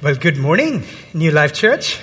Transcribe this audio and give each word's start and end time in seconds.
Well, 0.00 0.14
good 0.14 0.36
morning, 0.36 0.84
New 1.12 1.32
Life 1.32 1.54
Church. 1.54 1.98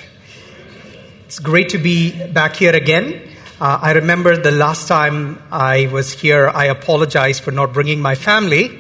It's 1.28 1.40
great 1.40 1.70
to 1.70 1.78
be 1.78 2.12
back 2.28 2.58
here 2.58 2.76
again. 2.76 3.22
Uh, 3.62 3.80
I 3.82 3.94
remember 3.94 4.36
the 4.36 4.52
last 4.52 4.90
time 4.90 5.42
I 5.50 5.88
was 5.88 6.12
here, 6.12 6.50
I 6.50 6.66
apologized 6.66 7.42
for 7.42 7.52
not 7.52 7.72
bringing 7.72 8.02
my 8.02 8.16
family. 8.16 8.80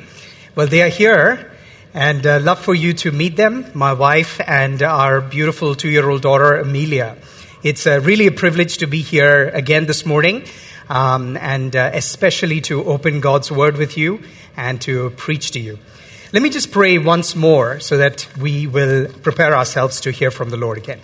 Well, 0.53 0.67
they 0.67 0.81
are 0.81 0.89
here, 0.89 1.49
and 1.93 2.27
uh, 2.27 2.41
love 2.41 2.59
for 2.59 2.75
you 2.75 2.91
to 2.91 3.13
meet 3.13 3.37
them, 3.37 3.71
my 3.73 3.93
wife 3.93 4.41
and 4.45 4.83
our 4.83 5.21
beautiful 5.21 5.75
two 5.75 5.87
year 5.87 6.09
old 6.09 6.21
daughter, 6.21 6.57
Amelia. 6.57 7.15
It's 7.63 7.87
uh, 7.87 8.01
really 8.03 8.27
a 8.27 8.33
privilege 8.33 8.79
to 8.79 8.85
be 8.85 9.01
here 9.01 9.47
again 9.47 9.85
this 9.85 10.05
morning, 10.05 10.43
um, 10.89 11.37
and 11.37 11.73
uh, 11.73 11.91
especially 11.93 12.59
to 12.67 12.83
open 12.83 13.21
God's 13.21 13.49
Word 13.49 13.77
with 13.77 13.97
you 13.97 14.19
and 14.57 14.81
to 14.81 15.11
preach 15.11 15.51
to 15.51 15.61
you. 15.61 15.79
Let 16.33 16.41
me 16.41 16.49
just 16.49 16.71
pray 16.71 16.97
once 16.97 17.35
more 17.35 17.79
so 17.79 17.97
that 17.97 18.27
we 18.39 18.65
will 18.65 19.07
prepare 19.21 19.55
ourselves 19.55 20.01
to 20.01 20.11
hear 20.11 20.31
from 20.31 20.49
the 20.49 20.57
Lord 20.57 20.77
again. 20.77 20.99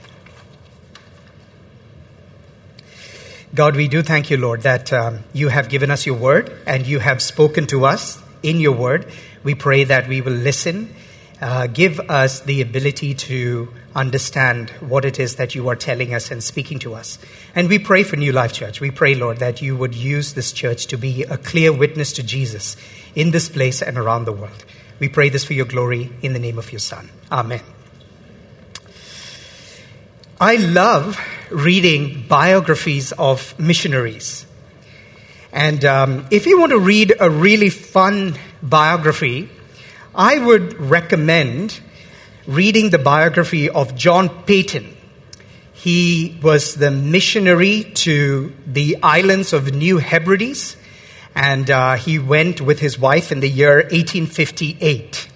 God, 3.54 3.76
we 3.76 3.88
do 3.88 4.02
thank 4.02 4.32
you, 4.32 4.38
Lord, 4.38 4.64
that 4.64 4.92
um, 4.92 5.20
you 5.32 5.50
have 5.50 5.70
given 5.70 5.92
us 5.92 6.06
your 6.06 6.16
word 6.16 6.52
and 6.66 6.88
you 6.88 7.00
have 7.00 7.22
spoken 7.22 7.68
to 7.68 7.86
us 7.86 8.22
in 8.42 8.60
your 8.60 8.72
word. 8.72 9.12
We 9.44 9.54
pray 9.54 9.84
that 9.84 10.08
we 10.08 10.22
will 10.22 10.34
listen. 10.34 10.96
Uh, 11.40 11.68
give 11.68 12.00
us 12.00 12.40
the 12.40 12.62
ability 12.62 13.14
to 13.14 13.72
understand 13.94 14.72
what 14.80 15.06
it 15.06 15.20
is 15.20 15.36
that 15.36 15.54
you 15.54 15.68
are 15.68 15.76
telling 15.76 16.16
us 16.16 16.32
and 16.32 16.44
speaking 16.44 16.80
to 16.80 16.96
us. 16.96 17.20
And 17.54 17.70
we 17.70 17.78
pray 17.78 18.04
for 18.04 18.16
New 18.16 18.32
Life 18.32 18.54
Church. 18.54 18.82
We 18.82 18.90
pray, 18.90 19.14
Lord, 19.14 19.38
that 19.38 19.62
you 19.62 19.76
would 19.76 19.94
use 19.94 20.34
this 20.34 20.52
church 20.52 20.88
to 20.88 20.98
be 20.98 21.24
a 21.24 21.38
clear 21.38 21.72
witness 21.72 22.14
to 22.14 22.24
Jesus 22.24 22.76
in 23.14 23.32
this 23.32 23.50
place 23.50 23.82
and 23.84 23.98
around 23.98 24.26
the 24.26 24.34
world. 24.34 24.66
We 25.02 25.10
pray 25.10 25.30
this 25.30 25.44
for 25.44 25.54
your 25.54 25.66
glory 25.66 26.12
in 26.22 26.34
the 26.34 26.38
name 26.40 26.60
of 26.60 26.72
your 26.72 26.78
Son. 26.78 27.10
Amen. 27.32 27.62
I 30.40 30.58
love 30.58 31.20
reading 31.50 32.28
biographies 32.28 33.12
of 33.14 33.58
missionaries. 33.58 34.46
And 35.52 35.84
um, 35.86 36.28
if 36.30 36.46
you 36.46 36.60
want 36.60 36.74
to 36.74 36.78
read 36.78 37.16
a 37.20 37.32
really 37.32 37.72
fun 37.72 38.36
biography, 38.62 39.50
I 40.14 40.38
would 40.38 40.80
recommend 40.80 41.80
reading 42.46 42.92
the 42.92 43.00
biography 43.00 43.72
of 43.72 43.96
John 43.96 44.30
Paton. 44.44 44.96
He 45.74 46.38
was 46.44 46.76
the 46.76 46.92
missionary 46.92 47.86
to 48.06 48.54
the 48.68 48.98
islands 49.02 49.52
of 49.52 49.74
New 49.74 49.98
Hebrides 49.98 50.76
and 51.36 51.70
uh, 51.70 51.96
he 51.96 52.20
went 52.20 52.62
with 52.62 52.80
his 52.80 53.00
wife 53.00 53.32
in 53.32 53.40
the 53.40 53.50
year 53.50 53.78
1858. 53.78 55.30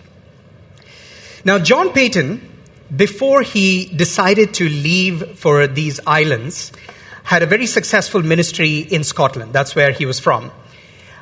Now, 1.46 1.60
John 1.60 1.92
Paton, 1.94 2.42
before 2.96 3.42
he 3.42 3.86
decided 3.86 4.54
to 4.56 4.68
leave 4.68 5.38
for 5.38 5.68
these 5.68 6.00
islands, 6.06 6.72
had 7.24 7.44
a 7.44 7.46
very 7.46 7.66
successful 7.66 8.22
ministry 8.22 8.80
in 8.80 9.04
Scotland. 9.04 9.54
That's 9.54 9.76
where 9.76 9.92
he 9.92 10.06
was 10.06 10.20
from. 10.20 10.52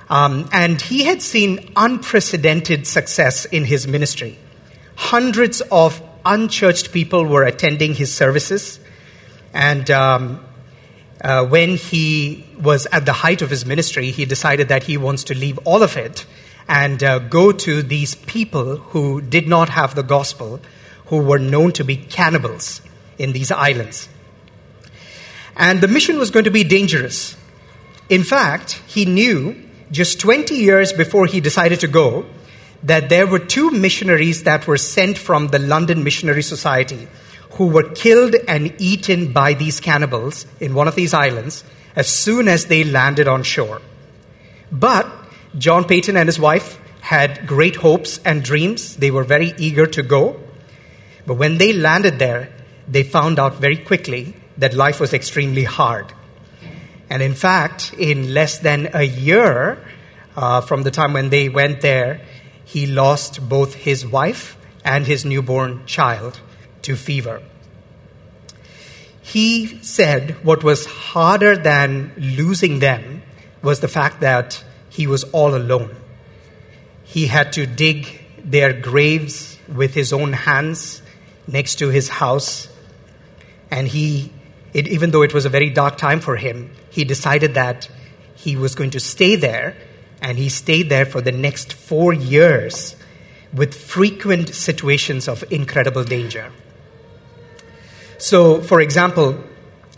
Um, 0.10 0.50
and 0.52 0.82
he 0.82 1.06
had 1.06 1.22
seen 1.22 1.72
unprecedented 1.76 2.86
success 2.88 3.46
in 3.46 3.66
his 3.66 3.88
ministry. 3.88 4.38
Hundreds 4.96 5.62
of 5.72 6.02
unchurched 6.26 6.92
people 6.92 7.26
were 7.26 7.44
attending 7.44 7.94
his 7.94 8.14
services. 8.14 8.80
And 9.54 9.90
um, 9.92 10.46
uh, 11.24 11.46
when 11.46 11.78
he 11.78 12.46
was 12.60 12.86
at 12.92 13.06
the 13.06 13.14
height 13.14 13.42
of 13.42 13.50
his 13.50 13.66
ministry, 13.66 14.12
he 14.12 14.26
decided 14.26 14.68
that 14.68 14.84
he 14.84 14.98
wants 14.98 15.24
to 15.26 15.34
leave 15.34 15.58
all 15.60 15.82
of 15.82 15.96
it 15.96 16.26
and 16.68 17.04
uh, 17.04 17.20
go 17.20 17.52
to 17.52 17.82
these 17.82 18.16
people 18.16 18.78
who 18.78 19.22
did 19.22 19.48
not 19.48 19.70
have 19.70 19.96
the 19.96 20.04
gospel, 20.04 20.60
who 21.08 21.18
were 21.18 21.40
known 21.40 21.72
to 21.72 21.84
be 21.84 21.96
cannibals 21.96 22.82
in 23.18 23.32
these 23.32 23.52
islands. 23.52 24.10
And 25.56 25.82
the 25.82 25.88
mission 25.88 26.18
was 26.18 26.32
going 26.32 26.46
to 26.46 26.52
be 26.52 26.64
dangerous. 26.64 27.38
In 28.10 28.24
fact, 28.24 28.82
he 28.88 29.06
knew 29.06 29.56
just 29.92 30.20
20 30.20 30.56
years 30.56 30.92
before 30.92 31.26
he 31.26 31.40
decided 31.40 31.80
to 31.82 31.88
go 31.88 32.26
that 32.82 33.08
there 33.10 33.28
were 33.28 33.40
two 33.40 33.72
missionaries 33.72 34.44
that 34.44 34.68
were 34.68 34.78
sent 34.78 35.18
from 35.18 35.48
the 35.48 35.60
London 35.60 36.04
Missionary 36.04 36.44
Society 36.44 37.08
who 37.54 37.68
were 37.68 37.90
killed 37.90 38.36
and 38.48 38.74
eaten 38.80 39.32
by 39.32 39.54
these 39.54 39.80
cannibals 39.80 40.46
in 40.60 40.74
one 40.74 40.88
of 40.88 40.96
these 40.96 41.14
islands 41.14 41.64
as 41.96 42.08
soon 42.08 42.48
as 42.48 42.66
they 42.66 42.84
landed 42.84 43.28
on 43.28 43.44
shore. 43.44 43.82
But 44.72 45.08
John 45.58 45.84
Paton 45.86 46.18
and 46.18 46.28
his 46.28 46.40
wife 46.40 46.80
had 47.02 47.46
great 47.46 47.76
hopes 47.76 48.20
and 48.26 48.44
dreams. 48.44 48.96
They 48.96 49.12
were 49.12 49.24
very 49.24 49.54
eager 49.58 49.86
to 49.86 50.02
go. 50.02 50.40
But 51.28 51.36
when 51.36 51.58
they 51.58 51.74
landed 51.74 52.18
there, 52.18 52.50
they 52.88 53.04
found 53.04 53.38
out 53.38 53.56
very 53.56 53.78
quickly 53.78 54.36
that 54.58 54.74
life 54.74 55.00
was 55.00 55.14
extremely 55.14 55.64
hard. 55.64 56.12
And 57.10 57.22
in 57.22 57.36
fact, 57.36 57.94
in 58.00 58.34
less 58.34 58.58
than 58.58 58.90
a 58.94 59.04
year 59.04 59.78
uh, 60.36 60.62
from 60.62 60.82
the 60.82 60.92
time 60.92 61.14
when 61.14 61.30
they 61.30 61.50
went 61.50 61.82
there, 61.82 62.22
he 62.66 62.88
lost 62.88 63.48
both 63.48 63.76
his 63.76 64.06
wife 64.06 64.58
and 64.84 65.06
his 65.06 65.24
newborn 65.24 65.86
child 65.86 66.40
to 66.84 66.96
fever. 66.96 67.42
He 69.22 69.80
said 69.82 70.44
what 70.44 70.64
was 70.64 70.86
harder 70.86 71.56
than 71.58 72.14
losing 72.18 72.80
them 72.80 73.24
was 73.62 73.80
the 73.80 73.88
fact 73.88 74.20
that 74.20 74.64
he 74.90 75.08
was 75.08 75.24
all 75.26 75.56
alone. 75.56 75.96
He 77.04 77.28
had 77.28 77.54
to 77.54 77.66
dig 77.66 78.22
their 78.44 78.74
graves 78.74 79.58
with 79.68 79.94
his 79.94 80.12
own 80.12 80.34
hands 80.34 81.02
next 81.48 81.76
to 81.76 81.90
his 81.90 82.10
house. 82.10 82.68
And 83.72 83.88
he, 83.88 84.32
it, 84.74 84.88
even 84.88 85.12
though 85.12 85.22
it 85.22 85.34
was 85.34 85.46
a 85.46 85.50
very 85.50 85.70
dark 85.70 85.98
time 85.98 86.20
for 86.20 86.36
him, 86.36 86.72
he 86.90 87.06
decided 87.06 87.54
that 87.54 87.90
he 88.36 88.56
was 88.56 88.76
going 88.76 88.92
to 88.92 89.00
stay 89.00 89.36
there. 89.36 89.76
And 90.22 90.38
he 90.38 90.50
stayed 90.50 90.90
there 90.90 91.06
for 91.06 91.22
the 91.22 91.32
next 91.32 91.74
four 91.74 92.14
years 92.14 92.96
with 93.54 93.74
frequent 93.74 94.54
situations 94.54 95.28
of 95.28 95.44
incredible 95.52 96.04
danger. 96.04 96.52
So, 98.24 98.62
for 98.62 98.80
example, 98.80 99.38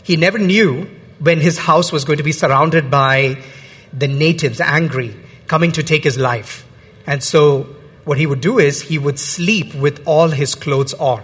he 0.02 0.16
never 0.16 0.36
knew 0.36 0.90
when 1.20 1.40
his 1.40 1.58
house 1.58 1.92
was 1.92 2.04
going 2.04 2.16
to 2.16 2.24
be 2.24 2.32
surrounded 2.32 2.90
by 2.90 3.40
the 3.92 4.08
natives 4.08 4.60
angry, 4.60 5.14
coming 5.46 5.70
to 5.70 5.84
take 5.84 6.02
his 6.02 6.18
life. 6.18 6.66
And 7.06 7.22
so, 7.22 7.68
what 8.04 8.18
he 8.18 8.26
would 8.26 8.40
do 8.40 8.58
is 8.58 8.82
he 8.82 8.98
would 8.98 9.20
sleep 9.20 9.76
with 9.76 10.02
all 10.08 10.30
his 10.30 10.56
clothes 10.56 10.92
on, 10.94 11.22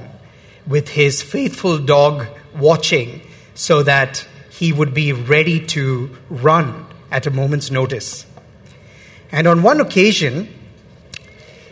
with 0.64 0.90
his 0.90 1.22
faithful 1.22 1.76
dog 1.76 2.28
watching, 2.54 3.22
so 3.56 3.82
that 3.82 4.24
he 4.50 4.72
would 4.72 4.94
be 4.94 5.12
ready 5.12 5.58
to 5.74 6.08
run 6.30 6.86
at 7.10 7.26
a 7.26 7.32
moment's 7.32 7.72
notice. 7.72 8.26
And 9.32 9.48
on 9.48 9.64
one 9.64 9.80
occasion, 9.80 10.54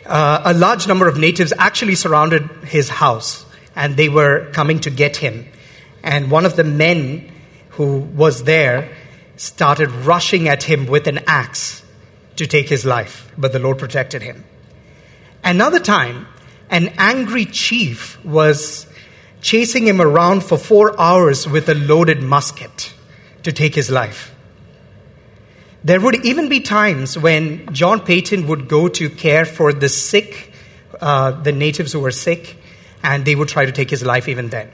uh, 0.07 0.43
a 0.45 0.55
large 0.55 0.89
number 0.89 1.07
of 1.07 1.17
natives 1.19 1.53
actually 1.57 1.95
surrounded 1.95 2.51
his 2.65 2.89
house 2.89 3.47
and 3.81 3.97
they 3.97 4.11
were 4.11 4.51
coming 4.53 4.79
to 4.81 4.91
get 4.91 5.17
him. 5.17 5.47
And 6.03 6.31
one 6.31 6.45
of 6.45 6.55
the 6.55 6.65
men 6.65 7.33
who 7.71 8.01
was 8.01 8.45
there 8.45 8.95
started 9.37 9.91
rushing 9.91 10.49
at 10.49 10.63
him 10.63 10.85
with 10.85 11.07
an 11.07 11.21
axe 11.27 11.83
to 12.37 12.47
take 12.47 12.69
his 12.69 12.85
life, 12.85 13.33
but 13.39 13.55
the 13.55 13.59
Lord 13.59 13.79
protected 13.79 14.21
him. 14.21 14.45
Another 15.43 15.81
time, 15.81 16.27
an 16.69 16.93
angry 16.99 17.47
chief 17.47 18.23
was 18.23 18.87
chasing 19.41 19.89
him 19.89 20.03
around 20.03 20.45
for 20.45 20.59
four 20.59 21.01
hours 21.01 21.49
with 21.49 21.67
a 21.71 21.75
loaded 21.75 22.23
musket 22.23 22.93
to 23.45 23.51
take 23.51 23.75
his 23.75 23.91
life. 23.91 24.35
There 25.83 26.01
would 26.03 26.23
even 26.27 26.51
be 26.51 26.61
times 26.61 27.17
when 27.17 27.73
John 27.73 28.01
Paton 28.01 28.47
would 28.47 28.69
go 28.69 28.89
to 28.89 29.09
care 29.09 29.47
for 29.47 29.73
the 29.73 29.89
sick, 29.89 30.53
uh, 31.01 31.31
the 31.31 31.53
natives 31.53 31.95
who 31.95 32.01
were 32.01 32.11
sick, 32.11 32.60
and 33.03 33.25
they 33.25 33.35
would 33.35 33.49
try 33.49 33.65
to 33.65 33.73
take 33.73 33.91
his 33.91 34.05
life 34.05 34.29
even 34.29 34.49
then. 34.49 34.71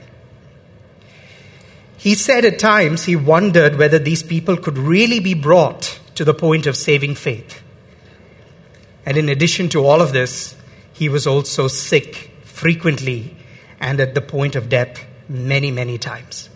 He 1.96 2.14
said 2.14 2.44
at 2.44 2.58
times 2.58 3.05
he 3.05 3.17
wondered 3.17 3.76
whether 3.76 3.99
these 3.99 4.23
people 4.23 4.56
could 4.56 4.78
really 4.78 5.20
be 5.20 5.34
brought 5.34 5.99
to 6.14 6.25
the 6.25 6.34
point 6.34 6.67
of 6.67 6.76
saving 6.76 7.14
faith. 7.14 7.62
And 9.05 9.17
in 9.17 9.28
addition 9.28 9.69
to 9.70 9.84
all 9.84 10.00
of 10.00 10.12
this, 10.12 10.55
he 10.93 11.08
was 11.08 11.26
also 11.26 11.69
sick 11.69 12.32
frequently 12.44 13.37
and 13.81 14.00
at 14.00 14.14
the 14.14 14.20
point 14.20 14.56
of 14.56 14.69
death 14.69 15.05
many, 15.28 15.70
many 15.70 15.99
times. 15.99 16.49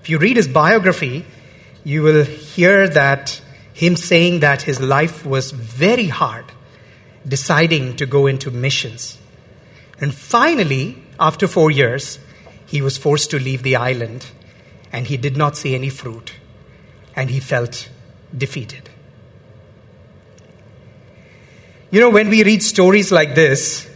If 0.00 0.08
you 0.08 0.18
read 0.18 0.36
his 0.36 0.48
biography, 0.48 1.24
you 1.84 2.02
will 2.02 2.24
hear 2.24 2.88
that 2.88 3.40
him 3.74 3.96
saying 3.96 4.40
that 4.40 4.62
his 4.62 4.80
life 4.80 5.24
was 5.24 5.50
very 5.50 6.06
hard, 6.06 6.44
deciding 7.26 7.96
to 7.96 8.06
go 8.06 8.26
into 8.26 8.50
missions. 8.50 9.18
And 10.02 10.12
finally, 10.12 11.00
after 11.20 11.46
four 11.46 11.70
years, 11.70 12.18
he 12.66 12.82
was 12.82 12.98
forced 12.98 13.30
to 13.30 13.38
leave 13.38 13.62
the 13.62 13.76
island 13.76 14.26
and 14.92 15.06
he 15.06 15.16
did 15.16 15.36
not 15.36 15.56
see 15.56 15.76
any 15.76 15.90
fruit 15.90 16.32
and 17.14 17.30
he 17.30 17.38
felt 17.38 17.88
defeated. 18.36 18.90
You 21.92 22.00
know, 22.00 22.10
when 22.10 22.30
we 22.30 22.42
read 22.42 22.64
stories 22.64 23.12
like 23.12 23.36
this, 23.36 23.88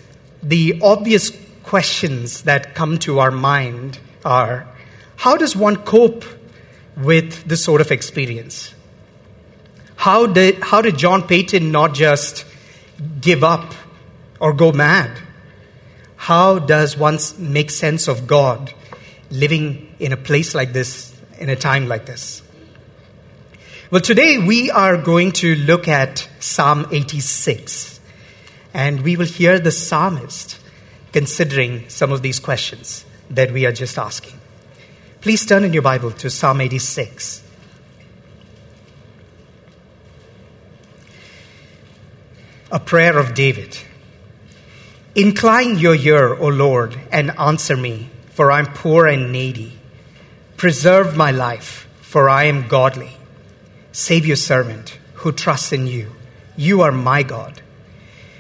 the 0.44 0.78
obvious 0.80 1.32
questions 1.64 2.42
that 2.42 2.76
come 2.76 2.98
to 3.00 3.18
our 3.18 3.32
mind 3.32 3.98
are 4.24 4.68
how 5.16 5.36
does 5.36 5.56
one 5.56 5.76
cope 5.76 6.24
with 6.96 7.48
this 7.48 7.64
sort 7.64 7.80
of 7.80 7.90
experience? 7.90 8.72
How 9.96 10.26
did, 10.26 10.62
how 10.62 10.82
did 10.82 10.98
John 10.98 11.26
Paton 11.26 11.72
not 11.72 11.94
just 11.94 12.44
give 13.20 13.42
up 13.42 13.74
or 14.38 14.52
go 14.52 14.70
mad? 14.70 15.25
How 16.16 16.58
does 16.58 16.96
one 16.96 17.18
make 17.38 17.70
sense 17.70 18.08
of 18.08 18.26
God 18.26 18.72
living 19.30 19.94
in 19.98 20.12
a 20.12 20.16
place 20.16 20.54
like 20.54 20.72
this, 20.72 21.14
in 21.38 21.48
a 21.48 21.56
time 21.56 21.88
like 21.88 22.06
this? 22.06 22.42
Well, 23.90 24.00
today 24.00 24.38
we 24.38 24.70
are 24.70 24.96
going 24.96 25.30
to 25.32 25.54
look 25.54 25.86
at 25.86 26.28
Psalm 26.40 26.86
86, 26.90 28.00
and 28.74 29.02
we 29.02 29.16
will 29.16 29.26
hear 29.26 29.60
the 29.60 29.70
psalmist 29.70 30.58
considering 31.12 31.88
some 31.88 32.10
of 32.10 32.22
these 32.22 32.40
questions 32.40 33.04
that 33.30 33.52
we 33.52 33.64
are 33.64 33.72
just 33.72 33.96
asking. 33.96 34.38
Please 35.20 35.46
turn 35.46 35.64
in 35.64 35.72
your 35.72 35.82
Bible 35.82 36.10
to 36.10 36.30
Psalm 36.30 36.60
86. 36.60 37.42
A 42.72 42.80
prayer 42.80 43.16
of 43.16 43.34
David. 43.34 43.78
Incline 45.16 45.78
your 45.78 45.94
ear, 45.94 46.34
O 46.34 46.48
Lord, 46.48 47.00
and 47.10 47.30
answer 47.38 47.74
me, 47.74 48.10
for 48.32 48.52
I 48.52 48.58
am 48.58 48.66
poor 48.66 49.06
and 49.06 49.32
needy. 49.32 49.78
Preserve 50.58 51.16
my 51.16 51.30
life, 51.30 51.88
for 52.02 52.28
I 52.28 52.44
am 52.44 52.68
godly. 52.68 53.16
Save 53.92 54.26
your 54.26 54.36
servant 54.36 54.98
who 55.14 55.32
trusts 55.32 55.72
in 55.72 55.86
you. 55.86 56.12
You 56.54 56.82
are 56.82 56.92
my 56.92 57.22
God. 57.22 57.62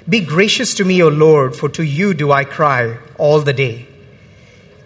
Be 0.06 0.20
gracious 0.20 0.74
to 0.74 0.84
me, 0.84 1.02
O 1.02 1.08
Lord, 1.08 1.56
for 1.56 1.70
to 1.70 1.82
you 1.82 2.12
do 2.12 2.30
I 2.30 2.44
cry 2.44 2.98
all 3.16 3.40
the 3.40 3.54
day. 3.54 3.88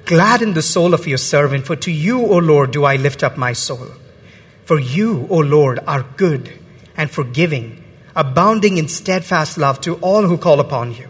Gladden 0.05 0.55
the 0.55 0.63
soul 0.63 0.95
of 0.95 1.09
your 1.09 1.19
servant, 1.19 1.67
for 1.67 1.75
to 1.75 1.91
you, 1.91 2.25
O 2.25 2.39
Lord, 2.39 2.71
do 2.71 2.85
I 2.85 2.95
lift 2.95 3.25
up 3.25 3.37
my 3.37 3.53
soul. 3.53 3.89
For 4.65 4.79
you, 4.79 5.27
O 5.29 5.39
Lord, 5.39 5.81
are 5.89 6.05
good 6.17 6.57
and 6.97 7.11
forgiving, 7.11 7.83
abounding 8.15 8.79
in 8.79 8.87
steadfast 8.87 9.59
love 9.59 9.81
to 9.81 9.97
all 9.97 10.29
who 10.29 10.39
call 10.39 10.61
upon 10.61 10.95
you. 10.95 11.10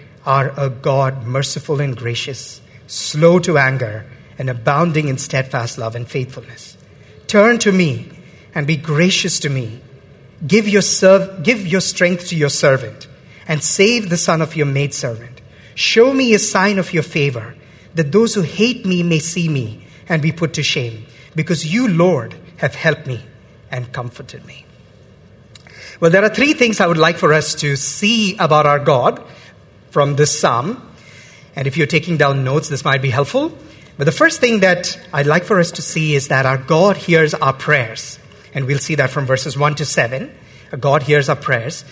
are 0.25 0.53
a 0.57 0.69
God 0.69 1.25
merciful 1.25 1.81
and 1.81 1.95
gracious, 1.95 2.61
slow 2.87 3.39
to 3.39 3.57
anger, 3.57 4.05
and 4.37 4.49
abounding 4.49 5.07
in 5.07 5.17
steadfast 5.17 5.77
love 5.77 5.95
and 5.95 6.07
faithfulness. 6.07 6.77
Turn 7.27 7.59
to 7.59 7.71
me 7.71 8.11
and 8.53 8.67
be 8.67 8.77
gracious 8.77 9.39
to 9.39 9.49
me. 9.49 9.81
Give 10.45 10.67
your, 10.67 10.81
serv- 10.81 11.43
give 11.43 11.65
your 11.65 11.81
strength 11.81 12.27
to 12.27 12.35
your 12.35 12.49
servant 12.49 13.07
and 13.47 13.63
save 13.63 14.09
the 14.09 14.17
son 14.17 14.41
of 14.41 14.55
your 14.55 14.65
maidservant. 14.65 15.41
Show 15.75 16.13
me 16.13 16.33
a 16.33 16.39
sign 16.39 16.79
of 16.79 16.93
your 16.93 17.03
favor, 17.03 17.55
that 17.95 18.11
those 18.11 18.35
who 18.35 18.41
hate 18.41 18.85
me 18.85 19.03
may 19.03 19.19
see 19.19 19.47
me 19.47 19.85
and 20.07 20.21
be 20.21 20.31
put 20.31 20.53
to 20.53 20.63
shame, 20.63 21.05
because 21.35 21.71
you, 21.71 21.87
Lord, 21.87 22.35
have 22.57 22.75
helped 22.75 23.07
me 23.07 23.23
and 23.69 23.91
comforted 23.91 24.45
me. 24.45 24.65
Well, 25.99 26.11
there 26.11 26.23
are 26.23 26.29
three 26.29 26.53
things 26.53 26.79
I 26.79 26.87
would 26.87 26.97
like 26.97 27.17
for 27.17 27.31
us 27.31 27.55
to 27.55 27.75
see 27.75 28.35
about 28.37 28.65
our 28.65 28.79
God 28.79 29.23
from 29.91 30.15
this 30.15 30.37
psalm. 30.37 30.81
And 31.55 31.67
if 31.67 31.77
you're 31.77 31.87
taking 31.87 32.17
down 32.17 32.43
notes, 32.43 32.69
this 32.69 32.83
might 32.83 33.01
be 33.01 33.11
helpful. 33.11 33.55
But 33.97 34.05
the 34.05 34.11
first 34.11 34.39
thing 34.39 34.61
that 34.61 34.99
I'd 35.13 35.27
like 35.27 35.43
for 35.43 35.59
us 35.59 35.71
to 35.73 35.81
see 35.81 36.15
is 36.15 36.29
that 36.29 36.45
our 36.45 36.57
God 36.57 36.97
hears 36.97 37.33
our 37.35 37.53
prayers. 37.53 38.17
And 38.53 38.65
we'll 38.65 38.79
see 38.79 38.95
that 38.95 39.11
from 39.11 39.25
verses 39.25 39.57
1 39.57 39.75
to 39.75 39.85
7. 39.85 40.33
God 40.79 41.03
hears 41.03 41.29
our 41.29 41.35
prayers. 41.35 41.85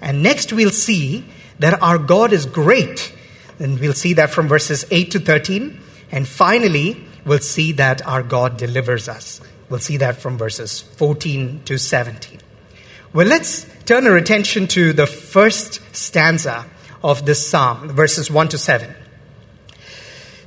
And 0.00 0.22
next 0.22 0.52
we'll 0.52 0.70
see 0.70 1.24
that 1.58 1.80
our 1.82 1.98
God 1.98 2.32
is 2.32 2.46
great. 2.46 3.14
And 3.58 3.78
we'll 3.78 3.92
see 3.92 4.14
that 4.14 4.30
from 4.30 4.48
verses 4.48 4.84
8 4.90 5.12
to 5.12 5.20
13. 5.20 5.80
And 6.10 6.26
finally, 6.26 7.04
we'll 7.24 7.38
see 7.38 7.72
that 7.72 8.04
our 8.06 8.22
God 8.22 8.56
delivers 8.56 9.08
us. 9.08 9.40
We'll 9.68 9.80
see 9.80 9.98
that 9.98 10.16
from 10.16 10.38
verses 10.38 10.80
14 10.80 11.62
to 11.66 11.78
17. 11.78 12.40
Well, 13.12 13.26
let's 13.26 13.66
turn 13.84 14.06
our 14.06 14.16
attention 14.16 14.66
to 14.68 14.92
the 14.92 15.06
first 15.06 15.80
stanza 15.94 16.66
of 17.04 17.26
this 17.26 17.46
psalm, 17.46 17.90
verses 17.90 18.30
1 18.30 18.48
to 18.48 18.58
7. 18.58 18.92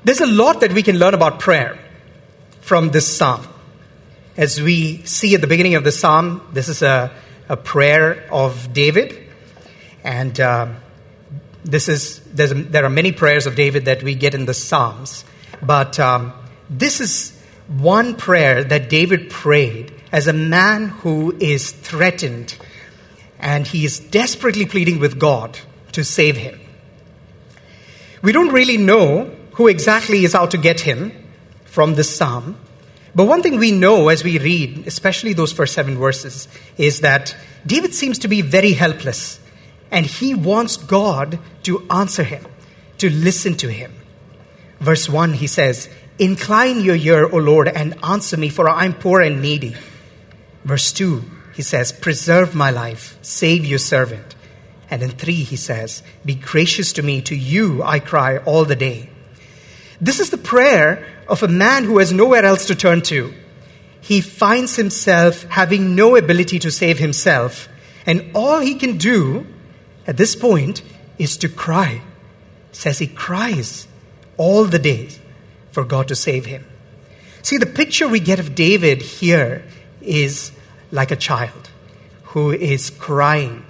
There's 0.04 0.22
a 0.22 0.26
lot 0.26 0.62
that 0.62 0.74
we 0.74 0.82
can 0.82 0.98
learn 0.98 1.14
about 1.14 1.40
prayer 1.40 1.78
from 2.62 2.90
this 2.90 3.16
psalm. 3.16 3.48
As 4.36 4.60
we 4.60 5.04
see 5.06 5.36
at 5.36 5.42
the 5.42 5.48
beginning 5.48 5.76
of 5.76 5.84
the 5.84 5.92
psalm, 5.92 6.42
this 6.54 6.68
is 6.68 6.82
a, 6.82 7.12
a 7.48 7.56
prayer 7.56 8.28
of 8.32 8.74
David. 8.74 9.16
And 10.04 10.40
uh, 10.40 10.74
this 11.64 11.88
is, 11.88 12.22
there 12.34 12.84
are 12.84 12.90
many 12.90 13.12
prayers 13.12 13.46
of 13.46 13.56
David 13.56 13.86
that 13.86 14.02
we 14.02 14.16
get 14.16 14.34
in 14.34 14.46
the 14.46 14.54
Psalms. 14.54 15.26
But 15.62 16.00
um, 16.00 16.34
this 16.70 17.00
is 17.00 17.40
one 17.68 18.16
prayer 18.16 18.64
that 18.64 18.90
David 18.90 19.30
prayed 19.30 19.94
as 20.12 20.28
a 20.28 20.34
man 20.34 20.88
who 20.88 21.36
is 21.40 21.72
threatened 21.72 22.58
and 23.38 23.68
he 23.68 23.86
is 23.86 24.00
desperately 24.00 24.66
pleading 24.66 25.00
with 25.00 25.20
God 25.20 25.60
to 25.94 26.04
save 26.04 26.38
him. 26.38 26.60
We 28.22 28.32
don't 28.32 28.52
really 28.52 28.78
know 28.78 29.32
who 29.54 29.68
exactly 29.68 30.24
is 30.24 30.36
out 30.36 30.52
to 30.52 30.58
get 30.58 30.82
him 30.82 31.12
from 31.66 31.96
this 31.96 32.16
psalm. 32.16 32.58
But 33.16 33.26
one 33.26 33.42
thing 33.42 33.58
we 33.58 33.72
know 33.72 34.10
as 34.10 34.24
we 34.24 34.38
read, 34.38 34.86
especially 34.88 35.34
those 35.34 35.52
first 35.52 35.74
seven 35.74 35.98
verses, 35.98 36.48
is 36.78 37.02
that 37.02 37.36
David 37.66 37.94
seems 37.94 38.20
to 38.20 38.28
be 38.28 38.42
very 38.42 38.74
helpless. 38.74 39.40
And 39.90 40.06
he 40.06 40.34
wants 40.34 40.78
God 40.78 41.40
to 41.64 41.88
answer 41.90 42.24
him, 42.24 42.46
to 42.98 43.10
listen 43.10 43.56
to 43.58 43.72
him. 43.72 43.94
Verse 44.80 45.10
1, 45.10 45.34
he 45.34 45.48
says, 45.48 45.90
Incline 46.20 46.82
your 46.82 46.96
ear, 46.96 47.26
O 47.26 47.38
Lord, 47.38 47.68
and 47.68 47.98
answer 48.04 48.38
me, 48.38 48.50
for 48.50 48.70
I 48.70 48.86
am 48.86 48.94
poor 48.94 49.22
and 49.22 49.42
needy. 49.42 49.76
Verse 50.64 50.92
2, 50.92 51.24
he 51.56 51.62
says, 51.62 51.92
Preserve 51.92 52.54
my 52.54 52.70
life, 52.70 53.18
save 53.22 53.66
your 53.66 53.80
servant. 53.80 54.36
And 54.90 55.04
in 55.04 55.12
3, 55.12 55.34
he 55.34 55.56
says, 55.56 56.02
Be 56.24 56.36
gracious 56.36 56.94
to 56.94 57.04
me, 57.04 57.22
to 57.24 57.36
you 57.36 57.84
I 57.84 58.00
cry 58.00 58.38
all 58.38 58.66
the 58.66 58.76
day. 58.76 59.10
This 60.00 60.20
is 60.20 60.30
the 60.30 60.38
prayer 60.38 61.06
of 61.28 61.44
a 61.44 61.48
man 61.48 61.84
who 61.84 61.98
has 61.98 62.14
nowhere 62.14 62.46
else 62.46 62.68
to 62.68 62.76
turn 62.76 63.02
to. 63.04 63.34
He 64.00 64.22
finds 64.22 64.76
himself 64.76 65.44
having 65.44 65.96
no 65.96 66.16
ability 66.16 66.60
to 66.60 66.72
save 66.72 67.00
himself, 67.00 67.68
and 68.06 68.32
all 68.34 68.60
he 68.60 68.76
can 68.76 68.98
do 68.98 69.46
at 70.06 70.16
this 70.16 70.36
point 70.36 70.82
is 71.18 71.36
to 71.38 71.50
cry. 71.50 72.02
Says 72.72 73.00
he 73.00 73.08
cries 73.08 73.88
all 74.38 74.66
the 74.66 74.80
day 74.80 75.10
for 75.72 75.84
God 75.84 76.08
to 76.08 76.16
save 76.16 76.46
him. 76.46 76.66
See, 77.42 77.58
the 77.58 77.66
picture 77.66 78.08
we 78.08 78.20
get 78.20 78.40
of 78.40 78.56
David 78.56 79.02
here 79.02 79.66
is 80.02 80.52
like 80.92 81.12
a 81.12 81.16
child 81.16 81.70
who 82.24 82.52
is 82.52 82.90
crying, 82.90 83.66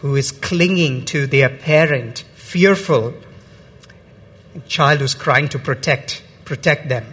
who 0.00 0.16
is 0.16 0.32
clinging 0.32 1.04
to 1.06 1.26
their 1.26 1.48
parent, 1.48 2.24
fearful 2.34 3.14
a 4.54 4.60
child 4.60 5.00
who's 5.00 5.14
crying 5.14 5.48
to 5.48 5.58
protect, 5.58 6.22
protect 6.44 6.88
them. 6.88 7.06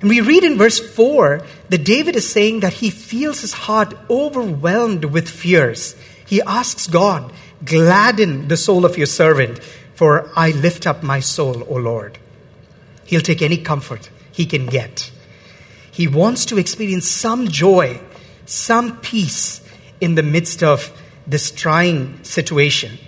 And 0.00 0.08
we 0.08 0.20
read 0.20 0.44
in 0.44 0.58
verse 0.58 0.78
4 0.78 1.44
that 1.68 1.84
David 1.84 2.16
is 2.16 2.28
saying 2.28 2.60
that 2.60 2.74
he 2.74 2.90
feels 2.90 3.40
his 3.40 3.52
heart 3.52 3.94
overwhelmed 4.10 5.06
with 5.06 5.28
fears. 5.28 5.96
He 6.26 6.42
asks 6.42 6.86
God, 6.86 7.32
Gladden 7.64 8.48
the 8.48 8.56
soul 8.56 8.84
of 8.84 8.98
your 8.98 9.06
servant, 9.06 9.60
for 9.94 10.30
I 10.34 10.50
lift 10.50 10.86
up 10.86 11.02
my 11.02 11.20
soul, 11.20 11.62
O 11.68 11.74
Lord. 11.74 12.18
He'll 13.06 13.20
take 13.20 13.42
any 13.42 13.58
comfort 13.58 14.10
he 14.32 14.46
can 14.46 14.66
get. 14.66 15.10
He 15.90 16.08
wants 16.08 16.46
to 16.46 16.58
experience 16.58 17.06
some 17.06 17.48
joy, 17.48 18.00
some 18.46 18.98
peace 19.00 19.60
in 20.00 20.14
the 20.14 20.22
midst 20.22 20.62
of 20.62 20.90
this 21.26 21.50
trying 21.50 22.22
situation. 22.24 22.98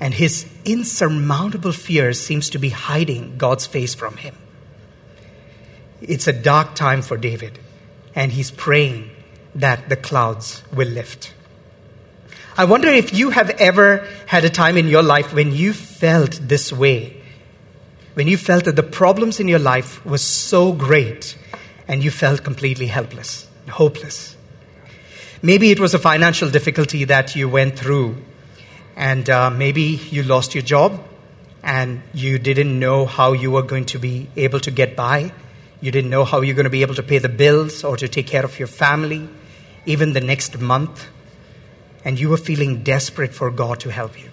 And 0.00 0.14
his 0.14 0.46
insurmountable 0.64 1.72
fear 1.72 2.12
seems 2.12 2.50
to 2.50 2.58
be 2.58 2.68
hiding 2.70 3.36
God's 3.36 3.66
face 3.66 3.94
from 3.94 4.16
him. 4.16 4.36
It's 6.00 6.28
a 6.28 6.32
dark 6.32 6.74
time 6.74 7.02
for 7.02 7.16
David, 7.16 7.58
and 8.14 8.30
he's 8.30 8.52
praying 8.52 9.10
that 9.56 9.88
the 9.88 9.96
clouds 9.96 10.62
will 10.72 10.88
lift. 10.88 11.34
I 12.56 12.64
wonder 12.64 12.88
if 12.88 13.12
you 13.12 13.30
have 13.30 13.50
ever 13.50 14.06
had 14.26 14.44
a 14.44 14.50
time 14.50 14.76
in 14.76 14.88
your 14.88 15.02
life 15.02 15.32
when 15.32 15.52
you 15.52 15.72
felt 15.72 16.40
this 16.42 16.72
way, 16.72 17.22
when 18.14 18.28
you 18.28 18.36
felt 18.36 18.64
that 18.64 18.76
the 18.76 18.82
problems 18.82 19.40
in 19.40 19.48
your 19.48 19.60
life 19.60 20.04
were 20.04 20.18
so 20.18 20.72
great 20.72 21.36
and 21.86 22.02
you 22.02 22.10
felt 22.10 22.42
completely 22.42 22.86
helpless, 22.86 23.48
hopeless. 23.68 24.36
Maybe 25.42 25.70
it 25.70 25.80
was 25.80 25.94
a 25.94 25.98
financial 25.98 26.50
difficulty 26.50 27.04
that 27.04 27.36
you 27.36 27.48
went 27.48 27.78
through, 27.78 28.16
and 28.96 29.28
uh, 29.30 29.50
maybe 29.50 30.00
you 30.10 30.22
lost 30.22 30.54
your 30.54 30.62
job 30.62 31.04
and 31.62 32.02
you 32.12 32.38
didn't 32.38 32.78
know 32.78 33.06
how 33.06 33.32
you 33.32 33.50
were 33.50 33.62
going 33.62 33.84
to 33.86 33.98
be 33.98 34.28
able 34.36 34.60
to 34.60 34.70
get 34.70 34.96
by. 34.96 35.32
You 35.80 35.90
didn't 35.90 36.10
know 36.10 36.24
how 36.24 36.40
you're 36.40 36.54
going 36.54 36.64
to 36.64 36.70
be 36.70 36.82
able 36.82 36.94
to 36.94 37.02
pay 37.02 37.18
the 37.18 37.28
bills 37.28 37.84
or 37.84 37.96
to 37.96 38.08
take 38.08 38.26
care 38.26 38.44
of 38.44 38.58
your 38.58 38.68
family, 38.68 39.28
even 39.86 40.12
the 40.12 40.20
next 40.20 40.58
month 40.58 41.08
and 42.04 42.18
you 42.18 42.30
were 42.30 42.38
feeling 42.38 42.82
desperate 42.82 43.34
for 43.34 43.50
God 43.50 43.80
to 43.80 43.90
help 43.90 44.18
you. 44.18 44.30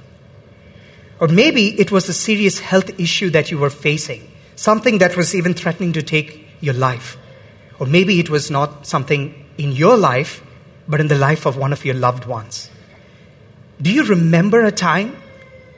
Or 1.20 1.28
maybe 1.28 1.80
it 1.80 1.92
was 1.92 2.08
a 2.08 2.14
serious 2.14 2.60
health 2.60 2.98
issue 3.00 3.30
that 3.32 3.52
you 3.52 3.58
were 3.58 3.70
facing, 3.70 4.32
something 4.56 5.00
that 5.00 5.18
was 5.18 5.36
even 5.36 5.54
threatening 5.54 5.94
to 5.94 6.02
take 6.02 6.48
your 6.62 6.74
life. 6.74 7.18
Or 7.80 7.86
maybe 7.86 8.20
it 8.20 8.30
was 8.30 8.52
not 8.52 8.88
something 8.88 9.46
in 9.58 9.72
your 9.72 9.98
life, 9.98 10.42
but 10.88 11.00
in 11.00 11.08
the 11.08 11.18
life 11.18 11.46
of 11.46 11.58
one 11.58 11.74
of 11.74 11.86
your 11.86 11.96
loved 11.96 12.26
ones. 12.26 12.70
Do 13.82 13.92
you 13.92 14.04
remember 14.04 14.64
a 14.64 14.72
time 14.72 15.18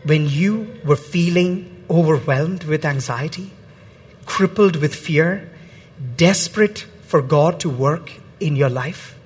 when 0.03 0.29
you 0.29 0.79
were 0.85 0.95
feeling 0.95 1.85
overwhelmed 1.89 2.63
with 2.65 2.85
anxiety, 2.85 3.51
crippled 4.25 4.75
with 4.75 4.93
fear, 4.93 5.49
desperate 6.15 6.85
for 7.01 7.21
God 7.21 7.59
to 7.61 7.69
work 7.69 8.11
in 8.39 8.55
your 8.55 8.69
life? 8.69 9.17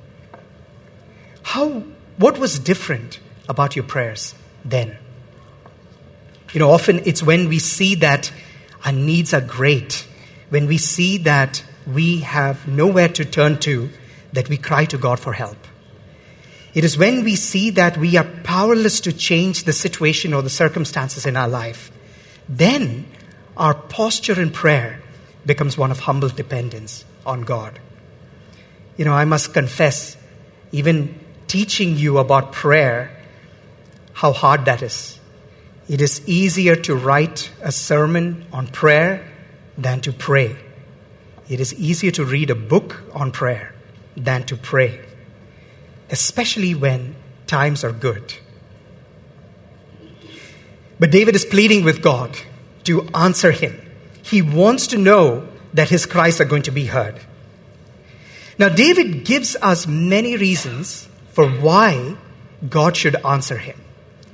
How 1.43 1.83
what 2.17 2.37
was 2.37 2.59
different 2.59 3.19
about 3.49 3.75
your 3.75 3.83
prayers 3.83 4.35
then? 4.63 4.97
You 6.53 6.59
know, 6.59 6.69
often 6.69 7.01
it's 7.05 7.23
when 7.23 7.49
we 7.49 7.59
see 7.59 7.95
that 7.95 8.31
our 8.85 8.91
needs 8.91 9.33
are 9.33 9.41
great, 9.41 10.07
when 10.49 10.67
we 10.67 10.77
see 10.77 11.17
that 11.19 11.63
we 11.87 12.19
have 12.19 12.67
nowhere 12.67 13.07
to 13.09 13.25
turn 13.25 13.57
to, 13.59 13.89
that 14.33 14.49
we 14.49 14.57
cry 14.57 14.85
to 14.85 14.97
God 14.97 15.19
for 15.19 15.33
help. 15.33 15.57
It 16.73 16.83
is 16.83 16.97
when 16.97 17.23
we 17.23 17.35
see 17.35 17.69
that 17.71 17.97
we 17.97 18.15
are 18.17 18.23
powerless 18.43 19.01
to 19.01 19.13
change 19.13 19.65
the 19.65 19.73
situation 19.73 20.33
or 20.33 20.41
the 20.41 20.49
circumstances 20.49 21.25
in 21.25 21.35
our 21.35 21.47
life, 21.47 21.91
then 22.47 23.05
our 23.57 23.73
posture 23.73 24.41
in 24.41 24.51
prayer 24.51 25.01
becomes 25.45 25.77
one 25.77 25.91
of 25.91 25.99
humble 25.99 26.29
dependence 26.29 27.03
on 27.25 27.41
God. 27.41 27.79
You 28.97 29.05
know, 29.05 29.13
I 29.13 29.25
must 29.25 29.53
confess, 29.53 30.15
even 30.71 31.19
teaching 31.47 31.97
you 31.97 32.17
about 32.17 32.53
prayer, 32.53 33.11
how 34.13 34.31
hard 34.31 34.65
that 34.65 34.81
is. 34.81 35.19
It 35.89 35.99
is 35.99 36.21
easier 36.27 36.75
to 36.77 36.95
write 36.95 37.51
a 37.61 37.71
sermon 37.71 38.45
on 38.53 38.67
prayer 38.67 39.27
than 39.77 39.99
to 40.01 40.13
pray. 40.13 40.55
It 41.49 41.59
is 41.59 41.73
easier 41.73 42.11
to 42.11 42.23
read 42.23 42.49
a 42.49 42.55
book 42.55 43.01
on 43.13 43.31
prayer 43.31 43.73
than 44.15 44.43
to 44.43 44.55
pray, 44.55 45.01
especially 46.11 46.75
when 46.75 47.15
times 47.47 47.83
are 47.83 47.91
good. 47.91 48.35
But 50.99 51.11
David 51.11 51.35
is 51.35 51.45
pleading 51.45 51.83
with 51.83 52.01
God 52.01 52.37
to 52.83 53.07
answer 53.15 53.51
him. 53.51 53.79
He 54.21 54.41
wants 54.41 54.87
to 54.87 54.97
know 54.97 55.47
that 55.73 55.89
his 55.89 56.05
cries 56.05 56.39
are 56.39 56.45
going 56.45 56.63
to 56.63 56.71
be 56.71 56.85
heard. 56.85 57.19
Now, 58.59 58.69
David 58.69 59.25
gives 59.25 59.55
us 59.61 59.87
many 59.87 60.37
reasons 60.37 61.07
for 61.29 61.49
why 61.49 62.17
God 62.69 62.95
should 62.95 63.15
answer 63.25 63.57
him. 63.57 63.79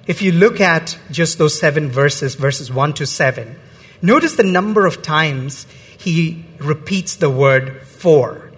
If 0.08 0.22
you 0.22 0.32
look 0.32 0.60
at 0.60 0.98
just 1.12 1.38
those 1.38 1.58
seven 1.58 1.90
verses, 1.90 2.36
verses 2.36 2.72
1 2.72 2.94
to 2.96 3.06
7, 3.06 3.58
notice 4.02 4.36
the 4.36 4.44
number 4.44 4.86
of 4.86 5.02
times 5.02 5.68
he 5.98 6.46
repeats 6.60 7.16
the 7.16 7.30
word 7.30 7.82
for. 7.84 8.52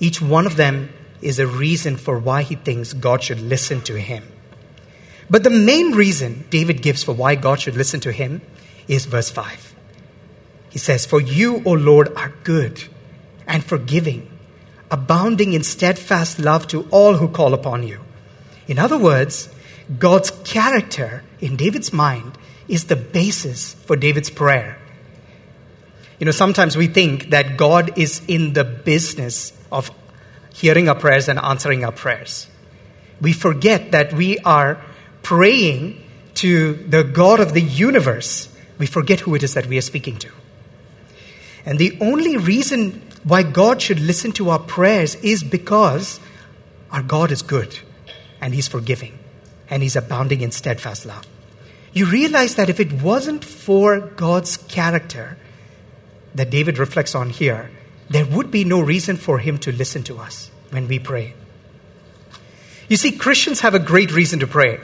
Each 0.00 0.20
one 0.20 0.46
of 0.46 0.56
them 0.56 0.90
is 1.24 1.38
a 1.38 1.46
reason 1.46 1.96
for 1.96 2.18
why 2.18 2.42
he 2.42 2.54
thinks 2.54 2.92
God 2.92 3.22
should 3.22 3.40
listen 3.40 3.80
to 3.82 3.98
him. 3.98 4.24
But 5.30 5.42
the 5.42 5.50
main 5.50 5.92
reason 5.92 6.44
David 6.50 6.82
gives 6.82 7.02
for 7.02 7.12
why 7.12 7.34
God 7.34 7.60
should 7.60 7.76
listen 7.76 8.00
to 8.00 8.12
him 8.12 8.42
is 8.86 9.06
verse 9.06 9.30
5. 9.30 9.74
He 10.70 10.78
says, 10.78 11.06
For 11.06 11.20
you, 11.20 11.62
O 11.64 11.72
Lord, 11.72 12.14
are 12.16 12.32
good 12.44 12.84
and 13.46 13.64
forgiving 13.64 14.30
abounding 14.94 15.54
in 15.54 15.62
steadfast 15.64 16.38
love 16.38 16.68
to 16.68 16.86
all 16.90 17.14
who 17.14 17.28
call 17.28 17.52
upon 17.52 17.82
you. 17.82 17.98
In 18.68 18.78
other 18.78 18.96
words, 18.96 19.48
God's 19.98 20.30
character 20.30 21.24
in 21.40 21.56
David's 21.56 21.92
mind 21.92 22.38
is 22.68 22.84
the 22.84 22.96
basis 22.96 23.74
for 23.74 23.96
David's 23.96 24.30
prayer. 24.30 24.78
You 26.20 26.26
know, 26.26 26.32
sometimes 26.32 26.76
we 26.76 26.86
think 26.86 27.30
that 27.30 27.56
God 27.56 27.98
is 27.98 28.22
in 28.28 28.52
the 28.52 28.62
business 28.62 29.52
of 29.72 29.90
hearing 30.54 30.88
our 30.88 30.94
prayers 30.94 31.28
and 31.28 31.38
answering 31.38 31.84
our 31.84 31.92
prayers. 31.92 32.46
We 33.20 33.32
forget 33.32 33.90
that 33.90 34.12
we 34.12 34.38
are 34.38 34.80
praying 35.22 36.00
to 36.34 36.74
the 36.74 37.02
God 37.02 37.40
of 37.40 37.54
the 37.54 37.60
universe. 37.60 38.48
We 38.78 38.86
forget 38.86 39.20
who 39.20 39.34
it 39.34 39.42
is 39.42 39.54
that 39.54 39.66
we 39.66 39.78
are 39.78 39.82
speaking 39.82 40.16
to. 40.18 40.30
And 41.66 41.78
the 41.78 41.98
only 42.00 42.36
reason 42.36 43.02
why 43.24 43.42
God 43.42 43.82
should 43.82 43.98
listen 43.98 44.32
to 44.32 44.50
our 44.50 44.58
prayers 44.60 45.16
is 45.16 45.42
because 45.42 46.20
our 46.92 47.02
God 47.02 47.32
is 47.32 47.42
good 47.42 47.78
and 48.40 48.54
He's 48.54 48.68
forgiving 48.68 49.18
and 49.68 49.82
He's 49.82 49.96
abounding 49.96 50.40
in 50.40 50.52
steadfast 50.52 51.04
love. 51.04 51.26
You 51.92 52.06
realize 52.06 52.54
that 52.54 52.68
if 52.68 52.78
it 52.78 52.92
wasn't 52.92 53.44
for 53.44 54.00
God's 54.00 54.56
character 54.56 55.36
that 56.34 56.50
David 56.50 56.78
reflects 56.78 57.14
on 57.14 57.30
here, 57.30 57.70
there 58.08 58.26
would 58.26 58.50
be 58.50 58.64
no 58.64 58.80
reason 58.80 59.16
for 59.16 59.38
Him 59.38 59.58
to 59.58 59.72
listen 59.72 60.02
to 60.04 60.18
us 60.18 60.50
when 60.70 60.88
we 60.88 60.98
pray. 60.98 61.34
You 62.88 62.96
see, 62.96 63.12
Christians 63.12 63.60
have 63.60 63.74
a 63.74 63.78
great 63.78 64.12
reason 64.12 64.40
to 64.40 64.46
pray. 64.46 64.78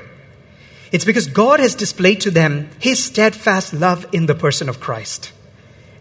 It's 0.92 1.04
because 1.04 1.26
God 1.26 1.60
has 1.60 1.74
displayed 1.74 2.20
to 2.22 2.30
them 2.30 2.70
His 2.80 3.02
steadfast 3.02 3.72
love 3.72 4.06
in 4.12 4.26
the 4.26 4.34
person 4.34 4.68
of 4.68 4.80
Christ. 4.80 5.32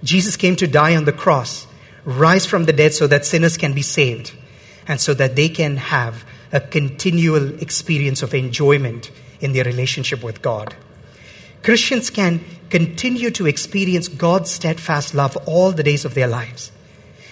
Jesus 0.04 0.38
came 0.38 0.56
to 0.56 0.68
die 0.68 0.96
on 0.96 1.06
the 1.06 1.12
cross 1.12 1.68
rise 2.06 2.46
from 2.46 2.66
the 2.66 2.74
dead 2.74 2.94
so 2.94 3.08
that 3.08 3.26
sinners 3.26 3.58
can 3.58 3.74
be 3.74 3.82
saved 3.82 4.34
and 4.88 5.00
so 5.00 5.14
that 5.14 5.36
they 5.36 5.50
can 5.50 5.78
have 5.78 6.26
a 6.52 6.60
continual 6.60 7.62
experience 7.62 8.24
of 8.24 8.34
enjoyment 8.34 9.12
in 9.40 9.54
their 9.54 9.64
relationship 9.64 10.24
with 10.24 10.42
God. 10.42 10.76
Christians 11.62 12.10
can 12.10 12.44
continue 12.70 13.30
to 13.32 13.46
experience 13.46 14.08
God's 14.08 14.50
steadfast 14.50 15.14
love 15.14 15.38
all 15.46 15.72
the 15.72 15.84
days 15.84 16.06
of 16.06 16.14
their 16.14 16.28
lives. 16.28 16.72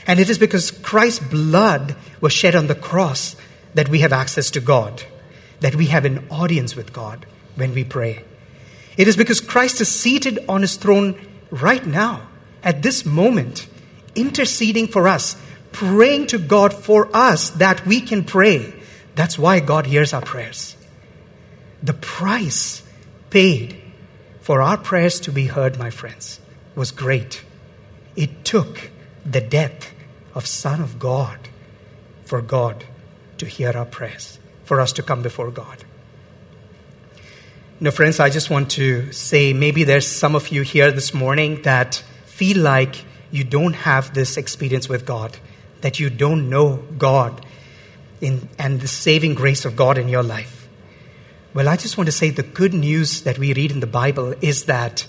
And 0.07 0.21
it 0.21 0.29
is 0.29 0.39
because 0.39 0.71
Christ's 0.71 1.19
blood 1.19 1.95
was 2.21 2.31
shed 2.31 2.55
on 2.55 2.67
the 2.67 2.75
cross 2.75 3.35
that 3.73 3.89
we 3.89 3.99
have 3.99 4.13
access 4.13 4.49
to 4.51 4.61
God, 4.61 5.03
that 5.59 5.75
we 5.75 5.87
have 5.87 6.05
an 6.05 6.25
audience 6.31 6.75
with 6.75 6.93
God 6.93 7.25
when 7.55 7.73
we 7.73 7.83
pray. 7.83 8.23
It 8.95 9.09
is 9.09 9.17
because 9.17 9.41
Christ 9.41 9.81
is 9.81 9.89
seated 9.89 10.39
on 10.47 10.61
his 10.61 10.77
throne 10.77 11.19
right 11.51 11.85
now, 11.85 12.27
at 12.63 12.81
this 12.81 13.05
moment, 13.05 13.67
interceding 14.15 14.87
for 14.87 15.07
us, 15.07 15.35
praying 15.73 16.27
to 16.27 16.39
God 16.39 16.73
for 16.73 17.09
us 17.13 17.49
that 17.51 17.85
we 17.85 18.01
can 18.01 18.23
pray. 18.23 18.73
That's 19.13 19.37
why 19.37 19.59
God 19.59 19.85
hears 19.85 20.13
our 20.13 20.21
prayers. 20.21 20.75
The 21.83 21.93
price 21.93 22.81
paid 23.29 23.81
for 24.41 24.61
our 24.61 24.77
prayers 24.77 25.19
to 25.21 25.31
be 25.31 25.47
heard, 25.47 25.77
my 25.77 25.89
friends, 25.89 26.39
was 26.75 26.91
great. 26.91 27.43
It 28.15 28.45
took 28.45 28.89
the 29.25 29.41
death 29.41 29.93
of 30.37 30.45
Son 30.45 30.81
of 30.81 30.99
God 30.99 31.39
for 32.23 32.43
God 32.43 32.85
to 33.39 33.47
hear 33.47 33.71
our 33.71 33.85
prayers, 33.85 34.39
for 34.65 34.79
us 34.79 34.93
to 34.93 35.01
come 35.01 35.23
before 35.23 35.49
God. 35.49 35.83
Now, 37.79 37.89
friends, 37.89 38.19
I 38.19 38.29
just 38.29 38.51
want 38.51 38.69
to 38.71 39.11
say 39.11 39.51
maybe 39.51 39.83
there's 39.83 40.05
some 40.05 40.35
of 40.35 40.49
you 40.49 40.61
here 40.61 40.91
this 40.91 41.11
morning 41.11 41.63
that 41.63 42.03
feel 42.25 42.59
like 42.59 43.03
you 43.31 43.43
don't 43.43 43.73
have 43.73 44.13
this 44.13 44.37
experience 44.37 44.87
with 44.87 45.07
God, 45.07 45.37
that 45.81 45.99
you 45.99 46.11
don't 46.11 46.49
know 46.51 46.83
God 46.99 47.43
in, 48.21 48.47
and 48.59 48.79
the 48.79 48.87
saving 48.87 49.33
grace 49.33 49.65
of 49.65 49.75
God 49.75 49.97
in 49.97 50.07
your 50.07 50.23
life. 50.23 50.69
Well, 51.55 51.67
I 51.67 51.77
just 51.77 51.97
want 51.97 52.09
to 52.09 52.11
say 52.11 52.29
the 52.29 52.43
good 52.43 52.75
news 52.75 53.21
that 53.21 53.39
we 53.39 53.55
read 53.55 53.71
in 53.71 53.79
the 53.79 53.87
Bible 53.87 54.35
is 54.41 54.65
that 54.65 55.07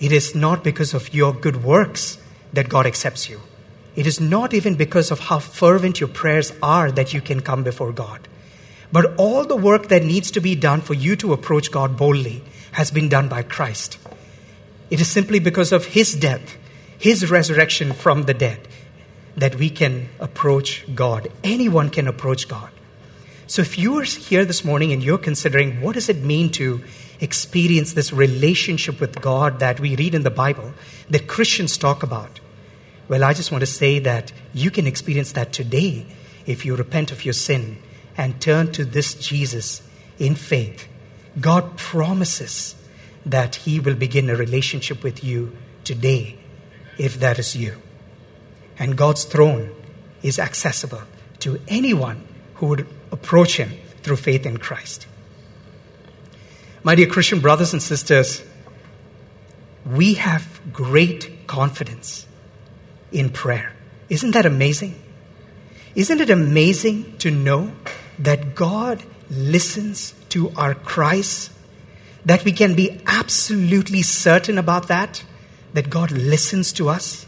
it 0.00 0.10
is 0.10 0.34
not 0.34 0.64
because 0.64 0.92
of 0.92 1.14
your 1.14 1.32
good 1.32 1.62
works 1.62 2.18
that 2.52 2.68
God 2.68 2.84
accepts 2.84 3.28
you. 3.28 3.40
It 3.96 4.06
is 4.06 4.20
not 4.20 4.52
even 4.52 4.74
because 4.74 5.10
of 5.10 5.20
how 5.20 5.38
fervent 5.38 6.00
your 6.00 6.08
prayers 6.08 6.52
are 6.62 6.90
that 6.92 7.14
you 7.14 7.20
can 7.20 7.40
come 7.40 7.62
before 7.62 7.92
God. 7.92 8.26
But 8.90 9.14
all 9.16 9.44
the 9.44 9.56
work 9.56 9.88
that 9.88 10.04
needs 10.04 10.30
to 10.32 10.40
be 10.40 10.54
done 10.54 10.80
for 10.80 10.94
you 10.94 11.16
to 11.16 11.32
approach 11.32 11.70
God 11.70 11.96
boldly 11.96 12.42
has 12.72 12.90
been 12.90 13.08
done 13.08 13.28
by 13.28 13.42
Christ. 13.42 13.98
It 14.90 15.00
is 15.00 15.08
simply 15.08 15.38
because 15.38 15.72
of 15.72 15.86
His 15.86 16.14
death, 16.14 16.56
His 16.98 17.30
resurrection 17.30 17.92
from 17.92 18.24
the 18.24 18.34
dead, 18.34 18.66
that 19.36 19.56
we 19.56 19.70
can 19.70 20.08
approach 20.20 20.84
God. 20.94 21.30
Anyone 21.42 21.90
can 21.90 22.06
approach 22.06 22.48
God. 22.48 22.70
So 23.46 23.62
if 23.62 23.78
you 23.78 23.98
are 23.98 24.04
here 24.04 24.44
this 24.44 24.64
morning 24.64 24.92
and 24.92 25.02
you're 25.02 25.18
considering 25.18 25.80
what 25.80 25.94
does 25.94 26.08
it 26.08 26.22
mean 26.22 26.50
to 26.52 26.82
experience 27.20 27.92
this 27.92 28.12
relationship 28.12 29.00
with 29.00 29.20
God 29.20 29.60
that 29.60 29.80
we 29.80 29.96
read 29.96 30.14
in 30.14 30.22
the 30.22 30.30
Bible, 30.30 30.72
that 31.10 31.26
Christians 31.26 31.76
talk 31.76 32.02
about, 32.02 32.40
well, 33.08 33.24
I 33.24 33.34
just 33.34 33.52
want 33.52 33.62
to 33.62 33.66
say 33.66 33.98
that 34.00 34.32
you 34.52 34.70
can 34.70 34.86
experience 34.86 35.32
that 35.32 35.52
today 35.52 36.06
if 36.46 36.64
you 36.64 36.74
repent 36.76 37.12
of 37.12 37.24
your 37.24 37.34
sin 37.34 37.78
and 38.16 38.40
turn 38.40 38.72
to 38.72 38.84
this 38.84 39.14
Jesus 39.14 39.82
in 40.18 40.34
faith. 40.34 40.88
God 41.40 41.76
promises 41.76 42.74
that 43.26 43.56
He 43.56 43.80
will 43.80 43.94
begin 43.94 44.30
a 44.30 44.36
relationship 44.36 45.02
with 45.02 45.24
you 45.24 45.56
today 45.82 46.38
if 46.98 47.18
that 47.20 47.38
is 47.38 47.56
you. 47.56 47.76
And 48.78 48.96
God's 48.96 49.24
throne 49.24 49.74
is 50.22 50.38
accessible 50.38 51.02
to 51.40 51.60
anyone 51.68 52.26
who 52.54 52.66
would 52.66 52.86
approach 53.10 53.56
Him 53.56 53.72
through 54.02 54.16
faith 54.16 54.46
in 54.46 54.58
Christ. 54.58 55.06
My 56.82 56.94
dear 56.94 57.06
Christian 57.06 57.40
brothers 57.40 57.72
and 57.72 57.82
sisters, 57.82 58.42
we 59.84 60.14
have 60.14 60.60
great 60.72 61.46
confidence 61.46 62.26
in 63.14 63.30
prayer. 63.30 63.72
Isn't 64.08 64.32
that 64.32 64.44
amazing? 64.44 65.00
Isn't 65.94 66.20
it 66.20 66.28
amazing 66.28 67.16
to 67.18 67.30
know 67.30 67.72
that 68.18 68.54
God 68.54 69.02
listens 69.30 70.12
to 70.30 70.50
our 70.56 70.74
cries? 70.74 71.50
That 72.24 72.44
we 72.44 72.52
can 72.52 72.74
be 72.74 73.00
absolutely 73.06 74.02
certain 74.02 74.58
about 74.58 74.88
that? 74.88 75.24
That 75.72 75.88
God 75.88 76.10
listens 76.10 76.72
to 76.74 76.88
us? 76.88 77.26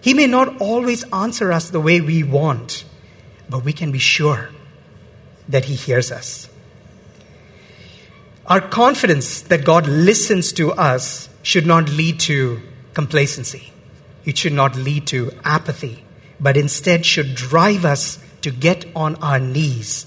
He 0.00 0.12
may 0.12 0.26
not 0.26 0.60
always 0.60 1.04
answer 1.12 1.52
us 1.52 1.70
the 1.70 1.80
way 1.80 2.00
we 2.00 2.22
want, 2.22 2.84
but 3.48 3.64
we 3.64 3.72
can 3.72 3.92
be 3.92 3.98
sure 3.98 4.50
that 5.48 5.64
He 5.66 5.74
hears 5.74 6.12
us. 6.12 6.48
Our 8.46 8.60
confidence 8.60 9.40
that 9.42 9.64
God 9.64 9.86
listens 9.86 10.52
to 10.54 10.72
us 10.72 11.28
should 11.42 11.66
not 11.66 11.88
lead 11.88 12.20
to 12.20 12.60
complacency. 12.92 13.72
It 14.24 14.38
should 14.38 14.52
not 14.52 14.76
lead 14.76 15.06
to 15.08 15.32
apathy, 15.44 16.04
but 16.40 16.56
instead 16.56 17.04
should 17.04 17.34
drive 17.34 17.84
us 17.84 18.18
to 18.42 18.50
get 18.50 18.84
on 18.94 19.16
our 19.16 19.38
knees 19.38 20.06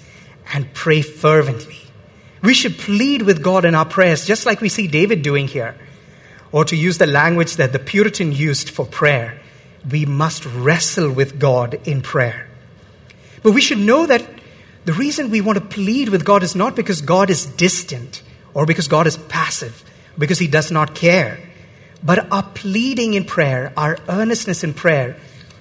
and 0.53 0.73
pray 0.73 1.01
fervently. 1.01 1.79
We 2.41 2.53
should 2.53 2.77
plead 2.77 3.23
with 3.23 3.43
God 3.43 3.65
in 3.65 3.75
our 3.75 3.85
prayers, 3.85 4.25
just 4.25 4.45
like 4.45 4.61
we 4.61 4.69
see 4.69 4.87
David 4.87 5.21
doing 5.21 5.47
here. 5.47 5.75
Or 6.51 6.63
to 6.65 6.75
use 6.75 6.97
the 6.97 7.07
language 7.07 7.57
that 7.57 7.73
the 7.73 7.79
Puritan 7.79 8.31
used 8.31 8.69
for 8.69 8.85
prayer, 8.85 9.39
we 9.89 10.05
must 10.05 10.45
wrestle 10.45 11.11
with 11.11 11.39
God 11.39 11.79
in 11.85 12.01
prayer. 12.01 12.47
But 13.43 13.51
we 13.51 13.61
should 13.61 13.79
know 13.79 14.05
that 14.05 14.25
the 14.85 14.93
reason 14.93 15.29
we 15.29 15.41
want 15.41 15.57
to 15.57 15.65
plead 15.65 16.09
with 16.09 16.23
God 16.23 16.43
is 16.43 16.55
not 16.55 16.75
because 16.75 17.01
God 17.01 17.29
is 17.29 17.45
distant 17.45 18.21
or 18.53 18.65
because 18.65 18.87
God 18.87 19.07
is 19.07 19.17
passive, 19.17 19.83
because 20.17 20.39
He 20.39 20.47
does 20.47 20.71
not 20.71 20.95
care. 20.95 21.39
But 22.03 22.31
our 22.31 22.43
pleading 22.43 23.13
in 23.13 23.25
prayer, 23.25 23.73
our 23.75 23.97
earnestness 24.07 24.63
in 24.63 24.73
prayer, 24.73 25.17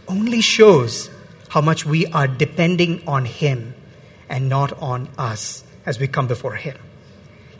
only 0.06 0.40
shows 0.40 1.10
how 1.48 1.60
much 1.60 1.86
we 1.86 2.06
are 2.06 2.28
depending 2.28 3.02
on 3.06 3.24
Him 3.24 3.74
and 4.28 4.48
not 4.48 4.72
on 4.80 5.08
us 5.16 5.64
as 5.84 5.98
we 5.98 6.06
come 6.06 6.26
before 6.26 6.54
Him. 6.54 6.76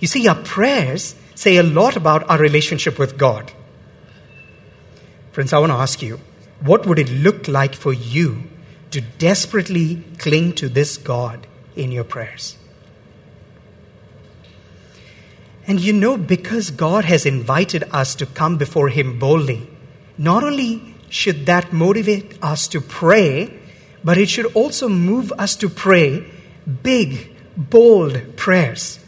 You 0.01 0.09
see, 0.09 0.29
our 0.29 0.35
prayers 0.35 1.15
say 1.35 1.57
a 1.57 1.62
lot 1.62 1.97
about 1.97 2.29
our 2.29 2.39
relationship 2.39 2.99
with 2.99 3.17
God. 3.17 3.53
Friends, 5.33 5.53
I 5.53 5.59
want 5.59 5.73
to 5.73 5.77
ask 5.77 6.03
you 6.03 6.21
what 6.61 6.87
would 6.87 6.99
it 6.99 7.11
look 7.11 7.49
like 7.49 7.75
for 7.75 7.93
you 7.93 8.45
to 8.91 9.01
desperately 9.01 10.03
cling 10.19 10.55
to 10.55 10.69
this 10.69 10.97
God 10.97 11.47
in 11.75 11.93
your 11.93 12.05
prayers. 12.05 12.57
And 15.67 15.81
you 15.81 15.93
know, 15.93 16.17
because 16.17 16.71
God 16.71 17.05
has 17.05 17.27
invited 17.27 17.85
us 17.93 18.15
to 18.17 18.27
come 18.27 18.57
before 18.57 18.89
Him 18.89 19.19
boldly, 19.19 19.69
not 20.17 20.45
only 20.45 20.95
should 21.09 21.47
that 21.47 21.73
motivate 21.73 22.39
us 22.43 22.69
to 22.69 22.81
pray, 22.81 23.53
but 24.05 24.19
it 24.19 24.29
should 24.29 24.47
also 24.55 24.89
move 24.89 25.33
us 25.33 25.57
to 25.57 25.69
pray 25.69 26.25
big, 26.83 27.35
bold 27.57 28.37
prayers. 28.37 29.01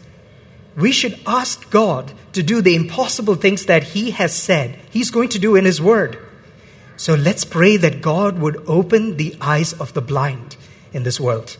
We 0.77 0.93
should 0.93 1.19
ask 1.27 1.71
God 1.71 2.13
to 2.33 2.43
do 2.43 2.61
the 2.61 2.75
impossible 2.75 3.37
things 3.37 3.67
that 3.67 3.83
He 3.95 4.11
has 4.13 4.35
said 4.35 4.79
He's 4.91 5.11
going 5.11 5.29
to 5.31 5.39
do 5.39 5.55
in 5.57 5.65
His 5.65 5.81
Word. 5.81 6.19
So 6.97 7.15
let's 7.15 7.45
pray 7.45 7.77
that 7.77 8.03
God 8.03 8.39
would 8.41 8.63
open 8.67 9.17
the 9.17 9.37
eyes 9.41 9.73
of 9.73 9.95
the 9.95 10.01
blind 10.01 10.57
in 10.93 11.05
this 11.05 11.21
world 11.21 11.57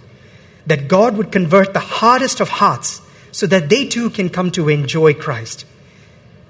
that 0.69 0.87
God 0.87 1.17
would 1.17 1.33
convert 1.33 1.73
the 1.73 1.81
hardest 1.81 2.41
of 2.41 2.49
hearts 2.51 3.01
so 3.33 3.47
that 3.47 3.69
they 3.69 3.87
too 3.87 4.11
can 4.11 4.29
come 4.29 4.51
to 4.53 4.69
enjoy 4.69 5.15
Christ. 5.15 5.65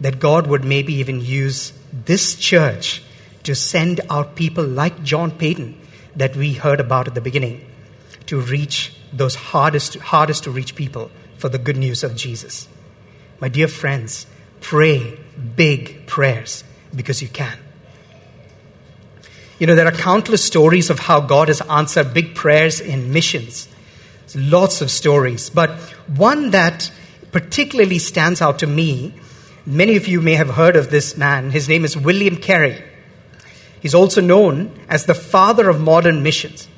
That 0.00 0.20
God 0.20 0.46
would 0.46 0.64
maybe 0.64 0.94
even 0.94 1.20
use 1.20 1.72
this 1.92 2.34
church 2.36 3.02
to 3.42 3.54
send 3.54 4.00
out 4.10 4.36
people 4.36 4.64
like 4.64 5.02
John 5.02 5.30
Paton 5.30 5.80
that 6.14 6.36
we 6.36 6.54
heard 6.54 6.80
about 6.80 7.08
at 7.08 7.14
the 7.14 7.20
beginning 7.20 7.64
to 8.26 8.40
reach 8.40 8.92
those 9.12 9.34
hardest, 9.34 9.94
hardest 9.96 10.44
to 10.44 10.50
reach 10.50 10.74
people 10.74 11.10
for 11.38 11.48
the 11.48 11.58
good 11.58 11.76
news 11.76 12.04
of 12.04 12.14
Jesus. 12.14 12.68
My 13.40 13.48
dear 13.48 13.68
friends, 13.68 14.26
pray 14.60 15.18
big 15.56 16.06
prayers 16.06 16.64
because 16.94 17.22
you 17.22 17.28
can. 17.28 17.58
You 19.58 19.66
know, 19.66 19.74
there 19.74 19.86
are 19.86 19.92
countless 19.92 20.44
stories 20.44 20.90
of 20.90 21.00
how 21.00 21.20
God 21.20 21.48
has 21.48 21.60
answered 21.62 22.14
big 22.14 22.34
prayers 22.34 22.80
in 22.80 23.12
missions 23.12 23.68
lots 24.36 24.80
of 24.80 24.90
stories, 24.90 25.50
but 25.50 25.70
one 26.06 26.50
that 26.50 26.90
particularly 27.32 27.98
stands 27.98 28.40
out 28.40 28.58
to 28.60 28.66
me, 28.66 29.14
many 29.66 29.96
of 29.96 30.08
you 30.08 30.20
may 30.20 30.34
have 30.34 30.50
heard 30.50 30.76
of 30.76 30.90
this 30.90 31.16
man. 31.16 31.50
His 31.50 31.68
name 31.68 31.84
is 31.84 31.96
William 31.96 32.36
Carey. 32.36 32.82
He's 33.80 33.94
also 33.94 34.20
known 34.20 34.72
as 34.88 35.06
the 35.06 35.14
father 35.14 35.68
of 35.68 35.80
modern 35.80 36.22
missions. 36.22 36.68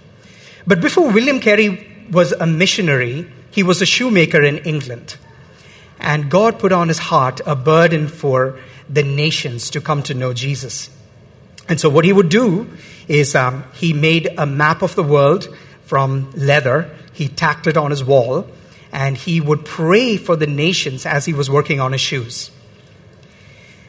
But 0.67 0.81
before 0.81 1.11
William 1.11 1.41
Carey 1.41 2.07
was 2.11 2.33
a 2.33 2.47
missionary, 2.47 3.31
he 3.51 3.63
was 3.63 3.81
a 3.81 3.87
shoemaker 3.87 4.43
in 4.43 4.59
England. 4.59 5.17
And 5.99 6.31
God 6.31 6.59
put 6.59 6.73
on 6.73 6.89
his 6.89 6.99
heart 6.99 7.41
a 7.47 7.55
burden 7.55 8.09
for 8.09 8.59
the 8.89 9.03
nations 9.03 9.71
to 9.71 9.81
come 9.81 10.03
to 10.05 10.15
know 10.15 10.33
Jesus. 10.33 10.91
And 11.69 11.79
so, 11.79 11.89
what 11.89 12.05
he 12.05 12.13
would 12.13 12.29
do 12.29 12.69
is 13.07 13.35
um, 13.35 13.65
he 13.75 13.93
made 13.93 14.29
a 14.37 14.47
map 14.47 14.83
of 14.83 14.95
the 14.95 15.03
world 15.03 15.55
from 15.85 16.31
leather 16.33 16.91
he 17.21 17.29
tacked 17.29 17.67
it 17.67 17.77
on 17.77 17.91
his 17.91 18.03
wall, 18.03 18.47
and 18.91 19.15
he 19.15 19.43
would 19.43 19.67
pray 19.67 20.17
for 20.17 20.37
the 20.37 20.47
nations 20.47 21.05
as 21.05 21.27
he 21.27 21.35
was 21.35 21.51
working 21.51 21.79
on 21.79 21.93
his 21.93 22.01
shoes. 22.01 22.51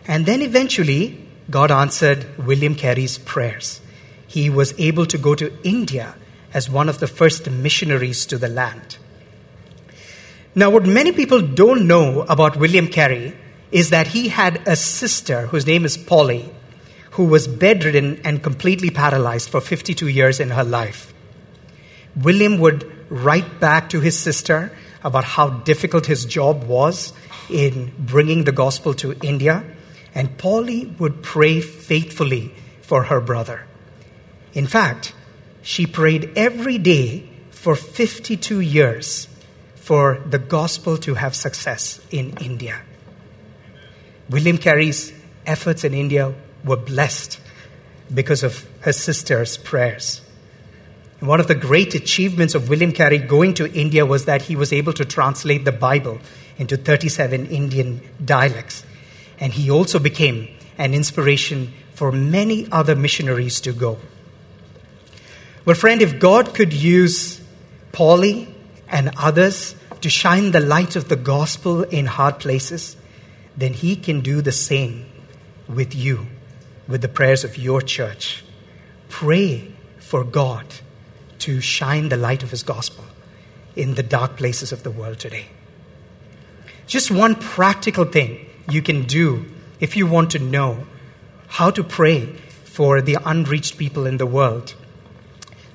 And 0.05 0.25
then 0.25 0.41
eventually, 0.41 1.25
God 1.49 1.71
answered 1.71 2.25
William 2.37 2.75
Carey's 2.75 3.17
prayers. 3.17 3.79
He 4.27 4.49
was 4.49 4.77
able 4.77 5.05
to 5.05 5.17
go 5.17 5.33
to 5.35 5.53
India 5.63 6.15
as 6.53 6.69
one 6.69 6.89
of 6.89 6.99
the 6.99 7.07
first 7.07 7.49
missionaries 7.49 8.25
to 8.25 8.37
the 8.37 8.49
land. 8.49 8.97
Now, 10.53 10.69
what 10.69 10.85
many 10.85 11.13
people 11.13 11.39
don't 11.39 11.87
know 11.87 12.23
about 12.23 12.57
William 12.57 12.89
Carey 12.89 13.33
is 13.71 13.91
that 13.91 14.07
he 14.07 14.27
had 14.27 14.61
a 14.67 14.75
sister 14.75 15.47
whose 15.47 15.65
name 15.65 15.85
is 15.85 15.97
Polly, 15.97 16.53
who 17.11 17.23
was 17.23 17.47
bedridden 17.47 18.19
and 18.25 18.43
completely 18.43 18.89
paralyzed 18.89 19.49
for 19.49 19.61
52 19.61 20.09
years 20.09 20.41
in 20.41 20.49
her 20.49 20.65
life. 20.65 21.13
William 22.13 22.59
would 22.59 23.00
write 23.11 23.59
back 23.59 23.89
to 23.89 23.99
his 23.99 24.17
sister 24.17 24.71
about 25.03 25.25
how 25.25 25.49
difficult 25.49 26.05
his 26.05 26.25
job 26.25 26.63
was 26.63 27.11
in 27.49 27.91
bringing 27.99 28.45
the 28.45 28.53
gospel 28.53 28.93
to 28.95 29.13
India, 29.21 29.63
and 30.15 30.37
Polly 30.37 30.85
would 30.97 31.21
pray 31.21 31.59
faithfully 31.59 32.53
for 32.81 33.03
her 33.03 33.19
brother. 33.19 33.65
In 34.53 34.65
fact, 34.65 35.13
she 35.61 35.85
prayed 35.85 36.31
every 36.37 36.77
day 36.77 37.29
for 37.49 37.75
52 37.75 38.61
years 38.61 39.27
for 39.75 40.23
the 40.25 40.39
gospel 40.39 40.97
to 40.97 41.15
have 41.15 41.35
success 41.35 41.99
in 42.11 42.37
India. 42.41 42.81
William 44.29 44.57
Carey's 44.57 45.11
efforts 45.45 45.83
in 45.83 45.93
India 45.93 46.33
were 46.63 46.77
blessed 46.77 47.39
because 48.13 48.43
of 48.43 48.65
her 48.81 48.93
sister's 48.93 49.57
prayers. 49.57 50.20
One 51.21 51.39
of 51.39 51.47
the 51.47 51.53
great 51.53 51.93
achievements 51.93 52.55
of 52.55 52.67
William 52.67 52.91
Carey 52.91 53.19
going 53.19 53.53
to 53.53 53.71
India 53.71 54.07
was 54.07 54.25
that 54.25 54.41
he 54.41 54.55
was 54.55 54.73
able 54.73 54.91
to 54.93 55.05
translate 55.05 55.65
the 55.65 55.71
Bible 55.71 56.19
into 56.57 56.77
37 56.77 57.45
Indian 57.45 58.01
dialects. 58.25 58.83
And 59.39 59.53
he 59.53 59.69
also 59.69 59.99
became 59.99 60.47
an 60.79 60.95
inspiration 60.95 61.73
for 61.93 62.11
many 62.11 62.67
other 62.71 62.95
missionaries 62.95 63.61
to 63.61 63.71
go. 63.71 63.99
Well, 65.63 65.75
friend, 65.75 66.01
if 66.01 66.17
God 66.17 66.55
could 66.55 66.73
use 66.73 67.39
Polly 67.91 68.47
and 68.89 69.11
others 69.15 69.75
to 70.01 70.09
shine 70.09 70.49
the 70.49 70.59
light 70.59 70.95
of 70.95 71.07
the 71.07 71.15
gospel 71.15 71.83
in 71.83 72.07
hard 72.07 72.39
places, 72.39 72.97
then 73.55 73.73
He 73.73 73.95
can 73.95 74.21
do 74.21 74.41
the 74.41 74.51
same 74.51 75.05
with 75.67 75.93
you, 75.93 76.25
with 76.87 77.03
the 77.03 77.07
prayers 77.07 77.43
of 77.43 77.59
your 77.59 77.79
church. 77.83 78.43
Pray 79.07 79.71
for 79.99 80.23
God 80.23 80.65
to 81.41 81.61
shine 81.61 82.09
the 82.09 82.17
light 82.17 82.43
of 82.43 82.51
His 82.51 82.63
gospel 82.63 83.05
in 83.75 83.95
the 83.95 84.03
dark 84.03 84.37
places 84.37 84.71
of 84.71 84.83
the 84.83 84.91
world 84.91 85.19
today. 85.19 85.47
Just 86.87 87.11
one 87.11 87.35
practical 87.35 88.05
thing 88.05 88.45
you 88.69 88.81
can 88.81 89.03
do 89.03 89.45
if 89.79 89.95
you 89.95 90.05
want 90.07 90.31
to 90.31 90.39
know 90.39 90.85
how 91.47 91.71
to 91.71 91.83
pray 91.83 92.25
for 92.65 93.01
the 93.01 93.17
unreached 93.25 93.77
people 93.77 94.05
in 94.05 94.17
the 94.17 94.25
world. 94.25 94.73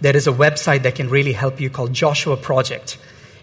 There 0.01 0.17
is 0.17 0.27
a 0.27 0.33
website 0.33 0.83
that 0.83 0.95
can 0.95 1.09
really 1.09 1.33
help 1.33 1.61
you 1.61 1.71
called 1.71 1.93
Joshua 1.93 2.37
Project. 2.37 2.99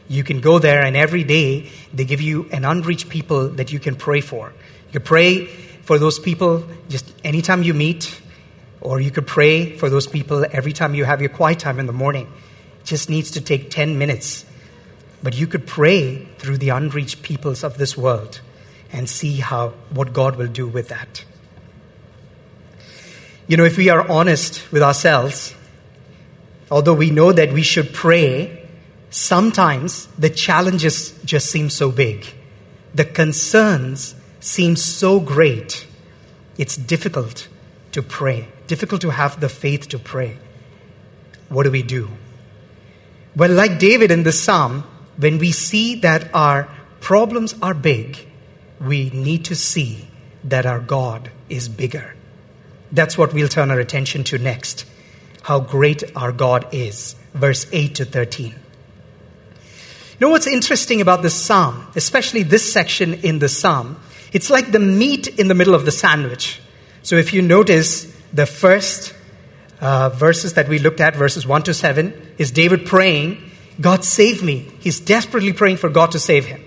You 0.07 0.23
can 0.23 0.41
go 0.41 0.59
there, 0.59 0.83
and 0.83 0.95
every 0.95 1.23
day 1.23 1.69
they 1.93 2.05
give 2.05 2.21
you 2.21 2.47
an 2.51 2.65
unreached 2.65 3.09
people 3.09 3.49
that 3.49 3.71
you 3.71 3.79
can 3.79 3.95
pray 3.95 4.21
for. 4.21 4.53
You 4.88 4.99
can 4.99 5.01
pray 5.01 5.45
for 5.83 5.97
those 5.97 6.19
people 6.19 6.63
just 6.89 7.12
anytime 7.23 7.63
you 7.63 7.73
meet, 7.73 8.21
or 8.83 8.99
you 8.99 9.09
could 9.09 9.25
pray 9.25 9.77
for 9.77 9.89
those 9.89 10.07
people 10.07 10.45
every 10.51 10.73
time 10.73 10.93
you 10.93 11.05
have 11.05 11.21
your 11.21 11.29
quiet 11.29 11.57
time 11.57 11.79
in 11.79 11.87
the 11.87 11.93
morning. 11.93 12.27
It 12.81 12.85
just 12.85 13.09
needs 13.09 13.31
to 13.31 13.41
take 13.41 13.71
10 13.71 13.97
minutes. 13.97 14.45
But 15.23 15.35
you 15.35 15.47
could 15.47 15.65
pray 15.65 16.25
through 16.37 16.57
the 16.57 16.69
unreached 16.69 17.23
peoples 17.23 17.63
of 17.63 17.77
this 17.77 17.97
world 17.97 18.41
and 18.91 19.09
see 19.09 19.37
how 19.37 19.69
what 19.89 20.11
God 20.11 20.35
will 20.35 20.49
do 20.49 20.67
with 20.67 20.89
that. 20.89 21.23
You 23.47 23.55
know, 23.55 23.63
if 23.63 23.77
we 23.77 23.89
are 23.89 24.05
honest 24.11 24.69
with 24.71 24.83
ourselves, 24.83 25.55
although 26.69 26.93
we 26.93 27.09
know 27.09 27.31
that 27.31 27.53
we 27.53 27.61
should 27.61 27.93
pray, 27.93 28.67
sometimes 29.09 30.07
the 30.17 30.29
challenges 30.29 31.17
just 31.23 31.49
seem 31.49 31.69
so 31.69 31.89
big. 31.89 32.25
The 32.93 33.05
concerns 33.05 34.13
seem 34.41 34.75
so 34.75 35.21
great. 35.21 35.87
It's 36.57 36.75
difficult 36.75 37.47
to 37.93 38.01
pray, 38.01 38.47
difficult 38.67 39.01
to 39.01 39.10
have 39.10 39.39
the 39.39 39.49
faith 39.49 39.88
to 39.89 39.99
pray. 39.99 40.38
What 41.49 41.63
do 41.63 41.71
we 41.71 41.84
do? 41.84 42.10
Well, 43.36 43.51
like 43.51 43.79
David 43.79 44.12
in 44.12 44.23
the 44.23 44.32
psalm, 44.32 44.84
when 45.17 45.38
we 45.38 45.51
see 45.51 45.95
that 45.95 46.34
our 46.34 46.69
problems 46.99 47.56
are 47.62 47.73
big, 47.73 48.27
we 48.79 49.10
need 49.12 49.45
to 49.45 49.56
see 49.56 50.08
that 50.43 50.65
our 50.65 50.79
God 50.79 51.32
is 51.49 51.69
bigger. 51.69 52.15
That's 52.91 53.17
what 53.17 53.34
we'll 53.34 53.47
turn 53.47 53.71
our 53.71 53.79
attention 53.79 54.23
to 54.25 54.38
next. 54.38 54.86
How 55.43 55.60
great 55.60 56.03
our 56.15 56.32
God 56.32 56.67
is. 56.71 57.15
Verse 57.34 57.65
8 57.71 57.95
to 57.95 58.06
13. 58.06 58.47
You 58.47 58.56
know 60.19 60.29
what's 60.29 60.47
interesting 60.47 61.01
about 61.01 61.21
this 61.21 61.34
psalm, 61.34 61.88
especially 61.95 62.43
this 62.43 62.71
section 62.71 63.15
in 63.15 63.39
the 63.39 63.49
psalm? 63.49 63.99
It's 64.32 64.49
like 64.49 64.71
the 64.71 64.79
meat 64.79 65.27
in 65.39 65.47
the 65.47 65.56
middle 65.56 65.75
of 65.75 65.86
the 65.86 65.91
sandwich. 65.91 66.62
So 67.03 67.17
if 67.17 67.33
you 67.33 67.41
notice, 67.41 68.11
the 68.33 68.45
first 68.45 69.13
uh, 69.79 70.09
verses 70.09 70.53
that 70.53 70.67
we 70.67 70.79
looked 70.79 71.01
at, 71.01 71.15
verses 71.15 71.45
1 71.45 71.63
to 71.63 71.73
7, 71.73 72.33
is 72.37 72.49
David 72.49 72.85
praying, 72.85 73.51
God 73.79 74.03
save 74.05 74.41
me. 74.41 74.71
He's 74.79 74.99
desperately 74.99 75.53
praying 75.53 75.77
for 75.77 75.89
God 75.89 76.11
to 76.13 76.19
save 76.19 76.45
him. 76.45 76.63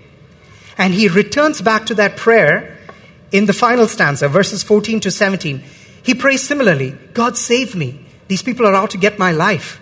And 0.77 0.93
he 0.93 1.07
returns 1.07 1.61
back 1.61 1.87
to 1.87 1.95
that 1.95 2.17
prayer 2.17 2.77
in 3.31 3.47
the 3.47 3.53
final 3.53 3.87
stanza, 3.87 4.29
verses 4.29 4.63
14 4.63 4.99
to 5.01 5.11
17. 5.11 5.63
He 6.03 6.13
prays 6.13 6.43
similarly 6.43 6.91
God 7.13 7.35
save 7.35 7.75
me. 7.75 8.05
These 8.27 8.43
people 8.43 8.65
are 8.65 8.75
out 8.75 8.91
to 8.91 8.97
get 8.97 9.17
my 9.17 9.31
life. 9.31 9.81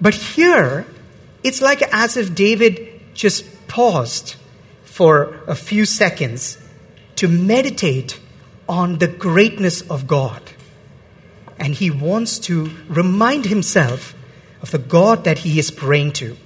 But 0.00 0.14
here, 0.14 0.84
it's 1.42 1.62
like 1.62 1.82
as 1.92 2.16
if 2.16 2.34
David 2.34 3.00
just 3.14 3.44
paused 3.68 4.34
for 4.84 5.40
a 5.46 5.54
few 5.54 5.84
seconds 5.84 6.58
to 7.16 7.28
meditate 7.28 8.18
on 8.68 8.98
the 8.98 9.08
greatness 9.08 9.82
of 9.82 10.06
God. 10.06 10.42
And 11.58 11.74
he 11.74 11.90
wants 11.90 12.38
to 12.40 12.70
remind 12.88 13.46
himself 13.46 14.14
of 14.62 14.70
the 14.70 14.78
God 14.78 15.24
that 15.24 15.38
he 15.38 15.58
is 15.58 15.70
praying 15.70 16.12
to. 16.12 16.36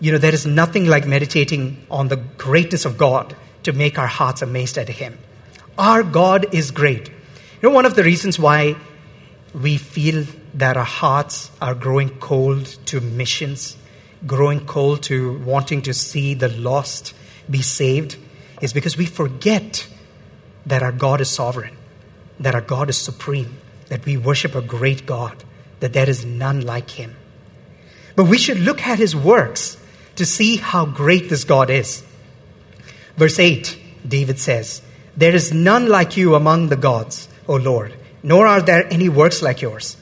You 0.00 0.12
know, 0.12 0.18
there 0.18 0.34
is 0.34 0.46
nothing 0.46 0.86
like 0.86 1.06
meditating 1.06 1.86
on 1.90 2.08
the 2.08 2.16
greatness 2.16 2.84
of 2.84 2.98
God 2.98 3.36
to 3.62 3.72
make 3.72 3.98
our 3.98 4.06
hearts 4.06 4.42
amazed 4.42 4.78
at 4.78 4.88
him. 4.88 5.18
Our 5.78 6.02
God 6.02 6.54
is 6.54 6.70
great. 6.70 7.08
You 7.08 7.68
know, 7.68 7.70
one 7.70 7.86
of 7.86 7.94
the 7.94 8.02
reasons 8.02 8.38
why 8.38 8.76
we 9.54 9.76
feel 9.76 10.26
that 10.54 10.76
our 10.76 10.84
hearts 10.84 11.50
are 11.60 11.74
growing 11.74 12.10
cold 12.18 12.66
to 12.86 13.00
missions, 13.00 13.76
growing 14.26 14.66
cold 14.66 15.02
to 15.04 15.38
wanting 15.40 15.82
to 15.82 15.94
see 15.94 16.34
the 16.34 16.48
lost 16.48 17.14
be 17.48 17.62
saved, 17.62 18.16
is 18.60 18.72
because 18.72 18.96
we 18.96 19.06
forget 19.06 19.86
that 20.66 20.82
our 20.82 20.92
God 20.92 21.20
is 21.20 21.28
sovereign, 21.28 21.76
that 22.40 22.54
our 22.54 22.60
God 22.60 22.88
is 22.88 22.98
supreme, 22.98 23.58
that 23.88 24.04
we 24.04 24.16
worship 24.16 24.54
a 24.54 24.62
great 24.62 25.06
God, 25.06 25.44
that 25.80 25.92
there 25.92 26.08
is 26.08 26.24
none 26.24 26.60
like 26.60 26.90
him. 26.90 27.16
But 28.14 28.24
we 28.24 28.38
should 28.38 28.58
look 28.58 28.82
at 28.82 28.98
his 28.98 29.16
works 29.16 29.76
to 30.16 30.26
see 30.26 30.56
how 30.56 30.86
great 30.86 31.28
this 31.28 31.44
God 31.44 31.70
is. 31.70 32.04
Verse 33.16 33.38
8, 33.38 33.78
David 34.06 34.38
says, 34.38 34.82
There 35.16 35.34
is 35.34 35.52
none 35.52 35.88
like 35.88 36.16
you 36.16 36.34
among 36.34 36.68
the 36.68 36.76
gods 36.76 37.28
O 37.48 37.56
Lord, 37.56 37.94
nor 38.22 38.46
are 38.46 38.62
there 38.62 38.90
any 38.92 39.08
works 39.08 39.42
like 39.42 39.62
yours. 39.62 39.96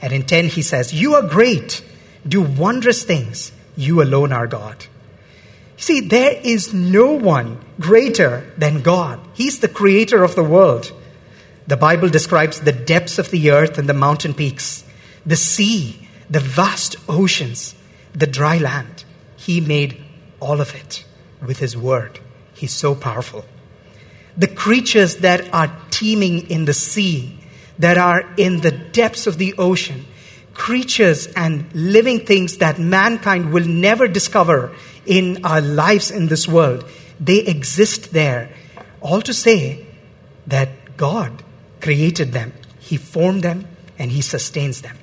And 0.00 0.12
in 0.12 0.24
10, 0.24 0.46
he 0.46 0.62
says, 0.62 0.92
You 0.92 1.14
are 1.14 1.22
great, 1.22 1.84
do 2.26 2.42
wondrous 2.42 3.04
things. 3.04 3.52
You 3.76 4.02
alone 4.02 4.32
are 4.32 4.46
God. 4.46 4.86
See, 5.76 6.00
there 6.00 6.40
is 6.42 6.72
no 6.72 7.12
one 7.12 7.58
greater 7.80 8.52
than 8.56 8.82
God. 8.82 9.20
He's 9.34 9.60
the 9.60 9.68
creator 9.68 10.22
of 10.22 10.34
the 10.34 10.44
world. 10.44 10.92
The 11.66 11.76
Bible 11.76 12.08
describes 12.08 12.60
the 12.60 12.72
depths 12.72 13.18
of 13.18 13.30
the 13.30 13.50
earth 13.50 13.78
and 13.78 13.88
the 13.88 13.94
mountain 13.94 14.34
peaks, 14.34 14.84
the 15.24 15.36
sea, 15.36 16.08
the 16.28 16.40
vast 16.40 16.96
oceans, 17.08 17.74
the 18.14 18.26
dry 18.26 18.58
land. 18.58 19.04
He 19.36 19.60
made 19.60 20.02
all 20.40 20.60
of 20.60 20.74
it 20.74 21.04
with 21.44 21.58
His 21.58 21.76
word. 21.76 22.20
He's 22.54 22.72
so 22.72 22.94
powerful 22.94 23.44
the 24.36 24.48
creatures 24.48 25.16
that 25.16 25.52
are 25.52 25.74
teeming 25.90 26.50
in 26.50 26.64
the 26.64 26.72
sea, 26.72 27.38
that 27.78 27.98
are 27.98 28.24
in 28.36 28.60
the 28.60 28.70
depths 28.70 29.26
of 29.26 29.38
the 29.38 29.54
ocean, 29.58 30.06
creatures 30.54 31.26
and 31.28 31.72
living 31.74 32.20
things 32.20 32.58
that 32.58 32.78
mankind 32.78 33.52
will 33.52 33.66
never 33.66 34.08
discover 34.08 34.74
in 35.06 35.44
our 35.44 35.60
lives 35.60 36.10
in 36.10 36.28
this 36.28 36.46
world, 36.46 36.84
they 37.18 37.40
exist 37.40 38.12
there. 38.12 38.50
All 39.00 39.20
to 39.22 39.34
say 39.34 39.86
that 40.46 40.96
God 40.96 41.42
created 41.80 42.32
them, 42.32 42.52
He 42.78 42.96
formed 42.96 43.42
them, 43.42 43.66
and 43.98 44.10
He 44.10 44.20
sustains 44.20 44.82
them. 44.82 44.96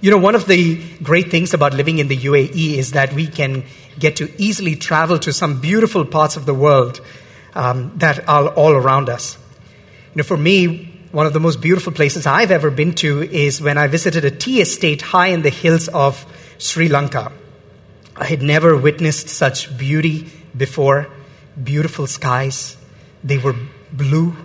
You 0.00 0.10
know, 0.10 0.18
one 0.18 0.34
of 0.34 0.46
the 0.46 0.82
great 1.02 1.30
things 1.30 1.54
about 1.54 1.72
living 1.72 1.98
in 1.98 2.08
the 2.08 2.16
UAE 2.16 2.74
is 2.74 2.92
that 2.92 3.14
we 3.14 3.26
can 3.26 3.64
get 3.98 4.16
to 4.16 4.30
easily 4.40 4.76
travel 4.76 5.18
to 5.20 5.32
some 5.32 5.60
beautiful 5.60 6.04
parts 6.04 6.36
of 6.36 6.44
the 6.44 6.54
world 6.54 7.00
um, 7.54 7.92
that 7.96 8.28
are 8.28 8.48
all 8.48 8.72
around 8.72 9.08
us. 9.08 9.38
You 10.14 10.18
know, 10.18 10.22
for 10.22 10.36
me, 10.36 10.92
one 11.12 11.26
of 11.26 11.32
the 11.32 11.40
most 11.40 11.62
beautiful 11.62 11.92
places 11.92 12.26
I've 12.26 12.50
ever 12.50 12.70
been 12.70 12.94
to 12.96 13.22
is 13.22 13.60
when 13.60 13.78
I 13.78 13.86
visited 13.86 14.24
a 14.26 14.30
tea 14.30 14.60
estate 14.60 15.00
high 15.00 15.28
in 15.28 15.42
the 15.42 15.50
hills 15.50 15.88
of 15.88 16.26
Sri 16.58 16.88
Lanka. 16.88 17.32
I 18.18 18.24
had 18.24 18.42
never 18.42 18.76
witnessed 18.76 19.28
such 19.28 19.76
beauty 19.76 20.30
before. 20.56 21.08
Beautiful 21.62 22.06
skies. 22.06 22.76
They 23.22 23.38
were 23.38 23.54
blue 23.92 24.36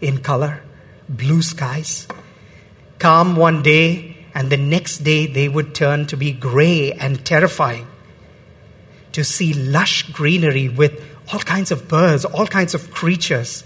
in 0.00 0.18
color, 0.18 0.62
blue 1.08 1.42
skies. 1.42 2.06
Calm 2.98 3.36
one 3.36 3.62
day, 3.62 4.16
and 4.34 4.50
the 4.50 4.56
next 4.56 4.98
day 4.98 5.26
they 5.26 5.48
would 5.48 5.74
turn 5.74 6.06
to 6.06 6.16
be 6.16 6.32
gray 6.32 6.92
and 6.92 7.24
terrifying. 7.24 7.86
To 9.12 9.24
see 9.24 9.54
lush 9.54 10.10
greenery 10.12 10.68
with 10.68 11.02
all 11.32 11.40
kinds 11.40 11.70
of 11.70 11.88
birds, 11.88 12.24
all 12.24 12.46
kinds 12.46 12.74
of 12.74 12.90
creatures, 12.90 13.64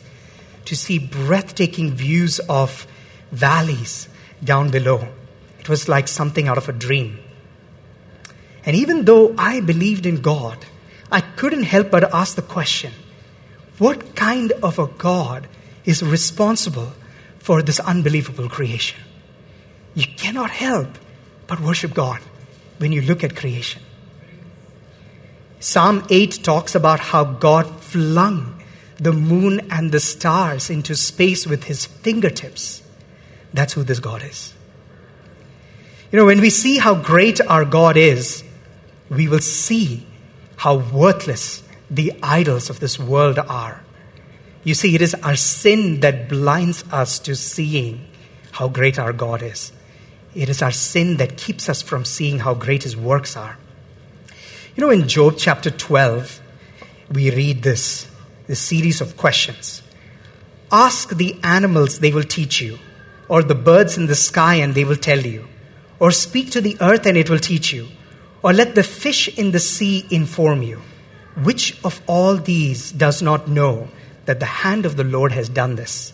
to 0.65 0.77
see 0.77 0.99
breathtaking 0.99 1.93
views 1.93 2.39
of 2.49 2.87
valleys 3.33 4.09
down 4.43 4.71
below. 4.71 5.09
It 5.59 5.69
was 5.69 5.89
like 5.89 6.09
something 6.09 6.49
out 6.49 6.57
of 6.57 6.69
a 6.69 6.73
dream. 6.73 7.19
And 8.65 8.77
even 8.77 9.05
though 9.05 9.35
I 9.39 9.61
believed 9.61 10.07
in 10.07 10.21
God, 10.21 10.59
I 11.11 11.21
couldn't 11.21 11.65
help 11.65 11.91
but 11.91 12.13
ask 12.15 12.37
the 12.37 12.43
question 12.43 12.93
what 13.79 14.15
kind 14.15 14.53
of 14.63 14.79
a 14.79 14.87
God 14.87 15.49
is 15.85 16.03
responsible 16.03 16.93
for 17.39 17.63
this 17.63 17.81
unbelievable 17.81 18.49
creation? 18.49 19.01
You 19.95 20.07
cannot 20.17 20.51
help 20.51 20.99
but 21.47 21.61
worship 21.61 21.95
God 21.95 22.21
when 22.79 22.93
you 22.93 23.01
look 23.01 23.25
at 23.25 23.35
creation. 23.35 23.83
Psalm 25.59 26.07
8 26.09 26.43
talks 26.43 26.75
about 26.75 27.01
how 27.01 27.25
God 27.25 27.81
flung 27.81 28.63
the 28.99 29.13
moon 29.13 29.67
and 29.71 29.93
the 29.93 30.01
stars 30.01 30.71
into 30.71 30.95
space 30.95 31.47
with 31.47 31.65
his 31.65 31.87
fingertips. 31.87 32.83
That's 33.53 33.73
who 33.73 33.83
this 33.83 33.99
God 33.99 34.23
is. 34.23 34.55
You 36.13 36.19
know, 36.19 36.27
when 36.27 36.41
we 36.41 36.51
see 36.51 36.79
how 36.79 36.95
great 36.95 37.41
our 37.41 37.65
God 37.65 37.97
is, 37.97 38.45
we 39.11 39.27
will 39.29 39.41
see 39.41 40.07
how 40.57 40.77
worthless 40.77 41.63
the 41.91 42.13
idols 42.23 42.71
of 42.71 42.81
this 42.81 42.99
world 42.99 43.39
are. 43.39 43.83
You 44.63 44.75
see, 44.75 44.95
it 44.95 45.03
is 45.03 45.15
our 45.15 45.37
sin 45.37 46.01
that 46.01 46.29
blinds 46.29 46.85
us 46.93 47.19
to 47.21 47.35
seeing 47.35 48.07
how 48.53 48.69
great 48.69 48.99
our 48.99 49.13
God 49.13 49.43
is. 49.43 49.73
It 50.35 50.49
is 50.49 50.63
our 50.63 50.71
sin 50.71 51.17
that 51.17 51.37
keeps 51.37 51.69
us 51.69 51.83
from 51.83 52.05
seeing 52.05 52.39
how 52.39 52.55
great 52.55 52.85
his 52.85 52.97
works 52.97 53.37
are. 53.37 53.59
You 54.77 54.83
know, 54.83 54.91
in 54.91 55.09
Job 55.09 55.35
chapter 55.37 55.71
12, 55.71 56.41
we 57.11 57.31
read 57.31 57.63
this, 57.63 58.09
this 58.47 58.61
series 58.61 59.01
of 59.01 59.17
questions. 59.17 59.83
Ask 60.71 61.17
the 61.17 61.37
animals, 61.43 61.99
they 61.99 62.13
will 62.13 62.23
teach 62.23 62.61
you, 62.61 62.79
or 63.29 63.43
the 63.43 63.57
birds 63.57 63.97
in 63.97 64.07
the 64.07 64.15
sky, 64.15 64.57
and 64.57 64.75
they 64.75 64.85
will 64.85 64.97
tell 64.97 65.19
you, 65.19 65.49
or 65.99 66.13
speak 66.13 66.51
to 66.53 66.61
the 66.61 66.77
earth, 66.81 67.07
and 67.07 67.17
it 67.17 67.29
will 67.29 67.41
teach 67.41 67.73
you, 67.73 67.89
or 68.43 68.53
let 68.53 68.75
the 68.75 68.83
fish 68.83 69.29
in 69.39 69.51
the 69.51 69.59
sea 69.59 70.07
inform 70.11 70.63
you. 70.63 70.81
Which 71.43 71.79
of 71.85 72.01
all 72.07 72.37
these 72.37 72.93
does 72.93 73.23
not 73.23 73.49
know 73.49 73.89
that 74.27 74.41
the 74.41 74.47
hand 74.47 74.87
of 74.87 74.97
the 74.97 75.05
Lord 75.05 75.33
has 75.33 75.49
done 75.49 75.77
this? 75.77 76.13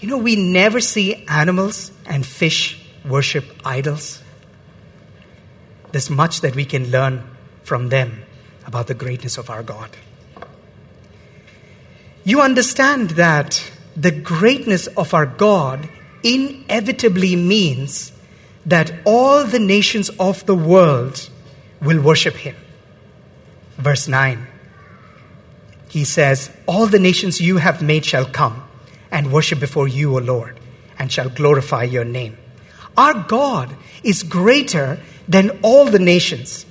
You 0.00 0.08
know, 0.08 0.18
we 0.18 0.36
never 0.36 0.80
see 0.80 1.24
animals 1.28 1.90
and 2.06 2.24
fish 2.24 2.80
worship 3.04 3.44
idols. 3.64 4.22
There's 5.92 6.10
much 6.10 6.40
that 6.42 6.54
we 6.54 6.64
can 6.64 6.90
learn 6.90 7.22
from 7.62 7.88
them 7.88 8.22
about 8.66 8.86
the 8.86 8.94
greatness 8.94 9.38
of 9.38 9.48
our 9.48 9.62
God. 9.62 9.90
You 12.24 12.40
understand 12.40 13.10
that 13.10 13.70
the 13.96 14.10
greatness 14.10 14.88
of 14.88 15.14
our 15.14 15.26
God 15.26 15.88
inevitably 16.22 17.36
means 17.36 18.12
that 18.66 18.92
all 19.04 19.44
the 19.44 19.60
nations 19.60 20.10
of 20.20 20.44
the 20.46 20.54
world 20.54 21.30
will 21.80 22.02
worship 22.02 22.34
him. 22.34 22.56
Verse 23.78 24.08
9. 24.08 24.46
He 25.88 26.04
says, 26.04 26.50
All 26.66 26.86
the 26.86 26.98
nations 26.98 27.40
you 27.40 27.58
have 27.58 27.80
made 27.80 28.04
shall 28.04 28.26
come 28.26 28.64
and 29.10 29.32
worship 29.32 29.60
before 29.60 29.88
you, 29.88 30.16
O 30.16 30.18
Lord, 30.18 30.58
and 30.98 31.12
shall 31.12 31.28
glorify 31.28 31.84
your 31.84 32.04
name. 32.04 32.36
Our 32.96 33.14
God 33.14 33.76
is 34.02 34.22
greater 34.22 34.98
than 35.28 35.58
all 35.62 35.84
the 35.84 35.98
nations. 35.98 36.66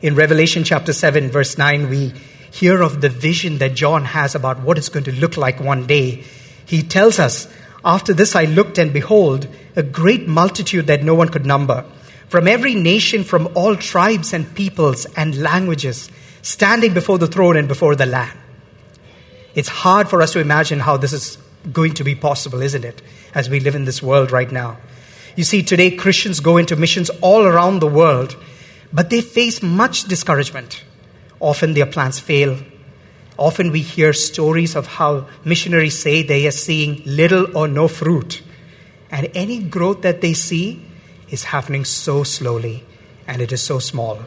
In 0.00 0.14
Revelation 0.14 0.64
chapter 0.64 0.92
7, 0.92 1.30
verse 1.30 1.58
9, 1.58 1.90
we 1.90 2.12
hear 2.50 2.82
of 2.82 3.00
the 3.00 3.08
vision 3.08 3.58
that 3.58 3.74
John 3.74 4.04
has 4.04 4.34
about 4.34 4.60
what 4.60 4.78
it's 4.78 4.88
going 4.88 5.04
to 5.04 5.12
look 5.12 5.36
like 5.36 5.60
one 5.60 5.86
day. 5.86 6.24
He 6.64 6.82
tells 6.82 7.18
us, 7.18 7.52
After 7.86 8.12
this 8.12 8.34
I 8.34 8.46
looked, 8.46 8.78
and 8.78 8.92
behold, 8.92 9.46
a 9.76 9.82
great 9.84 10.26
multitude 10.26 10.88
that 10.88 11.04
no 11.04 11.14
one 11.14 11.28
could 11.28 11.46
number, 11.46 11.84
from 12.28 12.48
every 12.48 12.74
nation, 12.74 13.22
from 13.22 13.48
all 13.54 13.76
tribes 13.76 14.32
and 14.32 14.52
peoples 14.56 15.06
and 15.16 15.40
languages, 15.40 16.10
standing 16.42 16.92
before 16.92 17.18
the 17.18 17.28
throne 17.28 17.56
and 17.56 17.68
before 17.68 17.94
the 17.94 18.04
Lamb. 18.04 18.36
It's 19.54 19.68
hard 19.68 20.10
for 20.10 20.20
us 20.20 20.32
to 20.32 20.40
imagine 20.40 20.80
how 20.80 20.96
this 20.96 21.12
is 21.12 21.38
going 21.72 21.94
to 21.94 22.04
be 22.04 22.16
possible, 22.16 22.60
isn't 22.60 22.84
it, 22.84 23.00
as 23.34 23.48
we 23.48 23.60
live 23.60 23.76
in 23.76 23.84
this 23.84 24.02
world 24.02 24.32
right 24.32 24.50
now. 24.50 24.78
You 25.36 25.44
see, 25.44 25.62
today 25.62 25.92
Christians 25.92 26.40
go 26.40 26.56
into 26.56 26.74
missions 26.74 27.08
all 27.20 27.44
around 27.44 27.78
the 27.78 27.86
world, 27.86 28.36
but 28.92 29.10
they 29.10 29.20
face 29.20 29.62
much 29.62 30.04
discouragement. 30.04 30.82
Often 31.38 31.74
their 31.74 31.86
plans 31.86 32.18
fail. 32.18 32.58
Often 33.36 33.70
we 33.70 33.82
hear 33.82 34.12
stories 34.12 34.74
of 34.74 34.86
how 34.86 35.26
missionaries 35.44 35.98
say 35.98 36.22
they 36.22 36.46
are 36.46 36.52
seeing 36.52 37.02
little 37.04 37.56
or 37.56 37.68
no 37.68 37.88
fruit. 37.88 38.42
And 39.10 39.30
any 39.34 39.62
growth 39.62 40.02
that 40.02 40.20
they 40.20 40.32
see 40.32 40.82
is 41.28 41.44
happening 41.44 41.84
so 41.84 42.22
slowly 42.22 42.84
and 43.26 43.42
it 43.42 43.52
is 43.52 43.62
so 43.62 43.78
small. 43.78 44.20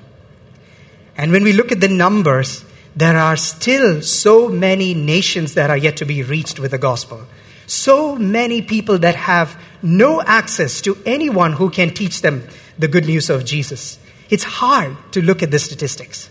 And 1.18 1.32
when 1.32 1.44
we 1.44 1.54
look 1.54 1.72
at 1.72 1.82
the 1.82 1.88
numbers, 1.88 2.64
there 2.96 3.18
are 3.18 3.38
still 3.38 4.02
so 4.02 4.48
many 4.48 4.94
nations 4.94 5.54
that 5.56 5.70
are 5.70 5.78
yet 5.78 5.98
to 5.98 6.06
be 6.06 6.24
reached 6.24 6.60
with 6.60 6.72
the 6.72 6.78
gospel. 6.78 7.26
So 7.66 8.16
many 8.16 8.62
people 8.62 8.98
that 9.00 9.16
have 9.16 9.62
no 9.82 10.22
access 10.22 10.82
to 10.82 10.98
anyone 11.06 11.54
who 11.54 11.70
can 11.70 11.94
teach 11.94 12.22
them 12.22 12.48
the 12.78 12.88
good 12.88 13.06
news 13.06 13.30
of 13.30 13.46
Jesus. 13.46 14.00
It's 14.30 14.44
hard 14.44 14.96
to 15.12 15.22
look 15.22 15.44
at 15.44 15.52
the 15.52 15.60
statistics. 15.60 16.29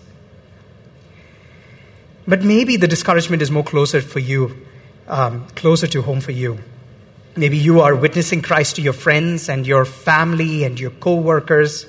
But 2.29 2.43
maybe 2.43 2.77
the 2.77 2.87
discouragement 2.87 3.41
is 3.41 3.51
more 3.51 3.65
closer 3.65 4.03
for 4.03 4.19
you, 4.19 4.55
um, 5.09 5.49
closer 5.57 5.87
to 5.87 6.03
home 6.03 6.21
for 6.21 6.33
you. 6.33 6.59
Maybe 7.35 7.57
you 7.57 7.81
are 7.81 7.97
witnessing 7.97 8.43
Christ 8.43 8.77
to 8.77 8.83
your 8.83 8.93
friends 8.93 9.49
and 9.49 9.67
your 9.67 9.87
family 9.87 10.65
and 10.65 10.79
your 10.79 10.91
co 10.91 11.15
workers, 11.15 11.87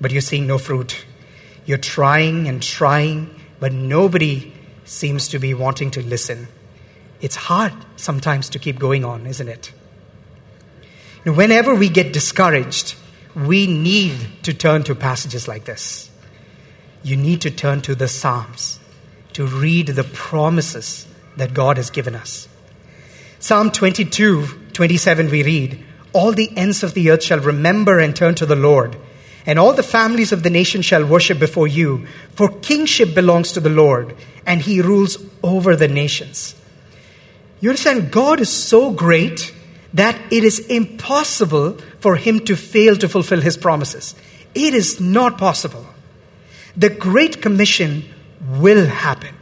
but 0.00 0.10
you're 0.12 0.22
seeing 0.22 0.46
no 0.46 0.56
fruit. 0.56 1.04
You're 1.66 1.76
trying 1.76 2.48
and 2.48 2.62
trying, 2.62 3.38
but 3.60 3.72
nobody 3.74 4.54
seems 4.86 5.28
to 5.28 5.38
be 5.38 5.52
wanting 5.52 5.90
to 5.90 6.02
listen. 6.02 6.48
It's 7.20 7.36
hard 7.36 7.74
sometimes 7.96 8.48
to 8.50 8.58
keep 8.58 8.78
going 8.78 9.04
on, 9.04 9.26
isn't 9.26 9.48
it? 9.48 9.72
Whenever 11.24 11.74
we 11.74 11.90
get 11.90 12.14
discouraged, 12.14 12.96
we 13.34 13.66
need 13.66 14.16
to 14.44 14.54
turn 14.54 14.84
to 14.84 14.94
passages 14.94 15.46
like 15.46 15.64
this. 15.64 16.10
You 17.02 17.16
need 17.16 17.42
to 17.42 17.50
turn 17.50 17.82
to 17.82 17.94
the 17.94 18.08
Psalms 18.08 18.78
to 19.34 19.46
read 19.46 19.88
the 19.88 20.04
promises 20.04 21.06
that 21.36 21.54
God 21.54 21.76
has 21.76 21.90
given 21.90 22.14
us. 22.14 22.48
Psalm 23.38 23.70
22, 23.70 24.46
27, 24.72 25.30
we 25.30 25.42
read, 25.42 25.84
All 26.12 26.32
the 26.32 26.50
ends 26.56 26.82
of 26.82 26.94
the 26.94 27.10
earth 27.10 27.22
shall 27.22 27.40
remember 27.40 27.98
and 27.98 28.16
turn 28.16 28.34
to 28.36 28.46
the 28.46 28.56
Lord, 28.56 28.96
and 29.44 29.58
all 29.58 29.74
the 29.74 29.82
families 29.82 30.32
of 30.32 30.42
the 30.42 30.50
nation 30.50 30.80
shall 30.80 31.04
worship 31.04 31.38
before 31.38 31.68
you, 31.68 32.06
for 32.30 32.48
kingship 32.48 33.14
belongs 33.14 33.52
to 33.52 33.60
the 33.60 33.68
Lord, 33.68 34.16
and 34.46 34.62
he 34.62 34.80
rules 34.80 35.18
over 35.42 35.76
the 35.76 35.88
nations. 35.88 36.54
You 37.60 37.70
understand, 37.70 38.10
God 38.10 38.40
is 38.40 38.50
so 38.50 38.90
great 38.90 39.52
that 39.92 40.20
it 40.32 40.44
is 40.44 40.60
impossible 40.60 41.78
for 42.00 42.16
him 42.16 42.40
to 42.40 42.56
fail 42.56 42.96
to 42.96 43.08
fulfill 43.08 43.40
his 43.40 43.56
promises. 43.56 44.14
It 44.54 44.74
is 44.74 45.00
not 45.00 45.38
possible. 45.38 45.86
The 46.76 46.90
Great 46.90 47.40
Commission 47.40 48.04
will 48.46 48.86
happen. 48.86 49.34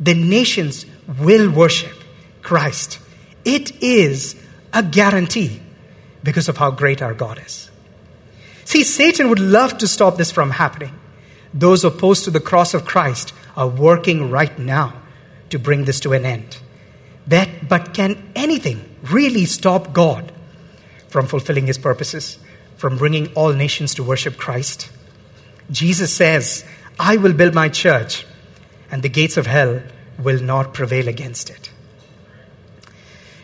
The 0.00 0.14
nations 0.14 0.86
will 1.20 1.50
worship 1.50 1.94
Christ. 2.42 2.98
It 3.44 3.82
is 3.82 4.36
a 4.72 4.82
guarantee 4.82 5.60
because 6.22 6.48
of 6.48 6.56
how 6.56 6.70
great 6.70 7.02
our 7.02 7.14
God 7.14 7.40
is. 7.44 7.70
See, 8.64 8.82
Satan 8.82 9.28
would 9.28 9.38
love 9.38 9.78
to 9.78 9.88
stop 9.88 10.16
this 10.16 10.32
from 10.32 10.50
happening. 10.50 10.92
Those 11.54 11.84
opposed 11.84 12.24
to 12.24 12.30
the 12.30 12.40
cross 12.40 12.74
of 12.74 12.84
Christ 12.84 13.32
are 13.56 13.68
working 13.68 14.30
right 14.30 14.58
now 14.58 14.94
to 15.50 15.58
bring 15.58 15.84
this 15.84 16.00
to 16.00 16.12
an 16.12 16.24
end. 16.24 16.58
That, 17.26 17.68
but 17.68 17.94
can 17.94 18.30
anything 18.34 18.96
really 19.02 19.44
stop 19.44 19.92
God 19.92 20.32
from 21.08 21.26
fulfilling 21.26 21.66
his 21.66 21.78
purposes, 21.78 22.38
from 22.76 22.98
bringing 22.98 23.32
all 23.34 23.52
nations 23.52 23.94
to 23.94 24.02
worship 24.02 24.36
Christ? 24.36 24.90
Jesus 25.70 26.12
says, 26.12 26.64
I 26.98 27.16
will 27.16 27.32
build 27.32 27.54
my 27.54 27.68
church, 27.68 28.26
and 28.90 29.02
the 29.02 29.08
gates 29.08 29.36
of 29.36 29.46
hell 29.46 29.82
will 30.18 30.40
not 30.40 30.74
prevail 30.74 31.08
against 31.08 31.50
it. 31.50 31.70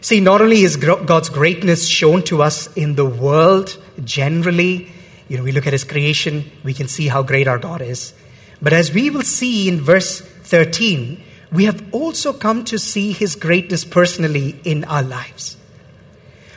See, 0.00 0.20
not 0.20 0.40
only 0.40 0.62
is 0.62 0.76
God's 0.76 1.28
greatness 1.28 1.86
shown 1.86 2.22
to 2.24 2.42
us 2.42 2.72
in 2.74 2.96
the 2.96 3.06
world 3.06 3.76
generally, 4.02 4.90
you 5.28 5.36
know, 5.36 5.44
we 5.44 5.52
look 5.52 5.66
at 5.66 5.72
his 5.72 5.84
creation, 5.84 6.50
we 6.64 6.74
can 6.74 6.88
see 6.88 7.08
how 7.08 7.22
great 7.22 7.46
our 7.46 7.58
God 7.58 7.80
is. 7.80 8.12
But 8.60 8.72
as 8.72 8.92
we 8.92 9.10
will 9.10 9.22
see 9.22 9.68
in 9.68 9.80
verse 9.80 10.20
13, 10.20 11.22
we 11.52 11.66
have 11.66 11.84
also 11.94 12.32
come 12.32 12.64
to 12.64 12.78
see 12.78 13.12
his 13.12 13.36
greatness 13.36 13.84
personally 13.84 14.60
in 14.64 14.84
our 14.84 15.02
lives. 15.02 15.56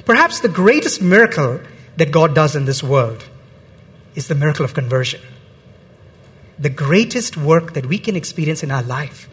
Perhaps 0.05 0.39
the 0.39 0.49
greatest 0.49 1.01
miracle 1.01 1.59
that 1.97 2.11
God 2.11 2.33
does 2.33 2.55
in 2.55 2.65
this 2.65 2.81
world 2.81 3.25
is 4.15 4.27
the 4.27 4.35
miracle 4.35 4.65
of 4.65 4.73
conversion. 4.73 5.21
The 6.57 6.69
greatest 6.69 7.35
work 7.35 7.73
that 7.73 7.85
we 7.85 7.97
can 7.97 8.15
experience 8.15 8.63
in 8.63 8.71
our 8.71 8.83
life 8.83 9.29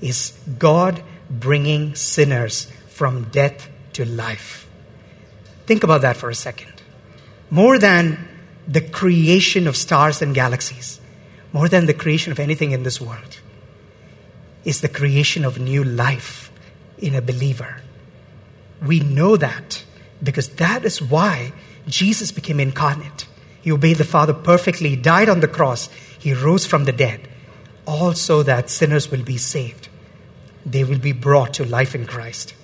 is 0.00 0.32
God 0.58 1.02
bringing 1.28 1.94
sinners 1.94 2.70
from 2.88 3.24
death 3.30 3.68
to 3.94 4.04
life. 4.04 4.68
Think 5.66 5.82
about 5.82 6.02
that 6.02 6.16
for 6.16 6.30
a 6.30 6.34
second. 6.34 6.72
More 7.50 7.78
than 7.78 8.28
the 8.66 8.80
creation 8.80 9.66
of 9.66 9.76
stars 9.76 10.22
and 10.22 10.34
galaxies, 10.34 11.00
more 11.52 11.68
than 11.68 11.86
the 11.86 11.94
creation 11.94 12.32
of 12.32 12.38
anything 12.38 12.72
in 12.72 12.82
this 12.82 13.00
world, 13.00 13.40
is 14.64 14.80
the 14.80 14.88
creation 14.88 15.44
of 15.44 15.58
new 15.58 15.82
life 15.82 16.50
in 16.98 17.14
a 17.14 17.22
believer. 17.22 17.80
We 18.84 19.00
know 19.00 19.36
that 19.36 19.84
because 20.22 20.48
that 20.50 20.84
is 20.84 21.02
why 21.02 21.52
Jesus 21.86 22.30
became 22.30 22.60
incarnate. 22.60 23.26
He 23.60 23.72
obeyed 23.72 23.96
the 23.96 24.04
Father 24.04 24.34
perfectly, 24.34 24.90
he 24.90 24.96
died 24.96 25.28
on 25.28 25.40
the 25.40 25.48
cross, 25.48 25.88
he 26.22 26.32
rose 26.32 26.64
from 26.64 26.84
the 26.84 26.92
dead, 26.92 27.26
also 27.84 28.44
that 28.44 28.70
sinners 28.70 29.10
will 29.10 29.24
be 29.24 29.36
saved. 29.36 29.88
They 30.64 30.84
will 30.84 31.00
be 31.00 31.10
brought 31.10 31.54
to 31.54 31.64
life 31.64 31.96
in 31.96 32.06
Christ. 32.06 32.54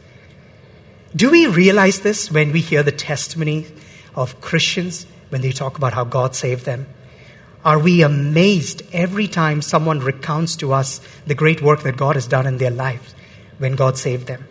Do 1.16 1.28
we 1.32 1.48
realize 1.48 1.98
this 1.98 2.30
when 2.30 2.52
we 2.52 2.60
hear 2.60 2.84
the 2.84 2.92
testimony 2.92 3.66
of 4.14 4.40
Christians 4.40 5.08
when 5.30 5.40
they 5.40 5.50
talk 5.50 5.76
about 5.76 5.92
how 5.92 6.04
God 6.04 6.36
saved 6.36 6.66
them? 6.66 6.86
Are 7.64 7.80
we 7.80 8.02
amazed 8.02 8.82
every 8.92 9.26
time 9.26 9.60
someone 9.60 9.98
recounts 9.98 10.54
to 10.56 10.72
us 10.72 11.00
the 11.26 11.34
great 11.34 11.60
work 11.60 11.82
that 11.82 11.96
God 11.96 12.14
has 12.14 12.28
done 12.28 12.46
in 12.46 12.58
their 12.58 12.70
lives 12.70 13.12
when 13.58 13.74
God 13.74 13.98
saved 13.98 14.28
them? 14.28 14.46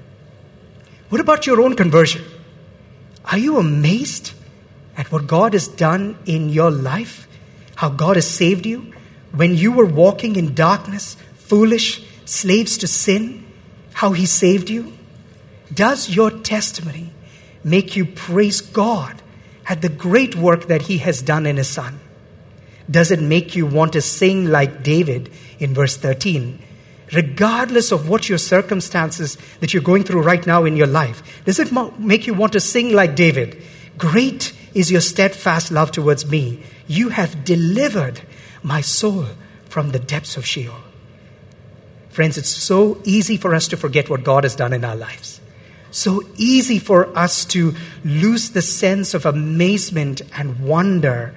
What 1.08 1.22
about 1.22 1.48
your 1.48 1.62
own 1.62 1.78
conversion? 1.78 2.26
Are 3.24 3.38
you 3.38 3.58
amazed 3.58 4.34
at 4.98 5.13
what 5.13 5.28
God 5.28 5.54
has 5.54 5.70
done 5.70 6.17
in 6.26 6.50
your 6.50 6.72
life? 6.72 7.26
How 7.76 7.88
God 7.88 8.17
has 8.17 8.28
saved 8.30 8.65
you? 8.65 8.91
When 9.38 9.56
you 9.56 9.71
were 9.71 9.86
walking 9.86 10.36
in 10.36 10.56
darkness, 10.56 11.15
foolish, 11.36 12.04
slaves 12.26 12.78
to 12.80 12.88
sin, 12.88 13.45
how 13.93 14.12
He 14.12 14.26
saved 14.26 14.69
you? 14.69 14.93
Does 15.71 16.10
your 16.10 16.32
testimony 16.32 17.12
make 17.63 17.95
you 17.95 18.06
praise 18.06 18.62
God 18.62 19.21
at 19.67 19.84
the 19.84 19.89
great 19.89 20.36
work 20.36 20.67
that 20.67 20.84
He 20.84 20.97
has 21.00 21.21
done 21.21 21.45
in 21.45 21.58
His 21.58 21.69
Son? 21.69 22.00
Does 22.89 23.12
it 23.12 23.21
make 23.21 23.56
you 23.56 23.67
want 23.67 23.93
to 23.93 24.02
sing 24.02 24.45
like 24.45 24.82
David 24.82 25.30
in 25.60 25.73
verse 25.76 25.97
13? 25.97 26.60
Regardless 27.13 27.91
of 27.91 28.10
what 28.10 28.28
your 28.28 28.39
circumstances 28.39 29.38
that 29.60 29.71
you're 29.71 29.84
going 29.84 30.04
through 30.04 30.23
right 30.23 30.47
now 30.47 30.65
in 30.65 30.76
your 30.76 30.88
life, 30.88 31.21
does 31.45 31.60
it 31.60 31.71
make 32.00 32.26
you 32.26 32.34
want 32.34 32.54
to 32.54 32.60
sing 32.60 32.91
like 32.91 33.15
David? 33.15 33.62
Great 34.00 34.54
is 34.73 34.91
your 34.91 35.02
steadfast 35.02 35.71
love 35.71 35.91
towards 35.91 36.26
me. 36.26 36.63
You 36.88 37.10
have 37.10 37.43
delivered 37.43 38.21
my 38.67 38.82
soul 38.82 39.25
from 39.69 39.91
the 39.91 39.99
depths 39.99 40.36
of 40.36 40.45
Sheol. 40.45 40.75
Friends, 42.10 42.38
it's 42.38 42.49
so 42.49 42.99
easy 43.06 43.38
for 43.38 43.56
us 43.56 43.69
to 43.69 43.77
forget 43.77 44.10
what 44.10 44.23
God 44.23 44.43
has 44.43 44.56
done 44.56 44.73
in 44.73 44.84
our 44.84 44.95
lives. 44.95 45.39
So 45.89 46.21
easy 46.36 46.77
for 46.77 47.17
us 47.17 47.45
to 47.45 47.73
lose 48.03 48.49
the 48.49 48.62
sense 48.62 49.13
of 49.13 49.25
amazement 49.25 50.21
and 50.38 50.60
wonder 50.60 51.34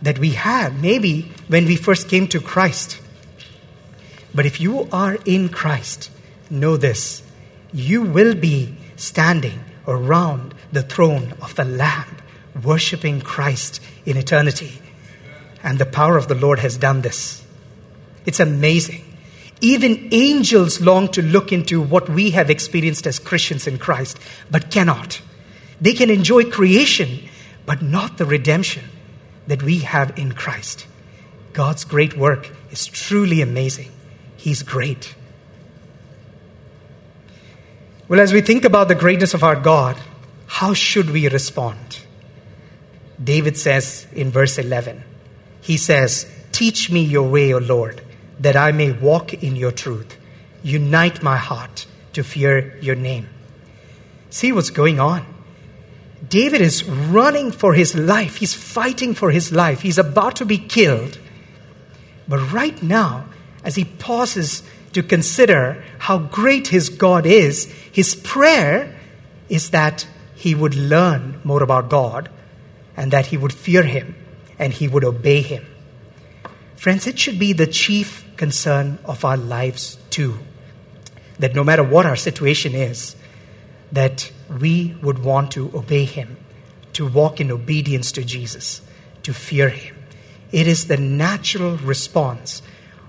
that 0.00 0.18
we 0.18 0.30
had 0.30 0.80
maybe 0.80 1.30
when 1.48 1.66
we 1.66 1.76
first 1.76 2.08
came 2.08 2.26
to 2.28 2.40
Christ. 2.40 3.00
But 4.34 4.46
if 4.46 4.58
you 4.58 4.88
are 4.90 5.18
in 5.26 5.50
Christ, 5.50 6.10
know 6.48 6.76
this 6.78 7.22
you 7.72 8.00
will 8.00 8.34
be 8.34 8.74
standing 8.96 9.60
around 9.86 10.54
the 10.72 10.82
throne 10.82 11.34
of 11.42 11.54
the 11.56 11.64
Lamb, 11.64 12.16
worshiping 12.62 13.20
Christ 13.20 13.82
in 14.06 14.16
eternity. 14.16 14.80
And 15.62 15.78
the 15.78 15.86
power 15.86 16.16
of 16.16 16.28
the 16.28 16.34
Lord 16.34 16.60
has 16.60 16.76
done 16.76 17.02
this. 17.02 17.44
It's 18.24 18.40
amazing. 18.40 19.04
Even 19.60 20.08
angels 20.12 20.80
long 20.80 21.08
to 21.08 21.22
look 21.22 21.52
into 21.52 21.80
what 21.80 22.08
we 22.08 22.32
have 22.32 22.50
experienced 22.50 23.06
as 23.06 23.18
Christians 23.18 23.66
in 23.66 23.78
Christ, 23.78 24.18
but 24.50 24.70
cannot. 24.70 25.20
They 25.80 25.94
can 25.94 26.10
enjoy 26.10 26.44
creation, 26.44 27.28
but 27.64 27.82
not 27.82 28.18
the 28.18 28.26
redemption 28.26 28.84
that 29.46 29.62
we 29.62 29.78
have 29.80 30.18
in 30.18 30.32
Christ. 30.32 30.86
God's 31.52 31.84
great 31.84 32.16
work 32.16 32.50
is 32.70 32.86
truly 32.86 33.40
amazing. 33.40 33.90
He's 34.36 34.62
great. 34.62 35.14
Well, 38.08 38.20
as 38.20 38.32
we 38.32 38.40
think 38.40 38.64
about 38.64 38.88
the 38.88 38.94
greatness 38.94 39.34
of 39.34 39.42
our 39.42 39.56
God, 39.56 39.96
how 40.46 40.74
should 40.74 41.10
we 41.10 41.28
respond? 41.28 42.00
David 43.22 43.56
says 43.56 44.06
in 44.12 44.30
verse 44.30 44.58
11, 44.58 45.02
he 45.66 45.76
says, 45.76 46.26
Teach 46.52 46.92
me 46.92 47.02
your 47.02 47.28
way, 47.28 47.52
O 47.52 47.58
Lord, 47.58 48.00
that 48.38 48.54
I 48.54 48.70
may 48.70 48.92
walk 48.92 49.34
in 49.34 49.56
your 49.56 49.72
truth. 49.72 50.16
Unite 50.62 51.24
my 51.24 51.38
heart 51.38 51.86
to 52.12 52.22
fear 52.22 52.78
your 52.78 52.94
name. 52.94 53.28
See 54.30 54.52
what's 54.52 54.70
going 54.70 55.00
on. 55.00 55.26
David 56.28 56.60
is 56.60 56.84
running 56.84 57.50
for 57.50 57.74
his 57.74 57.96
life. 57.96 58.36
He's 58.36 58.54
fighting 58.54 59.12
for 59.12 59.32
his 59.32 59.50
life. 59.50 59.80
He's 59.80 59.98
about 59.98 60.36
to 60.36 60.44
be 60.44 60.56
killed. 60.56 61.18
But 62.28 62.52
right 62.52 62.80
now, 62.80 63.24
as 63.64 63.74
he 63.74 63.84
pauses 63.84 64.62
to 64.92 65.02
consider 65.02 65.82
how 65.98 66.18
great 66.18 66.68
his 66.68 66.90
God 66.90 67.26
is, 67.26 67.64
his 67.90 68.14
prayer 68.14 68.96
is 69.48 69.70
that 69.70 70.06
he 70.36 70.54
would 70.54 70.76
learn 70.76 71.40
more 71.42 71.64
about 71.64 71.90
God 71.90 72.30
and 72.96 73.10
that 73.10 73.26
he 73.26 73.36
would 73.36 73.52
fear 73.52 73.82
him 73.82 74.14
and 74.58 74.72
he 74.72 74.88
would 74.88 75.04
obey 75.04 75.42
him. 75.42 75.66
Friends, 76.76 77.06
it 77.06 77.18
should 77.18 77.38
be 77.38 77.52
the 77.52 77.66
chief 77.66 78.24
concern 78.36 78.98
of 79.04 79.24
our 79.24 79.36
lives 79.36 79.98
too. 80.10 80.38
That 81.38 81.54
no 81.54 81.64
matter 81.64 81.82
what 81.82 82.06
our 82.06 82.16
situation 82.16 82.74
is, 82.74 83.16
that 83.92 84.30
we 84.60 84.96
would 85.02 85.18
want 85.18 85.50
to 85.52 85.70
obey 85.74 86.04
him, 86.04 86.36
to 86.94 87.06
walk 87.06 87.40
in 87.40 87.50
obedience 87.50 88.12
to 88.12 88.24
Jesus, 88.24 88.80
to 89.22 89.32
fear 89.32 89.68
him. 89.68 89.96
It 90.52 90.66
is 90.66 90.86
the 90.86 90.96
natural 90.96 91.76
response 91.78 92.62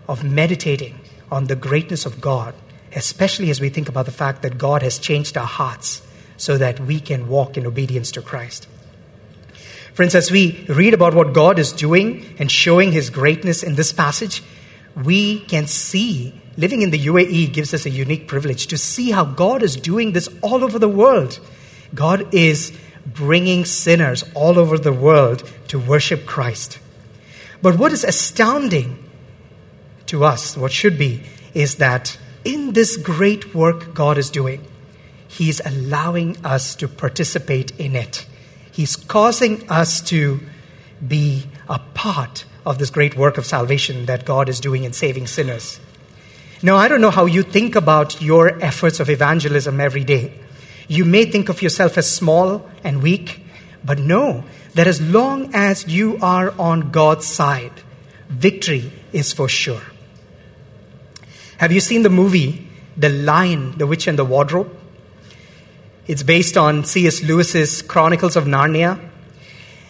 of 0.07 0.23
meditating 0.23 0.99
on 1.31 1.45
the 1.45 1.55
greatness 1.55 2.05
of 2.05 2.21
God, 2.21 2.55
especially 2.95 3.49
as 3.49 3.61
we 3.61 3.69
think 3.69 3.89
about 3.89 4.05
the 4.05 4.11
fact 4.11 4.41
that 4.41 4.57
God 4.57 4.81
has 4.81 4.97
changed 4.97 5.37
our 5.37 5.45
hearts 5.45 6.01
so 6.37 6.57
that 6.57 6.79
we 6.79 6.99
can 6.99 7.27
walk 7.27 7.57
in 7.57 7.65
obedience 7.65 8.11
to 8.11 8.21
Christ. 8.21 8.67
Friends, 9.97 10.13
as 10.13 10.29
we 10.29 10.63
read 10.69 10.93
about 10.93 11.15
what 11.15 11.33
God 11.33 11.57
is 11.57 11.71
doing 11.71 12.23
and 12.37 12.51
showing 12.51 12.91
his 12.91 13.09
greatness 13.09 13.63
in 13.63 13.73
this 13.73 13.91
passage, 13.91 14.43
we 14.95 15.39
can 15.39 15.65
see 15.65 16.39
living 16.55 16.83
in 16.83 16.91
the 16.91 17.03
UAE 17.07 17.51
gives 17.51 17.73
us 17.73 17.83
a 17.87 17.89
unique 17.89 18.27
privilege 18.27 18.67
to 18.67 18.77
see 18.77 19.09
how 19.09 19.25
God 19.25 19.63
is 19.63 19.75
doing 19.75 20.11
this 20.11 20.29
all 20.43 20.63
over 20.63 20.77
the 20.77 20.87
world. 20.87 21.39
God 21.95 22.31
is 22.31 22.77
bringing 23.07 23.65
sinners 23.65 24.23
all 24.35 24.59
over 24.59 24.77
the 24.77 24.93
world 24.93 25.51
to 25.69 25.79
worship 25.79 26.27
Christ. 26.27 26.77
But 27.63 27.79
what 27.79 27.91
is 27.91 28.03
astounding 28.03 29.03
to 30.05 30.23
us, 30.23 30.55
what 30.55 30.71
should 30.71 30.99
be, 30.99 31.23
is 31.55 31.77
that 31.77 32.19
in 32.45 32.73
this 32.73 32.97
great 32.97 33.55
work 33.55 33.95
God 33.95 34.19
is 34.19 34.29
doing, 34.29 34.63
He's 35.27 35.59
allowing 35.65 36.37
us 36.45 36.75
to 36.75 36.87
participate 36.87 37.71
in 37.79 37.95
it. 37.95 38.27
He's 38.77 38.95
causing 38.95 39.67
us 39.71 40.01
to 40.01 40.39
be 41.01 41.47
a 41.67 41.79
part 41.95 42.45
of 42.63 42.77
this 42.77 42.91
great 42.91 43.17
work 43.17 43.39
of 43.39 43.45
salvation 43.47 44.05
that 44.05 44.23
God 44.23 44.49
is 44.49 44.59
doing 44.59 44.83
in 44.83 44.93
saving 44.93 45.25
sinners. 45.25 45.79
Now, 46.61 46.75
I 46.75 46.87
don't 46.87 47.01
know 47.01 47.09
how 47.09 47.25
you 47.25 47.41
think 47.41 47.75
about 47.75 48.21
your 48.21 48.63
efforts 48.63 48.99
of 48.99 49.09
evangelism 49.09 49.81
every 49.81 50.03
day. 50.03 50.31
You 50.87 51.05
may 51.05 51.25
think 51.25 51.49
of 51.49 51.63
yourself 51.63 51.97
as 51.97 52.07
small 52.07 52.69
and 52.83 53.01
weak, 53.01 53.41
but 53.83 53.97
know 53.97 54.43
that 54.75 54.85
as 54.85 55.01
long 55.01 55.55
as 55.55 55.87
you 55.87 56.19
are 56.21 56.53
on 56.59 56.91
God's 56.91 57.25
side, 57.25 57.73
victory 58.29 58.91
is 59.11 59.33
for 59.33 59.49
sure. 59.49 59.81
Have 61.57 61.71
you 61.71 61.79
seen 61.79 62.03
the 62.03 62.11
movie 62.11 62.69
The 62.95 63.09
Lion, 63.09 63.75
the 63.79 63.87
Witch, 63.87 64.05
and 64.05 64.19
the 64.19 64.25
Wardrobe? 64.25 64.69
It's 66.07 66.23
based 66.23 66.55
on 66.55 66.85
C.S. 66.85 67.21
Lewis's 67.21 67.81
Chronicles 67.81 68.37
of 68.37 68.45
Narnia. 68.45 68.97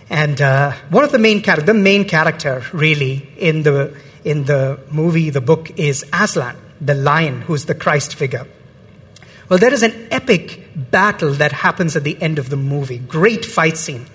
And 0.10 0.42
uh, 0.42 0.72
one 0.90 1.04
of 1.04 1.12
the 1.12 1.20
main 1.20 1.44
character, 1.44 1.66
the 1.66 1.80
main 1.80 2.06
character 2.06 2.64
really 2.74 3.30
in 3.38 3.64
the 3.64 3.96
in 4.24 4.46
the 4.46 4.80
movie, 4.92 5.30
the 5.30 5.42
book, 5.42 5.80
is 5.80 6.04
Aslan, 6.12 6.58
the 6.82 6.96
lion, 6.96 7.42
who's 7.42 7.66
the 7.66 7.76
Christ 7.76 8.16
figure. 8.16 8.48
Well, 9.48 9.60
there 9.60 9.72
is 9.72 9.84
an 9.84 10.08
epic 10.12 10.68
battle 10.76 11.32
that 11.34 11.52
happens 11.52 11.96
at 11.96 12.04
the 12.04 12.22
end 12.22 12.40
of 12.40 12.50
the 12.50 12.58
movie. 12.58 12.98
Great 12.98 13.46
fight 13.46 13.78
scene. 13.78 14.06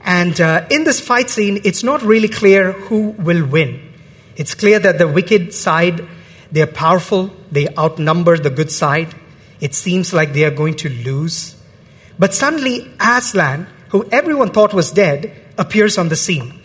And 0.00 0.40
uh, 0.40 0.66
in 0.70 0.84
this 0.84 1.00
fight 1.00 1.28
scene, 1.28 1.60
it's 1.64 1.82
not 1.82 2.02
really 2.02 2.28
clear 2.28 2.72
who 2.72 3.10
will 3.10 3.44
win. 3.44 3.92
It's 4.36 4.54
clear 4.54 4.78
that 4.78 4.96
the 4.96 5.08
wicked 5.08 5.52
side, 5.52 6.06
they're 6.50 6.66
powerful, 6.66 7.30
they 7.52 7.68
outnumber 7.76 8.38
the 8.38 8.48
good 8.48 8.70
side. 8.70 9.14
It 9.60 9.74
seems 9.74 10.12
like 10.12 10.32
they 10.32 10.44
are 10.44 10.50
going 10.50 10.74
to 10.76 10.88
lose. 10.88 11.54
But 12.18 12.34
suddenly, 12.34 12.90
Aslan, 13.00 13.66
who 13.90 14.08
everyone 14.10 14.50
thought 14.50 14.74
was 14.74 14.90
dead, 14.90 15.36
appears 15.58 15.98
on 15.98 16.08
the 16.08 16.16
scene. 16.16 16.60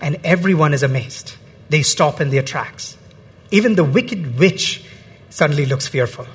And 0.00 0.18
everyone 0.24 0.72
is 0.72 0.82
amazed 0.82 1.36
they 1.70 1.82
stop 1.82 2.20
in 2.20 2.30
their 2.30 2.42
tracks. 2.42 2.98
Even 3.50 3.76
the 3.76 3.84
wicked 3.84 4.38
witch 4.38 4.84
suddenly 5.30 5.64
looks 5.64 5.88
fearful. 5.88 6.26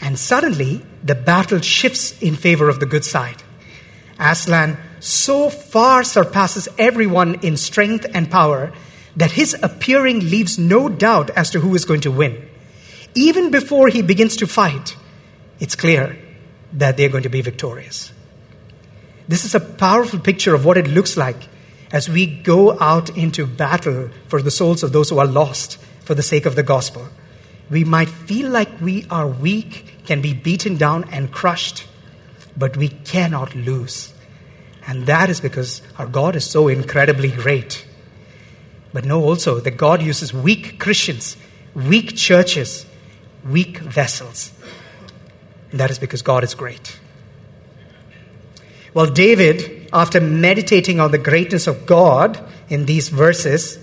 And 0.00 0.18
suddenly, 0.18 0.84
the 1.02 1.14
battle 1.14 1.60
shifts 1.60 2.20
in 2.22 2.36
favor 2.36 2.68
of 2.68 2.78
the 2.78 2.86
good 2.86 3.04
side. 3.04 3.42
Aslan 4.20 4.78
so 5.00 5.50
far 5.50 6.04
surpasses 6.04 6.68
everyone 6.78 7.36
in 7.36 7.56
strength 7.56 8.06
and 8.14 8.30
power 8.30 8.72
that 9.16 9.32
his 9.32 9.56
appearing 9.62 10.20
leaves 10.20 10.58
no 10.58 10.88
doubt 10.88 11.30
as 11.30 11.50
to 11.50 11.60
who 11.60 11.74
is 11.74 11.86
going 11.86 12.02
to 12.02 12.10
win. 12.10 12.46
Even 13.16 13.50
before 13.50 13.88
he 13.88 14.02
begins 14.02 14.36
to 14.36 14.46
fight, 14.46 14.94
it's 15.58 15.74
clear 15.74 16.18
that 16.74 16.98
they're 16.98 17.08
going 17.08 17.22
to 17.22 17.30
be 17.30 17.40
victorious. 17.40 18.12
This 19.26 19.46
is 19.46 19.54
a 19.54 19.60
powerful 19.60 20.20
picture 20.20 20.54
of 20.54 20.66
what 20.66 20.76
it 20.76 20.86
looks 20.86 21.16
like 21.16 21.48
as 21.90 22.10
we 22.10 22.26
go 22.26 22.78
out 22.78 23.16
into 23.16 23.46
battle 23.46 24.10
for 24.28 24.42
the 24.42 24.50
souls 24.50 24.82
of 24.82 24.92
those 24.92 25.08
who 25.08 25.18
are 25.18 25.26
lost 25.26 25.78
for 26.04 26.14
the 26.14 26.22
sake 26.22 26.44
of 26.44 26.56
the 26.56 26.62
gospel. 26.62 27.08
We 27.70 27.84
might 27.84 28.10
feel 28.10 28.50
like 28.50 28.82
we 28.82 29.06
are 29.10 29.26
weak, 29.26 30.04
can 30.04 30.20
be 30.20 30.34
beaten 30.34 30.76
down 30.76 31.08
and 31.10 31.32
crushed, 31.32 31.88
but 32.54 32.76
we 32.76 32.88
cannot 32.88 33.54
lose. 33.54 34.12
And 34.86 35.06
that 35.06 35.30
is 35.30 35.40
because 35.40 35.80
our 35.98 36.06
God 36.06 36.36
is 36.36 36.44
so 36.44 36.68
incredibly 36.68 37.30
great. 37.30 37.86
But 38.92 39.06
know 39.06 39.24
also 39.24 39.58
that 39.60 39.78
God 39.78 40.02
uses 40.02 40.34
weak 40.34 40.78
Christians, 40.78 41.38
weak 41.74 42.14
churches, 42.14 42.84
weak 43.50 43.78
vessels. 43.78 44.52
And 45.70 45.80
that 45.80 45.90
is 45.90 45.98
because 45.98 46.22
God 46.22 46.44
is 46.44 46.54
great. 46.54 46.98
Well, 48.94 49.06
David, 49.06 49.88
after 49.92 50.20
meditating 50.20 51.00
on 51.00 51.10
the 51.10 51.18
greatness 51.18 51.66
of 51.66 51.84
God 51.86 52.42
in 52.68 52.86
these 52.86 53.08
verses, 53.08 53.78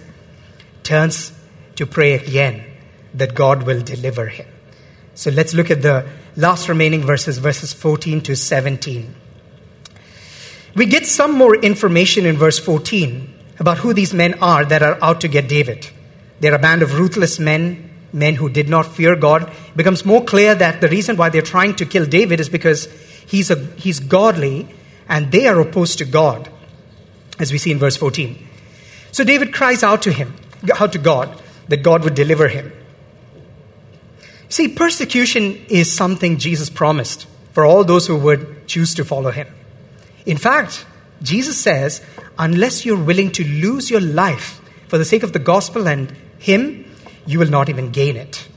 turns 0.81 1.31
to 1.75 1.85
pray 1.85 2.13
again 2.13 2.63
that 3.13 3.35
God 3.35 3.63
will 3.63 3.81
deliver 3.81 4.27
him. 4.27 4.47
So 5.15 5.29
let's 5.29 5.53
look 5.53 5.69
at 5.69 5.81
the 5.81 6.07
last 6.35 6.67
remaining 6.67 7.01
verses, 7.03 7.37
verses 7.37 7.73
14 7.73 8.21
to 8.21 8.35
17. 8.35 9.15
We 10.75 10.87
get 10.87 11.05
some 11.05 11.37
more 11.37 11.55
information 11.55 12.25
in 12.25 12.35
verse 12.35 12.57
14 12.57 13.31
about 13.59 13.77
who 13.77 13.93
these 13.93 14.13
men 14.13 14.33
are 14.41 14.65
that 14.65 14.81
are 14.81 14.97
out 15.03 15.21
to 15.21 15.27
get 15.27 15.47
David. 15.47 15.87
They're 16.39 16.55
a 16.55 16.59
band 16.59 16.81
of 16.81 16.97
ruthless 16.97 17.37
men, 17.37 17.91
men 18.13 18.35
who 18.35 18.47
did 18.47 18.69
not 18.69 18.85
fear 18.85 19.15
God. 19.15 19.43
It 19.43 19.77
becomes 19.77 20.05
more 20.05 20.23
clear 20.23 20.55
that 20.55 20.79
the 20.79 20.87
reason 20.87 21.17
why 21.17 21.29
they're 21.29 21.41
trying 21.41 21.75
to 21.75 21.85
kill 21.85 22.05
David 22.05 22.39
is 22.39 22.47
because 22.47 22.85
he's, 23.25 23.49
a, 23.49 23.55
he's 23.75 23.99
godly 23.99 24.69
and 25.09 25.31
they 25.31 25.47
are 25.47 25.59
opposed 25.59 25.97
to 25.97 26.05
God, 26.05 26.49
as 27.39 27.51
we 27.51 27.57
see 27.57 27.71
in 27.71 27.79
verse 27.79 27.97
14. 27.97 28.47
So 29.11 29.23
David 29.23 29.53
cries 29.53 29.83
out 29.83 30.03
to 30.03 30.13
him, 30.13 30.33
out 30.79 30.93
to 30.93 30.99
God, 30.99 31.41
that 31.67 31.83
God 31.83 32.03
would 32.03 32.15
deliver 32.15 32.47
him. 32.47 32.71
See, 34.49 34.67
persecution 34.67 35.65
is 35.67 35.91
something 35.91 36.37
Jesus 36.37 36.69
promised 36.69 37.25
for 37.53 37.65
all 37.65 37.83
those 37.83 38.07
who 38.07 38.17
would 38.17 38.67
choose 38.67 38.93
to 38.95 39.05
follow 39.05 39.31
him. 39.31 39.47
In 40.25 40.37
fact, 40.37 40.85
Jesus 41.21 41.57
says, 41.57 42.01
unless 42.37 42.85
you're 42.85 43.03
willing 43.03 43.31
to 43.31 43.43
lose 43.43 43.89
your 43.89 44.01
life 44.01 44.61
for 44.87 44.97
the 44.97 45.05
sake 45.05 45.23
of 45.23 45.33
the 45.33 45.39
gospel 45.39 45.87
and 45.87 46.11
him, 46.37 46.85
you 47.25 47.39
will 47.39 47.49
not 47.49 47.69
even 47.69 47.91
gain 47.91 48.15
it. 48.15 48.47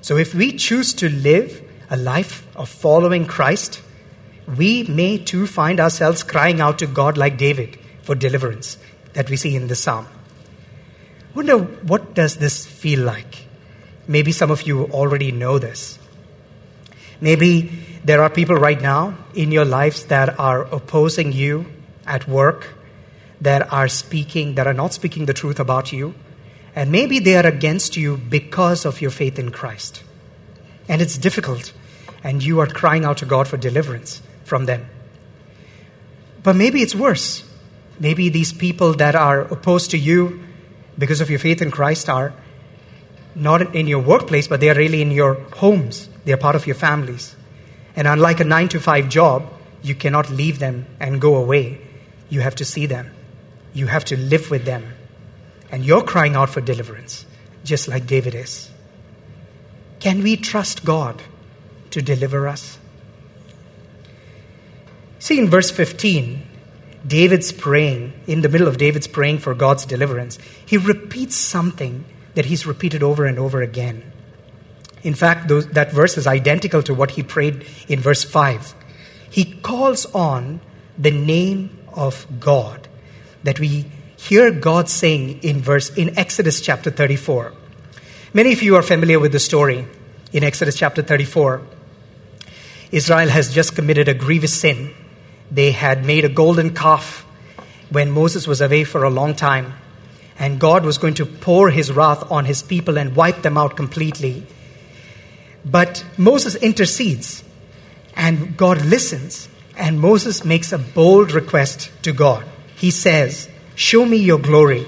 So 0.00 0.16
if 0.16 0.34
we 0.34 0.52
choose 0.52 0.94
to 0.94 1.08
live 1.08 1.62
a 1.90 1.96
life 1.96 2.46
of 2.56 2.68
following 2.68 3.26
Christ, 3.26 3.82
we 4.46 4.84
may 4.84 5.18
too 5.18 5.46
find 5.46 5.80
ourselves 5.80 6.22
crying 6.22 6.60
out 6.60 6.78
to 6.78 6.86
God 6.86 7.18
like 7.18 7.36
David 7.36 7.78
for 8.02 8.14
deliverance 8.14 8.78
that 9.14 9.28
we 9.30 9.36
see 9.36 9.56
in 9.56 9.66
the 9.66 9.74
psalm. 9.74 10.06
Wonder 11.34 11.58
what 11.58 12.14
does 12.14 12.36
this 12.36 12.64
feel 12.64 13.00
like? 13.00 13.46
Maybe 14.06 14.32
some 14.32 14.50
of 14.50 14.62
you 14.62 14.84
already 14.84 15.32
know 15.32 15.58
this. 15.58 15.98
Maybe 17.20 17.72
there 18.04 18.22
are 18.22 18.30
people 18.30 18.56
right 18.56 18.80
now 18.80 19.18
in 19.34 19.50
your 19.50 19.64
lives 19.64 20.04
that 20.06 20.38
are 20.38 20.62
opposing 20.62 21.32
you 21.32 21.66
at 22.06 22.28
work, 22.28 22.74
that 23.40 23.72
are 23.72 23.88
speaking, 23.88 24.54
that 24.54 24.66
are 24.66 24.74
not 24.74 24.94
speaking 24.94 25.26
the 25.26 25.34
truth 25.34 25.58
about 25.58 25.92
you. 25.92 26.14
And 26.76 26.92
maybe 26.92 27.18
they 27.18 27.36
are 27.36 27.46
against 27.46 27.96
you 27.96 28.18
because 28.18 28.84
of 28.84 29.00
your 29.00 29.10
faith 29.10 29.38
in 29.38 29.50
Christ. 29.50 30.04
And 30.88 31.00
it's 31.00 31.16
difficult, 31.16 31.72
and 32.22 32.44
you 32.44 32.60
are 32.60 32.66
crying 32.66 33.04
out 33.04 33.16
to 33.18 33.24
God 33.24 33.48
for 33.48 33.56
deliverance 33.56 34.20
from 34.44 34.66
them. 34.66 34.86
But 36.42 36.54
maybe 36.54 36.82
it's 36.82 36.94
worse. 36.94 37.42
Maybe 37.98 38.28
these 38.28 38.52
people 38.52 38.92
that 38.94 39.14
are 39.14 39.40
opposed 39.40 39.90
to 39.92 39.98
you 39.98 40.44
because 40.98 41.22
of 41.22 41.30
your 41.30 41.38
faith 41.38 41.62
in 41.62 41.70
Christ 41.70 42.10
are 42.10 42.34
not 43.34 43.74
in 43.74 43.86
your 43.86 44.00
workplace, 44.00 44.46
but 44.46 44.60
they 44.60 44.68
are 44.68 44.74
really 44.74 45.00
in 45.00 45.10
your 45.10 45.34
homes. 45.56 46.08
They 46.24 46.32
are 46.32 46.36
part 46.36 46.56
of 46.56 46.66
your 46.66 46.76
families. 46.76 47.34
And 47.96 48.06
unlike 48.06 48.40
a 48.40 48.44
nine 48.44 48.68
to 48.68 48.80
five 48.80 49.08
job, 49.08 49.50
you 49.82 49.94
cannot 49.94 50.30
leave 50.30 50.58
them 50.58 50.86
and 51.00 51.20
go 51.20 51.36
away. 51.36 51.80
You 52.28 52.40
have 52.40 52.54
to 52.56 52.64
see 52.64 52.84
them, 52.84 53.10
you 53.72 53.86
have 53.86 54.04
to 54.06 54.16
live 54.16 54.50
with 54.50 54.66
them. 54.66 54.95
And 55.70 55.84
you're 55.84 56.02
crying 56.02 56.36
out 56.36 56.50
for 56.50 56.60
deliverance, 56.60 57.26
just 57.64 57.88
like 57.88 58.06
David 58.06 58.34
is. 58.34 58.70
Can 59.98 60.22
we 60.22 60.36
trust 60.36 60.84
God 60.84 61.22
to 61.90 62.02
deliver 62.02 62.46
us? 62.46 62.78
See, 65.18 65.38
in 65.38 65.48
verse 65.48 65.70
15, 65.70 66.46
David's 67.06 67.52
praying, 67.52 68.12
in 68.26 68.42
the 68.42 68.48
middle 68.48 68.68
of 68.68 68.78
David's 68.78 69.06
praying 69.06 69.38
for 69.38 69.54
God's 69.54 69.86
deliverance, 69.86 70.38
he 70.64 70.76
repeats 70.76 71.36
something 71.36 72.04
that 72.34 72.46
he's 72.46 72.66
repeated 72.66 73.02
over 73.02 73.24
and 73.24 73.38
over 73.38 73.62
again. 73.62 74.12
In 75.02 75.14
fact, 75.14 75.48
those, 75.48 75.68
that 75.68 75.92
verse 75.92 76.18
is 76.18 76.26
identical 76.26 76.82
to 76.82 76.94
what 76.94 77.12
he 77.12 77.22
prayed 77.22 77.66
in 77.88 78.00
verse 78.00 78.24
5. 78.24 78.74
He 79.30 79.44
calls 79.44 80.06
on 80.14 80.60
the 80.98 81.10
name 81.10 81.78
of 81.88 82.26
God 82.40 82.88
that 83.42 83.60
we 83.60 83.86
hear 84.28 84.50
God 84.50 84.88
saying 84.88 85.42
in 85.42 85.60
verse 85.60 85.90
in 85.90 86.18
Exodus 86.18 86.60
chapter 86.60 86.90
34. 86.90 87.52
Many 88.34 88.52
of 88.52 88.62
you 88.62 88.76
are 88.76 88.82
familiar 88.82 89.20
with 89.20 89.32
the 89.32 89.38
story 89.38 89.86
in 90.32 90.42
Exodus 90.42 90.76
chapter 90.76 91.02
34. 91.02 91.62
Israel 92.92 93.28
has 93.28 93.54
just 93.54 93.74
committed 93.76 94.08
a 94.08 94.14
grievous 94.14 94.60
sin 94.60 94.94
they 95.50 95.72
had 95.72 96.04
made 96.04 96.24
a 96.24 96.28
golden 96.28 96.74
calf 96.74 97.24
when 97.90 98.10
Moses 98.10 98.46
was 98.46 98.60
away 98.60 98.84
for 98.84 99.04
a 99.04 99.10
long 99.10 99.34
time. 99.34 99.74
And 100.38 100.60
God 100.60 100.84
was 100.84 100.98
going 100.98 101.14
to 101.14 101.26
pour 101.26 101.70
his 101.70 101.92
wrath 101.92 102.30
on 102.30 102.44
his 102.44 102.62
people 102.62 102.98
and 102.98 103.16
wipe 103.16 103.42
them 103.42 103.56
out 103.56 103.76
completely. 103.76 104.46
But 105.64 106.04
Moses 106.18 106.56
intercedes, 106.56 107.42
and 108.14 108.56
God 108.56 108.84
listens, 108.84 109.48
and 109.76 110.00
Moses 110.00 110.44
makes 110.44 110.72
a 110.72 110.78
bold 110.78 111.32
request 111.32 111.90
to 112.02 112.12
God. 112.12 112.44
He 112.76 112.90
says, 112.90 113.48
Show 113.76 114.06
me 114.06 114.16
your 114.16 114.38
glory. 114.38 114.86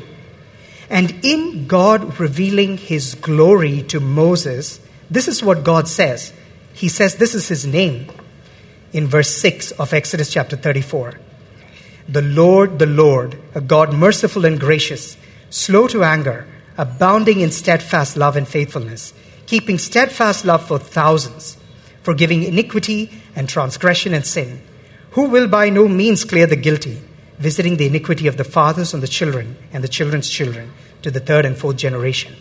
And 0.91 1.15
in 1.23 1.67
God 1.67 2.19
revealing 2.19 2.79
his 2.79 3.15
glory 3.15 3.83
to 3.85 4.01
Moses, 4.01 4.81
this 5.11 5.29
is 5.29 5.43
what 5.43 5.63
God 5.63 5.87
says. 5.87 6.33
He 6.73 6.89
says, 6.89 7.17
This 7.17 7.35
is 7.35 7.49
his 7.49 7.67
name 7.67 8.11
in 8.93 9.07
verse 9.07 9.29
6 9.37 9.73
of 9.73 9.93
Exodus 9.93 10.33
chapter 10.33 10.57
34. 10.57 11.21
The 12.09 12.23
Lord, 12.23 12.79
the 12.79 12.87
Lord, 12.87 13.39
a 13.55 13.61
God 13.61 13.93
merciful 13.93 14.47
and 14.47 14.59
gracious, 14.59 15.19
slow 15.51 15.87
to 15.89 16.03
anger, 16.03 16.47
abounding 16.79 17.41
in 17.41 17.51
steadfast 17.51 18.17
love 18.17 18.37
and 18.37 18.49
faithfulness, 18.49 19.13
keeping 19.45 19.77
steadfast 19.77 20.47
love 20.47 20.67
for 20.67 20.79
thousands, 20.79 21.59
forgiving 22.03 22.43
iniquity 22.43 23.11
and 23.37 23.51
transgression 23.51 24.15
and 24.15 24.25
sin, 24.25 24.63
who 25.11 25.29
will 25.29 25.47
by 25.47 25.69
no 25.69 25.87
means 25.87 26.25
clear 26.25 26.47
the 26.47 26.57
guilty, 26.57 27.03
visiting 27.39 27.77
the 27.77 27.87
iniquity 27.87 28.27
of 28.27 28.37
the 28.37 28.45
fathers 28.45 28.95
on 28.95 29.01
the 29.01 29.09
children 29.09 29.57
and 29.73 29.83
the 29.85 29.89
children's 29.89 30.29
children 30.29 30.73
to 31.03 31.11
the 31.11 31.21
third 31.21 31.45
and 31.45 31.57
fourth 31.57 31.77
generation. 31.77 32.35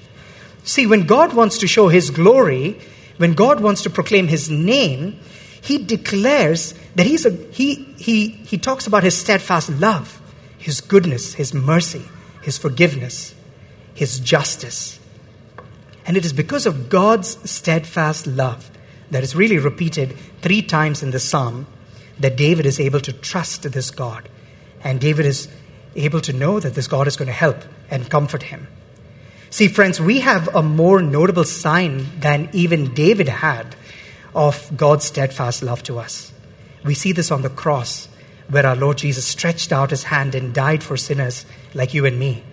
See, 0.63 0.87
when 0.87 1.05
God 1.05 1.33
wants 1.33 1.59
to 1.59 1.67
show 1.67 1.87
his 1.87 2.09
glory, 2.09 2.79
when 3.17 3.33
God 3.33 3.61
wants 3.61 3.83
to 3.83 3.89
proclaim 3.89 4.27
his 4.27 4.49
name, 4.49 5.19
he 5.61 5.77
declares 5.77 6.73
that 6.95 7.05
he's 7.05 7.25
a, 7.25 7.31
he, 7.31 7.75
he, 7.97 8.29
he 8.29 8.57
talks 8.57 8.87
about 8.87 9.03
his 9.03 9.17
steadfast 9.17 9.69
love, 9.69 10.21
his 10.57 10.81
goodness, 10.81 11.33
his 11.35 11.53
mercy, 11.53 12.03
his 12.41 12.57
forgiveness, 12.57 13.35
his 13.93 14.19
justice. 14.19 14.99
And 16.05 16.15
it 16.15 16.25
is 16.25 16.33
because 16.33 16.65
of 16.65 16.89
God's 16.89 17.37
steadfast 17.49 18.27
love 18.27 18.71
that 19.11 19.23
is 19.23 19.35
really 19.35 19.57
repeated 19.57 20.17
three 20.41 20.61
times 20.61 21.03
in 21.03 21.11
the 21.11 21.19
psalm 21.19 21.67
that 22.19 22.35
David 22.35 22.65
is 22.65 22.79
able 22.79 22.99
to 23.01 23.13
trust 23.13 23.63
this 23.71 23.91
God. 23.91 24.29
And 24.83 24.99
David 24.99 25.25
is 25.25 25.47
able 25.95 26.21
to 26.21 26.33
know 26.33 26.59
that 26.59 26.75
this 26.75 26.87
God 26.87 27.07
is 27.07 27.15
going 27.15 27.27
to 27.27 27.33
help 27.33 27.57
and 27.89 28.09
comfort 28.09 28.43
him. 28.43 28.67
See, 29.49 29.67
friends, 29.67 29.99
we 29.99 30.19
have 30.19 30.53
a 30.53 30.61
more 30.61 31.01
notable 31.01 31.45
sign 31.45 32.19
than 32.19 32.49
even 32.53 32.93
David 32.93 33.29
had 33.29 33.75
of 34.35 34.75
God's 34.75 35.05
steadfast 35.05 35.63
love 35.63 35.83
to 35.83 35.99
us. 35.99 36.31
We 36.83 36.93
see 36.93 37.11
this 37.11 37.31
on 37.31 37.41
the 37.41 37.49
cross, 37.49 38.07
where 38.49 38.65
our 38.65 38.75
Lord 38.75 38.97
Jesus 38.97 39.25
stretched 39.25 39.71
out 39.71 39.89
his 39.89 40.03
hand 40.03 40.35
and 40.35 40.53
died 40.53 40.83
for 40.83 40.97
sinners 40.97 41.45
like 41.73 41.93
you 41.93 42.05
and 42.05 42.19
me. 42.19 42.43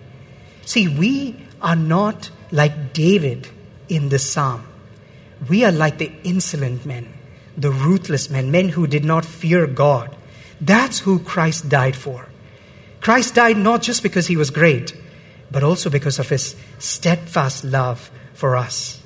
See, 0.63 0.87
we 0.87 1.35
are 1.61 1.75
not 1.75 2.31
like 2.51 2.93
David 2.93 3.47
in 3.87 4.09
this 4.09 4.29
psalm. 4.29 4.65
We 5.49 5.63
are 5.63 5.71
like 5.71 5.97
the 5.97 6.11
insolent 6.23 6.85
men, 6.85 7.13
the 7.57 7.71
ruthless 7.71 8.29
men, 8.29 8.51
men 8.51 8.69
who 8.69 8.87
did 8.87 9.05
not 9.05 9.25
fear 9.25 9.67
God. 9.67 10.15
That's 10.65 10.99
who 10.99 11.19
Christ 11.19 11.69
died 11.69 11.95
for. 11.95 12.27
Christ 12.99 13.35
died 13.35 13.57
not 13.57 13.83
just 13.83 14.01
because 14.01 14.25
he 14.27 14.35
was 14.35 14.49
great, 14.49 14.95
but 15.51 15.63
also 15.63 15.91
because 15.91 16.17
of 16.17 16.29
his 16.29 16.55
steadfast 16.79 17.63
love 17.63 18.09
for 18.33 18.55
us. 18.55 18.99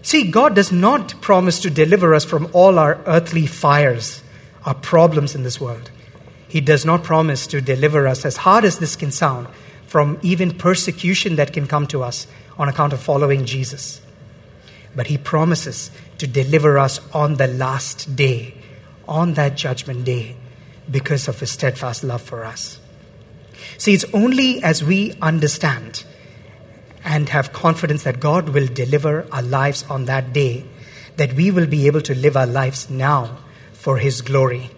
See, 0.00 0.30
God 0.30 0.54
does 0.54 0.72
not 0.72 1.20
promise 1.20 1.60
to 1.60 1.70
deliver 1.70 2.14
us 2.14 2.24
from 2.24 2.48
all 2.54 2.78
our 2.78 2.98
earthly 3.06 3.46
fires, 3.46 4.22
our 4.64 4.74
problems 4.74 5.34
in 5.34 5.42
this 5.42 5.60
world. 5.60 5.90
He 6.48 6.62
does 6.62 6.84
not 6.84 7.04
promise 7.04 7.46
to 7.48 7.60
deliver 7.60 8.06
us, 8.06 8.24
as 8.24 8.38
hard 8.38 8.64
as 8.64 8.78
this 8.78 8.96
can 8.96 9.10
sound, 9.10 9.48
from 9.86 10.18
even 10.22 10.56
persecution 10.56 11.36
that 11.36 11.52
can 11.52 11.66
come 11.66 11.86
to 11.88 12.02
us 12.02 12.26
on 12.58 12.70
account 12.70 12.94
of 12.94 13.02
following 13.02 13.44
Jesus. 13.44 14.00
But 14.96 15.08
He 15.08 15.18
promises 15.18 15.90
to 16.18 16.26
deliver 16.26 16.78
us 16.78 17.00
on 17.12 17.34
the 17.34 17.48
last 17.48 18.16
day, 18.16 18.54
on 19.06 19.34
that 19.34 19.56
judgment 19.56 20.04
day, 20.04 20.36
because 20.90 21.28
of 21.28 21.40
His 21.40 21.50
steadfast 21.50 22.04
love 22.04 22.22
for 22.22 22.44
us. 22.44 22.78
See, 23.78 23.94
it's 23.94 24.04
only 24.12 24.62
as 24.62 24.84
we 24.84 25.14
understand 25.20 26.04
and 27.04 27.28
have 27.28 27.52
confidence 27.52 28.02
that 28.04 28.20
God 28.20 28.50
will 28.50 28.66
deliver 28.66 29.26
our 29.32 29.42
lives 29.42 29.84
on 29.88 30.06
that 30.06 30.32
day 30.32 30.64
that 31.16 31.34
we 31.34 31.50
will 31.50 31.66
be 31.66 31.86
able 31.86 32.00
to 32.02 32.14
live 32.14 32.36
our 32.36 32.46
lives 32.46 32.90
now 32.90 33.38
for 33.72 33.98
His 33.98 34.20
glory. 34.22 34.70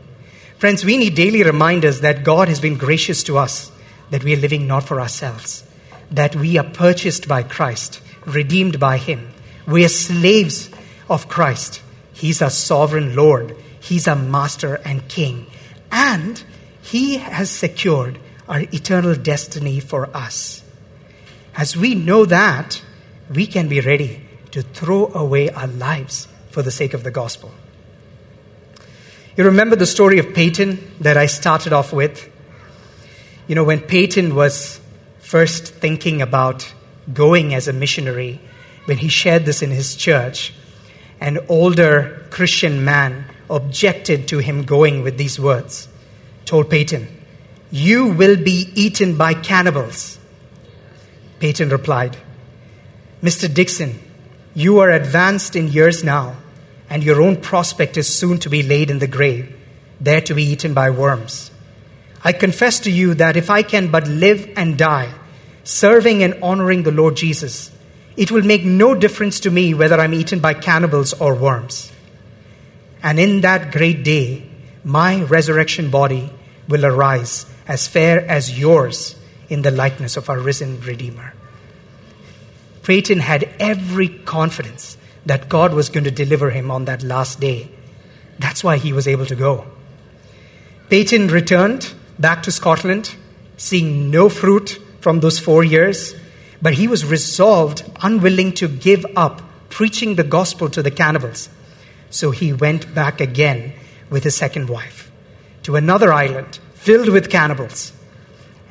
Friends, 0.58 0.84
we 0.84 0.96
need 0.96 1.14
daily 1.14 1.42
reminders 1.42 2.00
that 2.00 2.24
God 2.24 2.48
has 2.48 2.60
been 2.60 2.76
gracious 2.76 3.22
to 3.24 3.38
us, 3.38 3.70
that 4.10 4.24
we 4.24 4.34
are 4.34 4.40
living 4.40 4.66
not 4.66 4.84
for 4.84 5.00
ourselves, 5.00 5.64
that 6.10 6.36
we 6.36 6.56
are 6.58 6.64
purchased 6.64 7.28
by 7.28 7.42
Christ, 7.42 8.00
redeemed 8.24 8.78
by 8.78 8.98
Him. 8.98 9.32
We 9.66 9.84
are 9.84 9.90
slaves 9.90 10.70
of 11.08 11.28
Christ. 11.28 11.82
He's 12.12 12.40
our 12.40 12.50
sovereign 12.50 13.14
Lord, 13.14 13.56
He's 13.80 14.08
our 14.08 14.16
master 14.16 14.76
and 14.84 15.08
king. 15.08 15.46
And 15.96 16.42
He 16.82 17.16
has 17.16 17.50
secured 17.50 18.18
our 18.46 18.60
eternal 18.60 19.14
destiny 19.14 19.80
for 19.80 20.14
us. 20.14 20.62
As 21.56 21.74
we 21.74 21.94
know 21.94 22.26
that, 22.26 22.82
we 23.34 23.46
can 23.46 23.66
be 23.66 23.80
ready 23.80 24.20
to 24.50 24.60
throw 24.60 25.06
away 25.14 25.48
our 25.48 25.66
lives 25.66 26.28
for 26.50 26.60
the 26.62 26.70
sake 26.70 26.92
of 26.92 27.02
the 27.02 27.10
gospel. 27.10 27.50
You 29.38 29.44
remember 29.44 29.74
the 29.74 29.86
story 29.86 30.18
of 30.18 30.34
Paton 30.34 30.78
that 31.00 31.16
I 31.16 31.26
started 31.26 31.72
off 31.72 31.94
with? 31.94 32.30
You 33.48 33.54
know, 33.54 33.64
when 33.64 33.80
Paton 33.80 34.34
was 34.34 34.78
first 35.20 35.74
thinking 35.74 36.20
about 36.20 36.72
going 37.12 37.54
as 37.54 37.68
a 37.68 37.72
missionary, 37.72 38.38
when 38.84 38.98
he 38.98 39.08
shared 39.08 39.46
this 39.46 39.62
in 39.62 39.70
his 39.70 39.96
church, 39.96 40.52
an 41.20 41.38
older 41.48 42.26
Christian 42.30 42.84
man 42.84 43.25
objected 43.48 44.28
to 44.28 44.38
him 44.38 44.64
going 44.64 45.02
with 45.02 45.18
these 45.18 45.38
words, 45.38 45.88
told 46.44 46.70
Paton, 46.70 47.08
You 47.70 48.06
will 48.06 48.36
be 48.36 48.70
eaten 48.74 49.16
by 49.16 49.34
cannibals. 49.34 50.18
Paton 51.40 51.68
replied, 51.68 52.16
Mr. 53.22 53.52
Dixon, 53.52 54.00
you 54.54 54.78
are 54.78 54.90
advanced 54.90 55.56
in 55.56 55.68
years 55.68 56.02
now, 56.02 56.36
and 56.88 57.02
your 57.02 57.20
own 57.20 57.40
prospect 57.40 57.96
is 57.96 58.08
soon 58.08 58.38
to 58.38 58.48
be 58.48 58.62
laid 58.62 58.90
in 58.90 58.98
the 58.98 59.06
grave, 59.06 59.54
there 60.00 60.20
to 60.22 60.34
be 60.34 60.44
eaten 60.44 60.74
by 60.74 60.90
worms. 60.90 61.50
I 62.24 62.32
confess 62.32 62.80
to 62.80 62.90
you 62.90 63.14
that 63.14 63.36
if 63.36 63.50
I 63.50 63.62
can 63.62 63.90
but 63.90 64.08
live 64.08 64.50
and 64.56 64.78
die, 64.78 65.12
serving 65.64 66.22
and 66.22 66.42
honoring 66.42 66.82
the 66.82 66.90
Lord 66.90 67.16
Jesus, 67.16 67.70
it 68.16 68.30
will 68.30 68.42
make 68.42 68.64
no 68.64 68.94
difference 68.94 69.40
to 69.40 69.50
me 69.50 69.74
whether 69.74 70.00
I'm 70.00 70.14
eaten 70.14 70.40
by 70.40 70.54
cannibals 70.54 71.12
or 71.14 71.34
worms. 71.34 71.92
And 73.06 73.20
in 73.20 73.42
that 73.42 73.70
great 73.70 74.02
day, 74.02 74.42
my 74.82 75.22
resurrection 75.22 75.90
body 75.90 76.28
will 76.66 76.84
arise 76.84 77.46
as 77.68 77.86
fair 77.86 78.28
as 78.28 78.58
yours 78.58 79.14
in 79.48 79.62
the 79.62 79.70
likeness 79.70 80.16
of 80.16 80.28
our 80.28 80.40
risen 80.40 80.80
Redeemer. 80.80 81.32
Paton 82.82 83.20
had 83.20 83.48
every 83.60 84.08
confidence 84.08 84.98
that 85.24 85.48
God 85.48 85.72
was 85.72 85.88
going 85.88 86.02
to 86.02 86.10
deliver 86.10 86.50
him 86.50 86.68
on 86.72 86.86
that 86.86 87.04
last 87.04 87.38
day. 87.38 87.70
That's 88.40 88.64
why 88.64 88.76
he 88.76 88.92
was 88.92 89.06
able 89.06 89.26
to 89.26 89.36
go. 89.36 89.68
Paton 90.90 91.28
returned 91.28 91.94
back 92.18 92.42
to 92.42 92.50
Scotland, 92.50 93.14
seeing 93.56 94.10
no 94.10 94.28
fruit 94.28 94.82
from 95.00 95.20
those 95.20 95.38
four 95.38 95.62
years, 95.62 96.16
but 96.60 96.74
he 96.74 96.88
was 96.88 97.04
resolved, 97.04 97.88
unwilling 98.02 98.50
to 98.54 98.66
give 98.66 99.06
up 99.14 99.42
preaching 99.70 100.16
the 100.16 100.24
gospel 100.24 100.68
to 100.70 100.82
the 100.82 100.90
cannibals. 100.90 101.50
So 102.16 102.30
he 102.30 102.54
went 102.54 102.94
back 102.94 103.20
again 103.20 103.74
with 104.08 104.24
his 104.24 104.34
second 104.34 104.70
wife 104.70 105.10
to 105.64 105.76
another 105.76 106.14
island 106.14 106.58
filled 106.72 107.10
with 107.10 107.28
cannibals. 107.28 107.92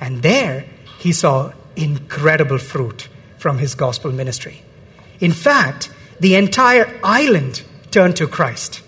And 0.01 0.23
there 0.23 0.65
he 0.97 1.11
saw 1.11 1.53
incredible 1.75 2.57
fruit 2.57 3.07
from 3.37 3.59
his 3.59 3.75
gospel 3.75 4.11
ministry. 4.11 4.63
In 5.19 5.31
fact, 5.31 5.91
the 6.19 6.33
entire 6.33 6.91
island 7.03 7.61
turned 7.91 8.15
to 8.15 8.25
Christ. 8.25 8.81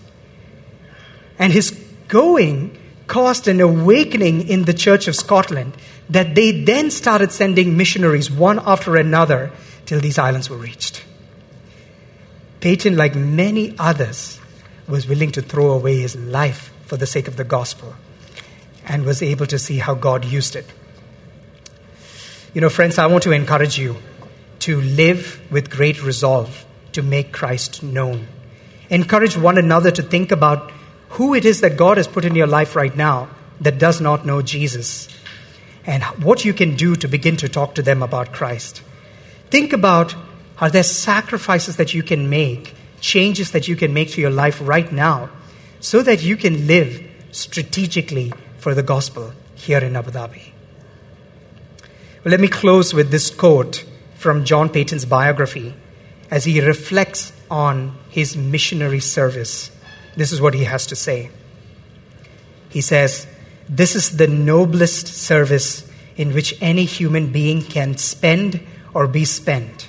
And 1.38 1.52
his 1.52 1.70
going 2.08 2.76
caused 3.06 3.46
an 3.46 3.60
awakening 3.60 4.48
in 4.48 4.64
the 4.64 4.74
Church 4.74 5.06
of 5.06 5.14
Scotland 5.14 5.76
that 6.10 6.34
they 6.34 6.64
then 6.64 6.90
started 6.90 7.30
sending 7.30 7.76
missionaries 7.76 8.28
one 8.28 8.58
after 8.66 8.96
another 8.96 9.52
till 9.86 10.00
these 10.00 10.18
islands 10.18 10.50
were 10.50 10.56
reached. 10.56 11.04
Paton, 12.58 12.96
like 12.96 13.14
many 13.14 13.76
others, 13.78 14.37
was 14.88 15.06
willing 15.06 15.30
to 15.32 15.42
throw 15.42 15.70
away 15.70 15.98
his 15.98 16.16
life 16.16 16.72
for 16.86 16.96
the 16.96 17.06
sake 17.06 17.28
of 17.28 17.36
the 17.36 17.44
gospel 17.44 17.94
and 18.86 19.04
was 19.04 19.22
able 19.22 19.46
to 19.46 19.58
see 19.58 19.78
how 19.78 19.94
God 19.94 20.24
used 20.24 20.56
it. 20.56 20.66
You 22.54 22.60
know, 22.60 22.70
friends, 22.70 22.98
I 22.98 23.06
want 23.06 23.22
to 23.24 23.32
encourage 23.32 23.78
you 23.78 23.96
to 24.60 24.80
live 24.80 25.40
with 25.50 25.70
great 25.70 26.02
resolve 26.02 26.64
to 26.92 27.02
make 27.02 27.32
Christ 27.32 27.82
known. 27.82 28.26
Encourage 28.88 29.36
one 29.36 29.58
another 29.58 29.90
to 29.90 30.02
think 30.02 30.32
about 30.32 30.72
who 31.10 31.34
it 31.34 31.44
is 31.44 31.60
that 31.60 31.76
God 31.76 31.98
has 31.98 32.08
put 32.08 32.24
in 32.24 32.34
your 32.34 32.46
life 32.46 32.74
right 32.74 32.96
now 32.96 33.28
that 33.60 33.78
does 33.78 34.00
not 34.00 34.24
know 34.24 34.40
Jesus 34.40 35.08
and 35.84 36.02
what 36.22 36.44
you 36.44 36.52
can 36.52 36.76
do 36.76 36.96
to 36.96 37.08
begin 37.08 37.36
to 37.38 37.48
talk 37.48 37.74
to 37.74 37.82
them 37.82 38.02
about 38.02 38.32
Christ. 38.32 38.82
Think 39.50 39.72
about 39.72 40.14
are 40.58 40.70
there 40.70 40.82
sacrifices 40.82 41.76
that 41.76 41.94
you 41.94 42.02
can 42.02 42.28
make, 42.28 42.74
changes 43.00 43.52
that 43.52 43.68
you 43.68 43.76
can 43.76 43.92
make 43.94 44.10
to 44.10 44.20
your 44.20 44.30
life 44.30 44.58
right 44.62 44.90
now 44.92 45.30
so 45.80 46.02
that 46.02 46.22
you 46.22 46.36
can 46.36 46.66
live 46.66 47.04
strategically 47.30 48.32
for 48.58 48.74
the 48.74 48.82
gospel 48.82 49.32
here 49.54 49.78
in 49.78 49.96
Abu 49.96 50.10
Dhabi. 50.10 50.52
Well, 52.24 52.32
let 52.32 52.40
me 52.40 52.48
close 52.48 52.92
with 52.92 53.10
this 53.10 53.30
quote 53.30 53.84
from 54.16 54.44
John 54.44 54.68
Paton's 54.68 55.04
biography 55.04 55.74
as 56.30 56.44
he 56.44 56.60
reflects 56.60 57.32
on 57.50 57.96
his 58.10 58.36
missionary 58.36 59.00
service. 59.00 59.70
This 60.16 60.32
is 60.32 60.40
what 60.40 60.54
he 60.54 60.64
has 60.64 60.86
to 60.86 60.96
say. 60.96 61.30
He 62.68 62.80
says, 62.80 63.26
This 63.68 63.94
is 63.94 64.16
the 64.16 64.26
noblest 64.26 65.06
service 65.06 65.88
in 66.16 66.34
which 66.34 66.60
any 66.60 66.84
human 66.84 67.30
being 67.30 67.62
can 67.62 67.96
spend 67.96 68.60
or 68.92 69.06
be 69.06 69.24
spent. 69.24 69.87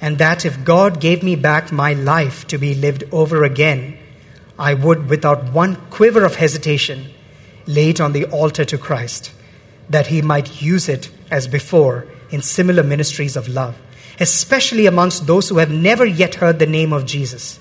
And 0.00 0.18
that 0.18 0.44
if 0.44 0.64
God 0.64 1.00
gave 1.00 1.22
me 1.22 1.36
back 1.36 1.72
my 1.72 1.92
life 1.92 2.46
to 2.48 2.58
be 2.58 2.74
lived 2.74 3.04
over 3.12 3.44
again, 3.44 3.98
I 4.58 4.74
would, 4.74 5.08
without 5.08 5.52
one 5.52 5.76
quiver 5.90 6.24
of 6.24 6.36
hesitation, 6.36 7.06
lay 7.66 7.90
it 7.90 8.00
on 8.00 8.12
the 8.12 8.26
altar 8.26 8.64
to 8.64 8.78
Christ, 8.78 9.32
that 9.90 10.08
he 10.08 10.22
might 10.22 10.62
use 10.62 10.88
it 10.88 11.10
as 11.30 11.48
before 11.48 12.06
in 12.30 12.42
similar 12.42 12.82
ministries 12.82 13.36
of 13.36 13.48
love 13.48 13.76
especially 14.20 14.86
amongst 14.86 15.26
those 15.26 15.48
who 15.48 15.58
have 15.58 15.70
never 15.70 16.04
yet 16.04 16.36
heard 16.36 16.58
the 16.58 16.66
name 16.66 16.92
of 16.92 17.06
Jesus. 17.06 17.60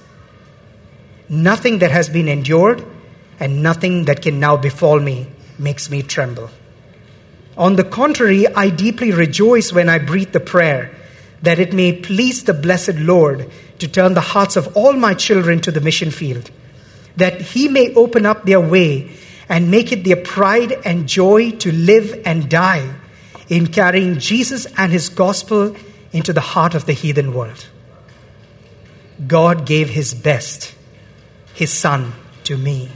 Nothing 1.30 1.80
that 1.80 1.92
has 1.92 2.10
been 2.10 2.28
endured 2.28 2.84
and 3.40 3.62
nothing 3.62 4.06
that 4.06 4.22
can 4.22 4.40
now 4.40 4.58
befall 4.58 5.00
me 5.00 5.28
makes 5.60 5.90
me 5.90 6.02
tremble. 6.02 6.50
On 7.58 7.76
the 7.76 7.84
contrary, 7.84 8.48
I 8.48 8.70
deeply 8.70 9.12
rejoice 9.12 9.74
when 9.74 9.90
I 9.90 10.00
breathe 10.00 10.32
the 10.32 10.40
prayer 10.40 10.96
that 11.42 11.60
it 11.60 11.74
may 11.74 11.94
please 11.94 12.44
the 12.44 12.54
blessed 12.54 12.96
Lord 12.96 13.50
to 13.80 13.88
turn 13.88 14.14
the 14.14 14.22
hearts 14.22 14.56
of 14.56 14.76
all 14.76 14.94
my 14.94 15.14
children 15.14 15.62
to 15.62 15.72
the 15.72 15.82
mission 15.82 16.12
field, 16.12 16.50
that 17.16 17.42
He 17.42 17.68
may 17.68 17.94
open 17.94 18.26
up 18.26 18.44
their 18.44 18.62
way 18.62 19.12
and 19.50 19.72
make 19.72 19.92
it 19.92 20.04
their 20.04 20.18
pride 20.18 20.74
and 20.84 21.08
joy 21.08 21.52
to 21.52 21.72
live 21.72 22.22
and 22.26 22.50
die 22.50 22.94
in 23.50 23.68
carrying 23.68 24.20
Jesus 24.20 24.66
and 24.78 24.92
His 24.92 25.10
gospel 25.10 25.76
into 26.12 26.34
the 26.34 26.42
heart 26.42 26.74
of 26.74 26.86
the 26.86 26.94
heathen 26.94 27.34
world. 27.34 27.68
God 29.26 29.66
gave 29.66 29.90
his 29.90 30.14
best, 30.14 30.76
his 31.54 31.72
son, 31.72 32.14
to 32.44 32.58
me, 32.58 32.90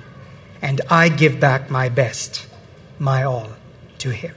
and 0.62 0.82
I 0.90 1.10
give 1.10 1.40
back 1.40 1.70
my 1.70 1.90
best, 1.90 2.48
my 3.00 3.24
all, 3.24 3.50
to 4.00 4.12
him. 4.12 4.36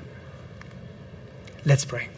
Let's 1.64 1.84
pray. 1.84 2.08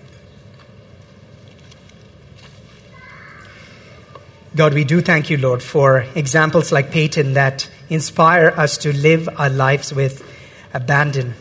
God, 4.57 4.72
we 4.72 4.84
do 4.84 5.02
thank 5.02 5.28
you, 5.28 5.36
Lord, 5.36 5.62
for 5.62 6.07
examples 6.14 6.72
like 6.72 6.90
Paton 6.90 7.34
that 7.34 7.68
inspire 7.90 8.48
us 8.57 8.78
to 8.78 8.96
live 8.96 9.28
our 9.36 9.50
lives 9.50 9.92
with 9.92 10.24
abandon. 10.72 11.34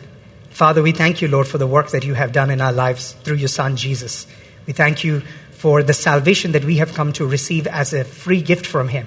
Father, 0.50 0.82
we 0.82 0.92
thank 0.92 1.22
you, 1.22 1.28
Lord, 1.28 1.48
for 1.48 1.56
the 1.56 1.66
work 1.66 1.92
that 1.92 2.04
you 2.04 2.12
have 2.12 2.32
done 2.32 2.50
in 2.50 2.60
our 2.60 2.74
lives 2.74 3.12
through 3.24 3.36
your 3.36 3.48
Son, 3.48 3.74
Jesus. 3.74 4.26
We 4.66 4.74
thank 4.74 5.02
you 5.02 5.20
for 5.52 5.82
the 5.82 5.94
salvation 5.94 6.52
that 6.52 6.66
we 6.66 6.76
have 6.76 6.92
come 6.92 7.14
to 7.14 7.26
receive 7.26 7.66
as 7.66 7.94
a 7.94 8.04
free 8.04 8.42
gift 8.42 8.66
from 8.66 8.88
Him. 8.88 9.06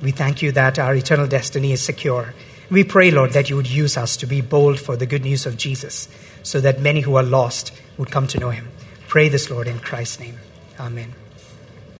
We 0.00 0.12
thank 0.12 0.40
you 0.40 0.50
that 0.52 0.78
our 0.78 0.94
eternal 0.94 1.26
destiny 1.26 1.72
is 1.72 1.82
secure. 1.82 2.32
We 2.70 2.84
pray, 2.84 3.10
Lord, 3.10 3.32
that 3.32 3.50
you 3.50 3.56
would 3.56 3.70
use 3.70 3.98
us 3.98 4.16
to 4.16 4.26
be 4.26 4.40
bold 4.40 4.80
for 4.80 4.96
the 4.96 5.04
good 5.04 5.24
news 5.24 5.44
of 5.44 5.58
Jesus 5.58 6.08
so 6.42 6.58
that 6.62 6.80
many 6.80 7.02
who 7.02 7.16
are 7.16 7.22
lost 7.22 7.70
would 7.98 8.10
come 8.10 8.26
to 8.28 8.40
know 8.40 8.50
him. 8.50 8.68
Pray 9.08 9.28
this, 9.28 9.50
Lord, 9.50 9.68
in 9.68 9.78
Christ's 9.78 10.20
name. 10.20 10.38
Amen. 10.80 11.21